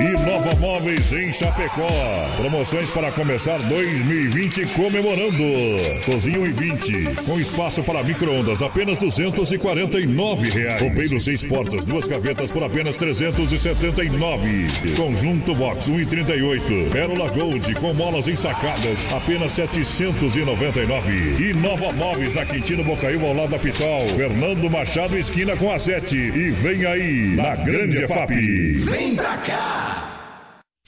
[0.00, 1.86] Inova Móveis em Chapecó.
[2.36, 5.44] Promoções para começar 2020 comemorando.
[6.06, 10.80] Cozinha 1,20 com espaço para micro-ondas apenas 249 reais.
[10.80, 14.68] Roupeiro seis portas, duas gavetas por apenas 379.
[14.96, 16.90] Conjunto Box 1,38.
[16.90, 21.50] Pérola Gold com molas ensacadas apenas 799.
[21.50, 24.08] Inova Móveis na Quintino Bocaiúva ao lado da Pitol.
[24.16, 26.16] Fernando Machado esquina com a 7.
[26.16, 28.30] E vem aí na Grande EFAP.
[28.30, 29.89] Vem pra cá!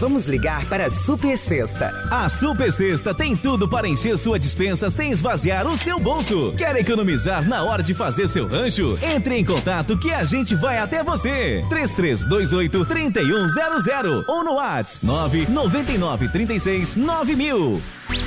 [0.00, 1.90] Vamos ligar para a Super Sexta.
[2.10, 6.54] A Super Sexta tem tudo para encher sua dispensa sem esvaziar o seu bolso.
[6.56, 8.98] Quer economizar na hora de fazer seu rancho?
[9.02, 11.62] Entre em contato que a gente vai até você.
[11.68, 17.82] 3328 3100 ou no WhatsApp 999 36 9000.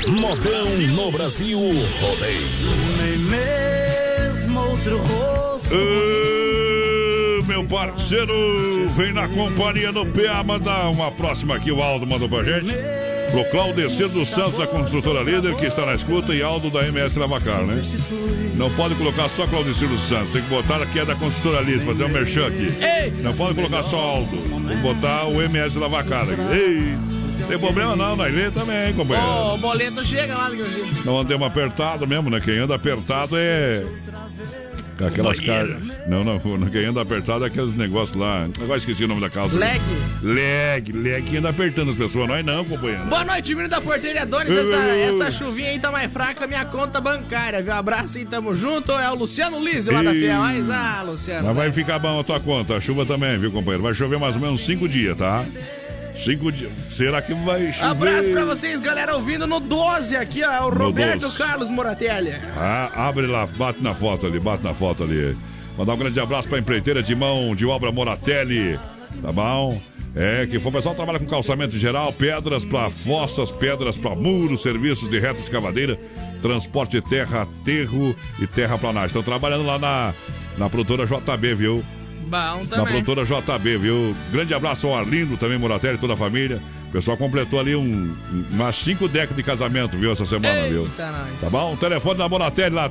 [0.09, 2.47] Modão no Brasil Rodeio.
[2.99, 6.32] Nem mesmo outro rosto.
[7.47, 12.43] Meu parceiro, vem na companhia do PA, mandar uma próxima aqui, o Aldo mandou pra
[12.43, 12.73] gente.
[13.31, 17.17] Pro Claudecer dos Santos, da construtora líder, que está na escuta, e Aldo da MS
[17.17, 17.81] Lavacar, né?
[18.55, 21.85] Não pode colocar só Claudecer dos Santos, tem que botar aqui é da construtora líder,
[21.85, 22.71] fazer um merchan aqui.
[23.21, 26.41] Não pode colocar só Aldo, tem que botar o MS Lavacar aqui.
[26.53, 26.97] Ei!
[27.47, 29.29] Tem problema não, na ilha também, companheiro.
[29.29, 30.49] Ô, o boleto chega lá.
[31.03, 32.39] Não andemos apertado mesmo, né?
[32.39, 33.85] Quem anda apertado é.
[34.99, 35.77] Aquelas caras.
[36.07, 38.47] Não, não, não, quem anda apertado é aqueles negócios lá.
[38.61, 39.57] Agora esqueci o nome da casa.
[39.57, 39.81] Leg.
[40.21, 43.05] Leg, leg, quem anda apertando as pessoas, nós não, companheiro.
[43.05, 44.49] Boa noite, menino da porteira Adonis.
[44.49, 47.73] Essa, essa chuvinha aí tá mais fraca, minha conta bancária, viu?
[47.73, 48.91] Abraço e tamo junto.
[48.91, 50.11] É o Luciano Lise lá da.
[50.11, 50.39] Fiel.
[50.39, 51.47] Mas, ah, Luciano.
[51.47, 53.83] Mas vai ficar bom a tua conta, a chuva também, viu, companheiro?
[53.83, 55.45] Vai chover mais ou menos cinco dias, tá?
[56.15, 56.71] Cinco dias.
[56.91, 57.85] Será que vai chover?
[57.89, 60.67] Abraço pra vocês, galera, ouvindo no 12 aqui, ó.
[60.67, 61.37] O No Roberto 12.
[61.37, 62.33] Carlos Moratelli.
[62.55, 65.35] Ah, abre lá, bate na foto ali, bate na foto ali.
[65.77, 68.79] Mandar um grande abraço pra empreiteira de mão de obra Moratelli.
[69.21, 69.79] Tá bom?
[70.15, 74.61] É, que foi o pessoal trabalha com calçamento geral, pedras pra fossas, pedras pra muros,
[74.61, 75.99] serviços de reto escavadeira,
[76.41, 79.07] transporte de terra, aterro e terraplanagem.
[79.07, 80.13] Estão trabalhando lá na,
[80.55, 81.83] na produtora JB, viu?
[82.33, 83.03] Bom Na também.
[83.03, 84.15] produtora JB, viu?
[84.31, 86.59] Grande abraço ao Arlindo, também Moratelli, toda a família.
[86.89, 88.15] O pessoal completou ali um,
[88.51, 90.83] umas cinco décadas de casamento, viu, essa semana, viu?
[90.83, 91.41] Eita, nós.
[91.41, 91.73] Tá bom?
[91.73, 92.87] O telefone da Moratelli lá,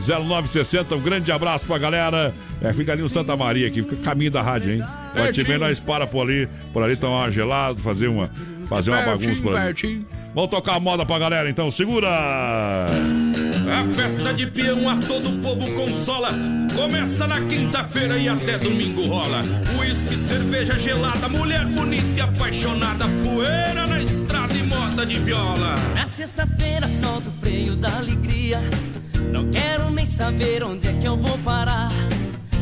[0.00, 0.92] 3322-0960.
[0.96, 2.32] Um grande abraço pra galera.
[2.60, 4.82] É, fica ali no Santa Maria, aqui, fica caminho da rádio, hein?
[5.12, 5.46] Pode Pertinho.
[5.48, 8.30] bem, nós para por ali, por ali tomar uma gelada, fazer uma,
[8.68, 9.64] fazer uma bagunça por ali.
[9.66, 10.06] pertinho.
[10.38, 12.08] Vamos tocar a moda pra galera, então, segura!
[12.08, 16.28] A festa de peão a todo povo consola.
[16.76, 19.42] Começa na quinta-feira e até domingo rola.
[19.76, 23.06] Uísque, cerveja gelada, mulher bonita e apaixonada.
[23.24, 25.74] Poeira na estrada e moda de viola.
[25.96, 28.60] Na sexta-feira solto o freio da alegria.
[29.32, 31.90] Não quero nem saber onde é que eu vou parar.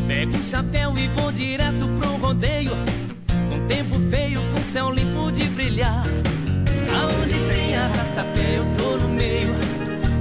[0.08, 2.72] Pego um chapéu e vou direto pro rodeio.
[3.50, 6.06] Com tempo feio, com céu limpo de brilhar.
[8.16, 9.54] Tem arrasta-pé, eu tô no meio.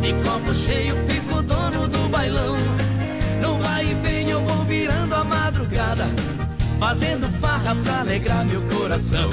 [0.01, 2.57] De copo cheio, fico dono do bailão.
[3.41, 6.05] No vai e vem, eu vou virando a madrugada.
[6.77, 9.29] Fazendo farra pra alegrar meu coração.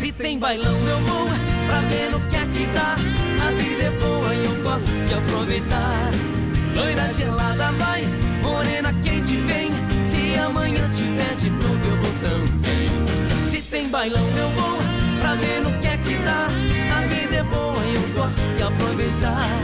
[0.00, 1.28] Se tem bailão, eu vou
[1.68, 2.96] pra ver no que é que dá.
[3.46, 6.10] A vida é boa e eu gosto de aproveitar.
[6.74, 8.04] Loira gelada vai,
[8.42, 9.70] morena quente vem.
[10.02, 12.88] Se amanhã tiver de novo, eu vou também.
[13.50, 14.77] Se tem bailão, eu vou
[18.28, 19.62] gosto de aproveitar.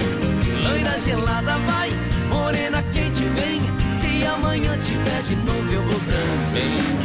[0.63, 1.91] Loira gelada vai,
[2.29, 3.61] morena quente vem.
[3.93, 7.05] Se amanhã tiver de novo, eu vou também.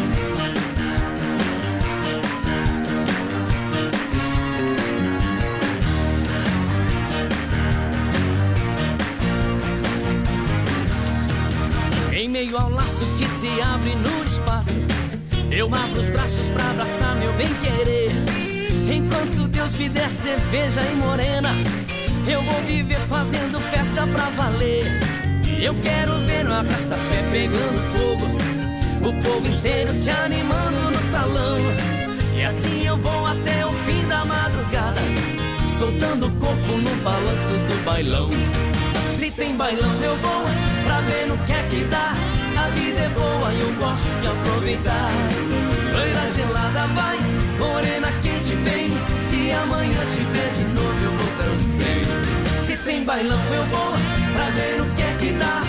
[12.14, 14.78] Em meio ao laço que se abre no espaço,
[15.52, 18.49] eu abro os braços pra abraçar meu bem querer.
[18.92, 21.50] Enquanto Deus me der cerveja e morena,
[22.28, 25.00] eu vou viver fazendo festa pra valer.
[25.62, 28.26] Eu quero ver no arrasta-pé pegando fogo,
[29.08, 31.58] o povo inteiro se animando no salão.
[32.36, 35.02] E assim eu vou até o fim da madrugada,
[35.78, 38.32] soltando o corpo no balanço do bailão.
[39.16, 40.44] Se tem bailão, eu vou
[40.84, 42.14] pra ver no que é que dá.
[42.58, 45.12] A vida é boa e eu gosto de aproveitar.
[45.94, 47.18] Loira gelada vai,
[47.60, 48.90] morena quente vem.
[49.28, 52.02] Se amanhã tiver de novo eu vou também.
[52.66, 53.92] Se tem bailão eu vou,
[54.34, 55.62] pra ver o que é que dá.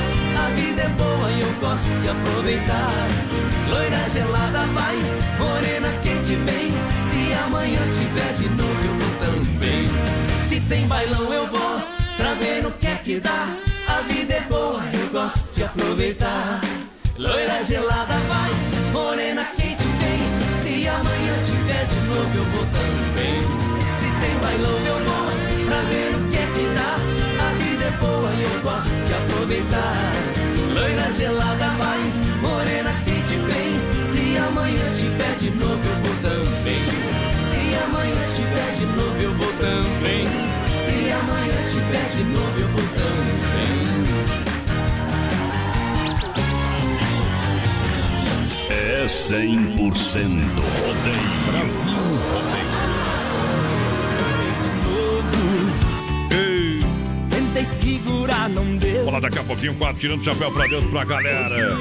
[0.43, 3.09] A vida é boa e eu gosto de aproveitar.
[3.69, 4.97] Loira gelada vai,
[5.39, 6.73] morena quente vem.
[7.09, 9.89] Se amanhã tiver de novo eu vou também.
[10.49, 11.83] Se tem bailão eu vou,
[12.17, 13.49] pra ver no que é que dá.
[13.87, 16.61] A vida é boa, eu gosto de aproveitar.
[17.19, 18.51] Loira gelada vai,
[18.93, 19.80] morena quente
[20.99, 23.41] amanhã tiver de novo eu vou também.
[23.99, 25.29] Se tem bailão eu vou,
[25.67, 26.93] pra ver no que é que dá.
[27.45, 30.13] A vida é boa e eu gosto de aproveitar.
[30.75, 32.03] Loira gelada vai,
[32.41, 33.73] morena quente vem.
[34.11, 36.85] Se amanhã tiver de novo eu vou também.
[37.49, 40.27] Se amanhã tiver de novo eu vou também.
[40.85, 42.70] Se amanhã tiver de novo eu
[48.81, 51.21] É 100% rodeio.
[51.47, 52.01] Brasil
[57.29, 59.05] Tentei segurar, não deu.
[59.05, 61.79] Vamos lá daqui a pouquinho, quatro tirando o chapéu pra dentro pra galera.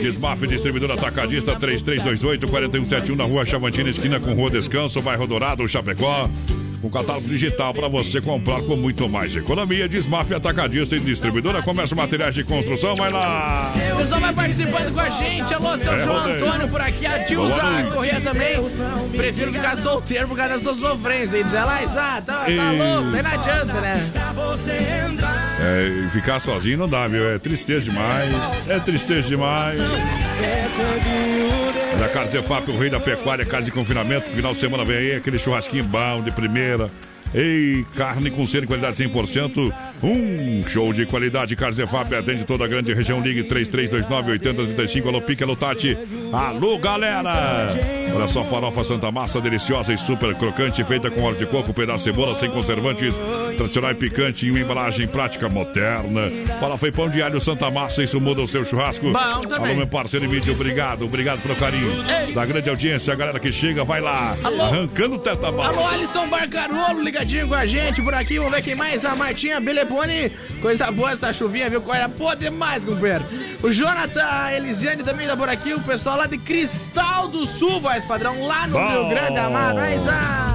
[0.00, 6.30] Desmaf Distribuidor Atacadista 3328-4171 na rua Chavantina, esquina com Rua Descanso, bairro Dourado, Chapecó.
[6.80, 9.88] Com catálogo digital para você comprar com muito mais economia.
[9.88, 12.94] Desmaf Atacadista e Distribuidora Comércio Materiais de Construção.
[12.94, 13.72] Vai lá!
[13.94, 15.52] O pessoal vai participando com a gente.
[15.54, 16.44] Alô, seu É, João rodeio.
[16.44, 17.06] Antônio por aqui.
[17.06, 17.56] A Dilza.
[17.92, 18.56] Corrêa também.
[19.16, 21.38] Prefiro ficar solteiro por causa dessa sofrência.
[21.38, 22.56] E diz ela, ah, tá, tá Ei.
[22.58, 24.12] louco, não adianta, né?
[25.58, 27.28] É, e ficar sozinho não dá, viu?
[27.30, 28.28] É tristeza demais.
[28.68, 29.78] É tristeza demais.
[31.98, 34.28] Da Carne Zefap, o rei da pecuária, carne de confinamento.
[34.28, 36.90] Final de semana vem aí, aquele churrasquinho bom de primeira.
[37.34, 39.72] Ei, carne com selo e qualidade 100%.
[40.02, 41.56] Um show de qualidade.
[41.56, 43.20] Carne Zefap atende toda a grande região.
[43.20, 45.08] Ligue 3329-8035.
[45.08, 45.96] Alô, Pique, alô, Tati.
[46.32, 47.68] Alô, galera!
[48.14, 51.98] Olha só, farofa Santa Massa, deliciosa e super crocante, feita com óleo de coco, pedaço
[51.98, 53.14] de cebola, sem conservantes,
[53.56, 56.30] tradicional e picante, em uma embalagem prática moderna.
[56.60, 59.06] Farofa e pão de alho Santa Massa, isso muda o seu churrasco.
[59.16, 61.90] Alô, meu parceiro e mídia, obrigado, obrigado pelo carinho.
[62.26, 62.32] Ei.
[62.32, 64.62] Da grande audiência, a galera que chega, vai lá, Alô.
[64.62, 65.94] arrancando o teta Alô, bala.
[65.94, 68.38] Alisson Barcarolo, ligadinho com a gente por aqui.
[68.38, 69.04] Vamos ver quem mais.
[69.04, 70.30] A Martinha Belepone.
[70.60, 71.82] Coisa boa essa chuvinha, viu?
[71.86, 73.24] Olha, pô, demais, companheiro.
[73.62, 75.72] O Jonathan, a Elisiane também tá por aqui.
[75.72, 78.90] O pessoal lá de Cristal do Sul, voz padrão, lá no Bom.
[78.90, 79.76] Rio Grande Amado.
[79.76, 80.54] Mas, ah,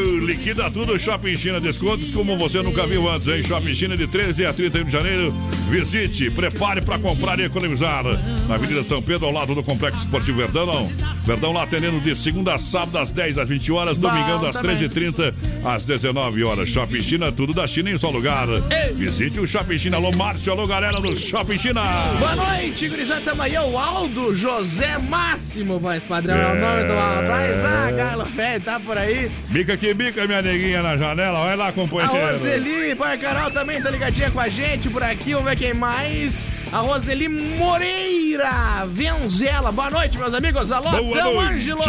[0.00, 3.42] Liquida tudo, Shopping China Descontos como você nunca viu antes, hein?
[3.42, 5.34] Shopping China de 13 a 31 de janeiro.
[5.68, 8.04] Visite, prepare para comprar e economizar.
[8.48, 10.86] Na Avenida São Pedro, ao lado do Complexo Esportivo Verdão.
[11.26, 14.76] Verdão lá atendendo de segunda a sábado, às 10 às 20 horas, domingão das também.
[14.76, 16.68] 13h30 às 19 horas.
[16.68, 18.46] Shopping China, tudo da China em só lugar.
[18.94, 19.96] Visite o Shopping China.
[19.98, 21.82] Alô, Márcio, alô, galera do Shopping China.
[22.18, 23.20] Boa noite, gurizada.
[23.22, 23.56] Tamo aí.
[23.56, 26.36] O Aldo José Máximo, voz padrão.
[26.36, 27.28] É o nome do Aldo.
[27.28, 29.30] Mas, ah, Galo Velho, tá por aí.
[29.48, 31.44] Bica que bica, minha neguinha na janela.
[31.44, 32.38] Vai lá, A companheiro.
[32.38, 35.32] Roseli Barcarol também tá ligadinha com a gente por aqui.
[35.34, 36.40] Vamos ver quem mais.
[36.70, 39.72] A Roseli Moreira Venzela.
[39.72, 40.70] Boa noite, meus amigos.
[40.70, 41.48] Alô, Boa.
[41.48, 41.82] Ângelo.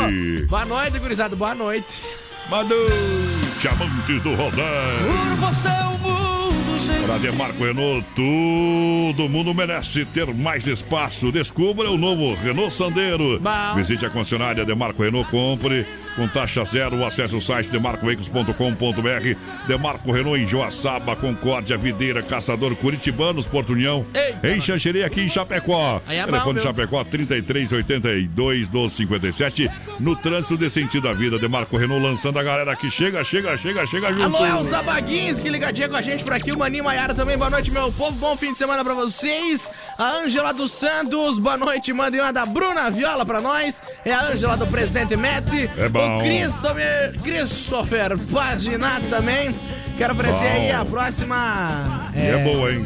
[0.48, 1.36] Boa noite, gurizada.
[1.36, 2.02] Boa noite.
[2.50, 4.66] Boa noite, amantes do Rodão.
[5.06, 7.06] Por você o mundo, gente.
[7.06, 11.32] Para Demarco Renault, todo mundo merece ter mais espaço.
[11.32, 13.40] Descubra o novo Renault Sandero.
[13.40, 13.76] Bom.
[13.76, 17.06] Visite a concessionária Demarco Renault, compre com taxa zero.
[17.06, 19.68] Acesse o site demarcoveículos.com.br.
[19.68, 24.06] Demarco Renault em Joaçaba, Concórdia, Videira, Caçador, Curitibanos, Porto União.
[24.14, 26.02] Eita, em Xanxerê, aqui em Chapecó.
[26.08, 26.64] Aí é Telefone viu?
[26.64, 29.70] Chapecó 3382 1257.
[30.00, 33.86] No trânsito de sentido da vida, Demarco Renault lançando a galera que chega, chega, chega,
[33.86, 34.36] chega junto.
[34.36, 36.52] Alô, Elza Baguinski, ligadinha com a gente por aqui.
[36.52, 37.38] O Maninho Maiara também.
[37.38, 38.18] Boa noite, meu povo.
[38.18, 39.70] Bom fim de semana pra vocês.
[39.98, 41.94] A Ângela dos Santos, boa noite.
[41.94, 43.80] Mandem uma da Bruna Viola pra nós.
[44.04, 45.70] É a Ângela do Presidente Metzi.
[45.78, 46.18] É bom.
[46.18, 49.56] O Christopher, Christopher Paginato também.
[49.98, 50.46] Quero oferecer Bom.
[50.46, 52.12] aí a próxima.
[52.16, 52.84] E é boa, hein?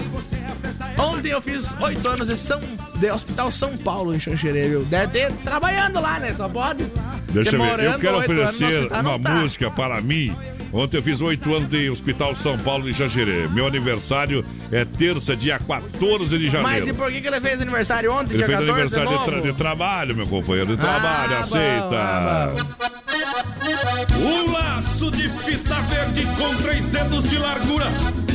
[0.98, 2.60] Ontem eu fiz oito anos de, São,
[2.96, 4.84] de Hospital São Paulo em Xanxerê, viu?
[4.86, 6.34] Deve ter trabalhando lá, né?
[6.36, 6.86] Só pode.
[7.30, 9.36] Deixa eu ver, eu quero oferecer hospital, uma não tá.
[9.36, 10.36] música para mim.
[10.74, 13.48] Ontem eu fiz oito anos de Hospital São Paulo de Xanxerê.
[13.50, 16.96] Meu aniversário é terça, dia 14 de Mas e janeiro.
[16.96, 19.54] por que, que ele fez aniversário ontem, Ele dia fez 14 aniversário de, tra- de
[19.54, 21.96] trabalho, meu companheiro, de trabalho, Ah, bom, aceita.
[21.96, 23.07] ah, bom.
[24.16, 27.86] O laço de fita verde com três dedos de largura.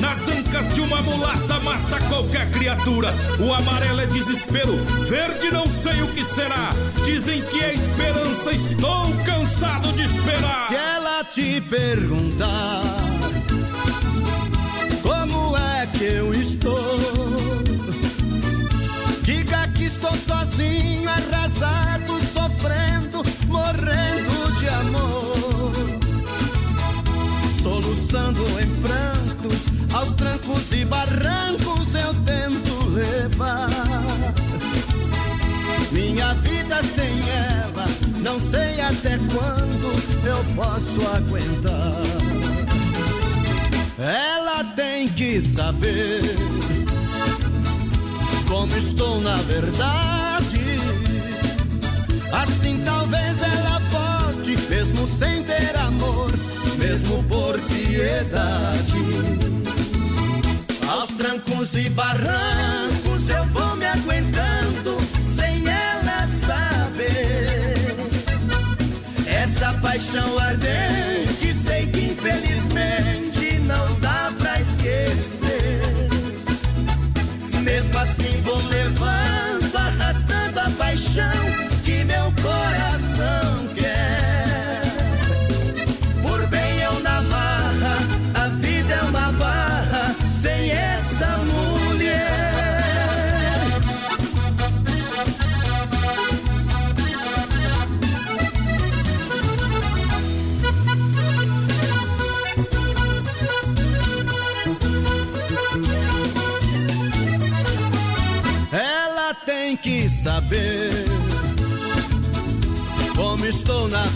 [0.01, 3.15] Nas ancas de uma mulata mata qualquer criatura.
[3.39, 4.77] O amarelo é desespero,
[5.09, 6.71] verde não sei o que será.
[7.05, 10.69] Dizem que é esperança, estou cansado de esperar.
[10.69, 12.83] Se ela te perguntar
[15.03, 16.99] como é que eu estou,
[19.23, 24.32] diga que estou sozinho, arrasado, sofrendo, morrendo
[28.13, 33.71] pensando em prantos, aos trancos e barrancos eu tento levar.
[35.91, 37.87] Minha vida sem ela,
[38.23, 42.03] não sei até quando eu posso aguentar.
[43.99, 46.21] Ela tem que saber
[48.47, 50.61] como estou na verdade.
[52.31, 56.42] Assim talvez ela pode mesmo sem ter amor
[57.03, 58.95] mesmo por piedade.
[60.89, 64.97] Aos trancos e barrancos eu vou me aguentando
[65.37, 67.75] sem ela saber.
[69.27, 75.81] Essa paixão ardente sei que infelizmente não dá pra esquecer.
[77.63, 81.52] Mesmo assim vou levando, arrastando a paixão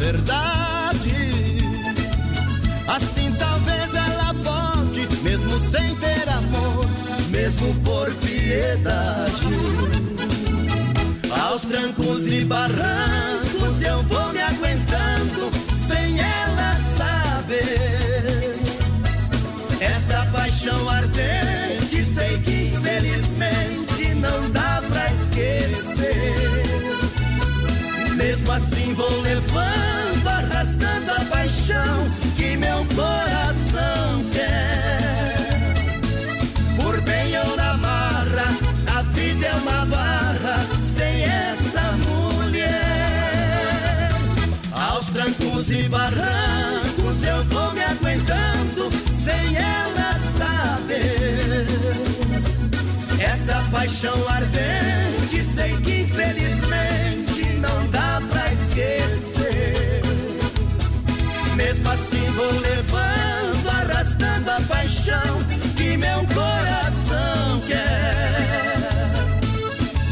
[0.07, 1.59] verdade.
[2.87, 6.87] Assim talvez ela pode, mesmo sem ter amor,
[7.31, 9.47] mesmo por piedade.
[11.43, 15.51] Aos trancos e barrancos eu vou me aguentando
[31.67, 35.75] paixão que meu coração quer.
[36.81, 38.57] Por bem eu na marra,
[38.95, 42.71] a vida é uma barra sem essa mulher.
[44.73, 51.67] Aos trancos e barrancos eu vou me aguentando sem ela saber.
[53.19, 56.66] Essa paixão ardente sei que infelizmente
[65.17, 65.43] paixão
[65.77, 69.07] que meu coração quer.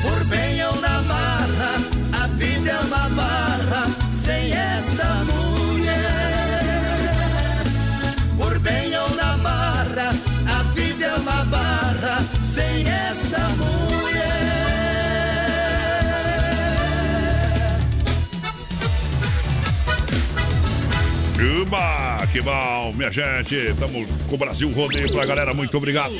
[0.03, 1.75] Por bem eu na marra,
[2.13, 6.05] a vida é uma barra sem essa mulher.
[8.39, 10.11] Por bem eu na marra,
[10.59, 13.85] a vida é uma barra sem essa mulher.
[21.61, 22.04] Uba,
[22.35, 23.55] que bom, minha gente.
[23.55, 26.12] Estamos com o Brasil Rodeio pra galera, muito obrigado.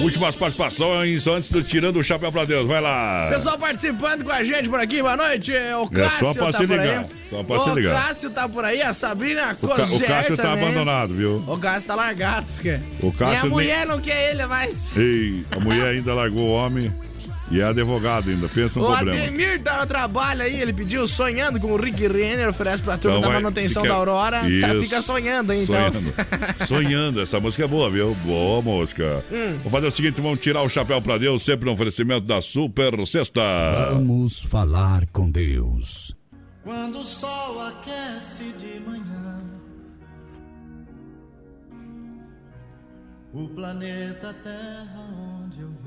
[0.00, 3.26] Últimas participações antes do Tirando o Chapéu pra Deus, vai lá.
[3.28, 5.50] Pessoal participando com a gente por aqui, boa noite.
[5.50, 7.06] O É Cássio só pra tá se por ligar, aí.
[7.28, 8.06] só pra se o ligar.
[8.06, 10.64] Cássio tá por aí, a Sabrina O, Ca- o Cássio tá também.
[10.64, 11.42] abandonado, viu?
[11.48, 12.80] O Cássio tá largado, se quer.
[13.00, 14.96] O Cássio Minha nem- mulher não quer ele mais.
[14.96, 16.92] Ei, a mulher ainda largou o homem
[17.52, 19.22] e é advogado ainda, pensa no o problema.
[19.22, 23.18] Ademir tá no trabalho aí, ele pediu sonhando com o Rick Renner, oferece pra turma
[23.18, 24.40] Então da manutenção fica- da Aurora.
[24.40, 24.80] Tá, Isso.
[24.82, 25.74] fica sonhando aí, então.
[25.76, 26.14] Sonhando.
[26.66, 28.14] Sonhando, essa música é boa, viu?
[28.24, 29.24] Boa música.
[29.30, 29.58] Hum.
[29.62, 33.06] Vou fazer o seguinte, vamos tirar o chapéu pra Deus, sempre no oferecimento da Super
[33.06, 33.40] Sexta.
[33.90, 36.14] Vamos falar com Deus.
[36.64, 39.42] Quando o sol aquece de manhã,
[43.34, 45.08] o planeta Terra
[45.44, 45.81] onde eu vivo.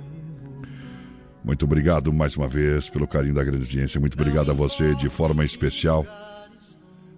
[1.45, 3.99] Muito obrigado mais uma vez pelo carinho da grande audiência.
[3.99, 6.03] Muito obrigado a você de forma especial.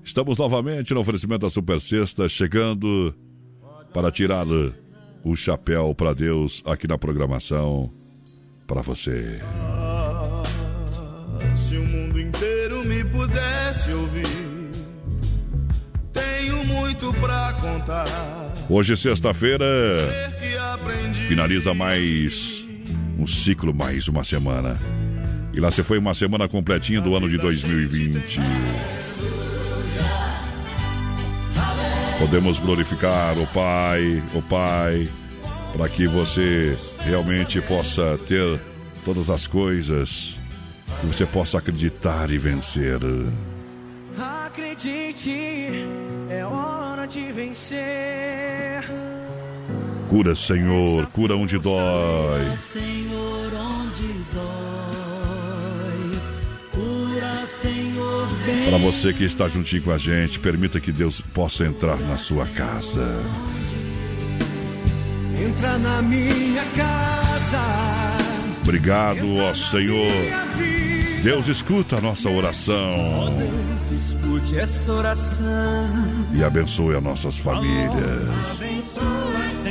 [0.04, 3.16] Estamos novamente no oferecimento da Super Sexta, chegando
[3.94, 4.46] para tirar
[5.24, 7.90] o chapéu para Deus aqui na programação
[8.68, 9.40] para você.
[11.56, 14.28] Se o mundo inteiro me pudesse ouvir,
[16.12, 18.06] tenho muito pra contar.
[18.70, 19.66] Hoje, sexta-feira,
[21.30, 22.67] finaliza mais
[23.18, 24.78] um ciclo, mais uma semana.
[25.54, 28.40] E lá se foi uma semana completinha do ano de 2020.
[32.20, 35.10] Podemos glorificar o Pai, o Pai,
[35.76, 38.60] para que você realmente possa ter
[39.06, 40.38] todas as coisas
[41.00, 43.00] que você possa acreditar e vencer.
[44.18, 45.86] Acredite,
[46.30, 48.84] é hora de vencer.
[50.10, 52.56] Cura, Senhor, cura onde dói.
[52.56, 56.20] Senhor, onde dói.
[56.72, 58.28] Cura, Senhor.
[58.70, 62.46] Para você que está juntinho com a gente, permita que Deus possa entrar na sua
[62.46, 63.22] casa.
[65.40, 67.62] Entra na minha casa.
[68.64, 70.12] Obrigado, ó Senhor.
[71.22, 73.34] Deus escuta a nossa oração.
[73.92, 75.90] escute essa oração.
[76.34, 78.30] E abençoe as nossas famílias.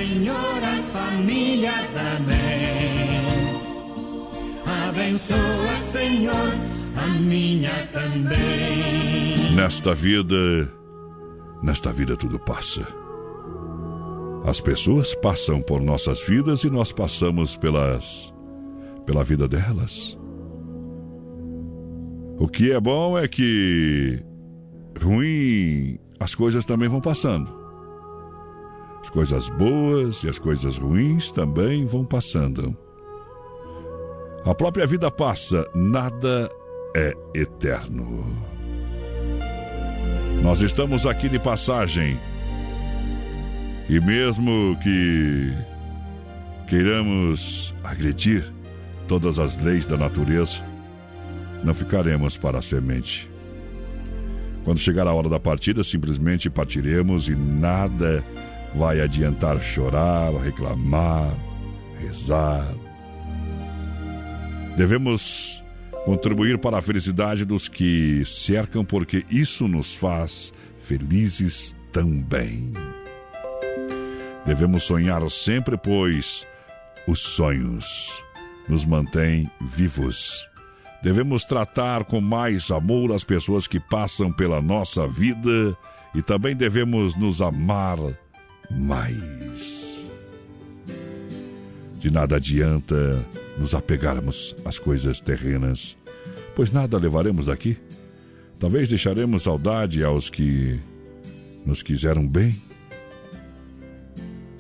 [0.06, 1.96] Senhor, as famílias.
[2.16, 3.56] Amém.
[4.88, 6.52] Abençoa, Senhor,
[6.96, 9.54] a minha também.
[9.54, 10.70] Nesta vida,
[11.60, 12.86] nesta vida tudo passa.
[14.44, 18.32] As pessoas passam por nossas vidas e nós passamos pelas
[19.04, 20.16] pela vida delas.
[22.38, 24.22] O que é bom é que
[25.00, 27.55] ruim, as coisas também vão passando.
[29.06, 32.76] As coisas boas e as coisas ruins também vão passando.
[34.44, 36.50] A própria vida passa, nada
[36.92, 38.26] é eterno.
[40.42, 42.18] Nós estamos aqui de passagem.
[43.88, 45.54] E mesmo que
[46.68, 48.52] queiramos agredir
[49.06, 50.58] todas as leis da natureza,
[51.62, 53.30] não ficaremos para a semente.
[54.64, 58.24] Quando chegar a hora da partida, simplesmente partiremos e nada
[58.74, 61.34] vai adiantar chorar, reclamar,
[62.00, 62.66] rezar.
[64.76, 65.62] Devemos
[66.04, 72.72] contribuir para a felicidade dos que cercam, porque isso nos faz felizes também.
[74.44, 76.46] Devemos sonhar sempre, pois
[77.08, 78.12] os sonhos
[78.68, 80.48] nos mantêm vivos.
[81.02, 85.76] Devemos tratar com mais amor as pessoas que passam pela nossa vida
[86.14, 87.98] e também devemos nos amar
[88.70, 89.96] mais.
[91.98, 93.24] De nada adianta
[93.58, 95.96] nos apegarmos às coisas terrenas,
[96.54, 97.76] pois nada levaremos daqui.
[98.58, 100.78] Talvez deixaremos saudade aos que
[101.64, 102.56] nos quiseram bem.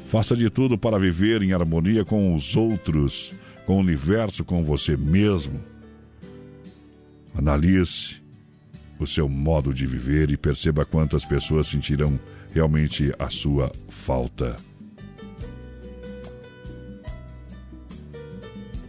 [0.08, 3.32] Faça de tudo para viver em harmonia com os outros,
[3.64, 5.60] com o universo, com você mesmo.
[7.36, 8.22] Analise
[8.98, 12.18] o seu modo de viver e perceba quantas pessoas sentirão
[12.56, 14.56] realmente a sua falta.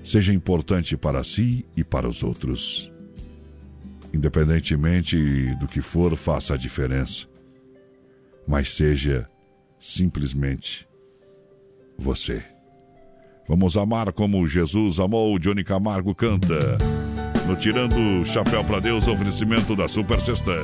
[0.05, 2.89] Seja importante para si e para os outros.
[4.13, 7.27] Independentemente do que for, faça a diferença.
[8.47, 9.29] Mas seja
[9.81, 10.87] simplesmente
[11.97, 12.41] você.
[13.49, 16.77] Vamos amar como Jesus amou, Johnny Camargo canta.
[17.45, 20.55] No Tirando o Chapéu para Deus, oferecimento da Super Sexta.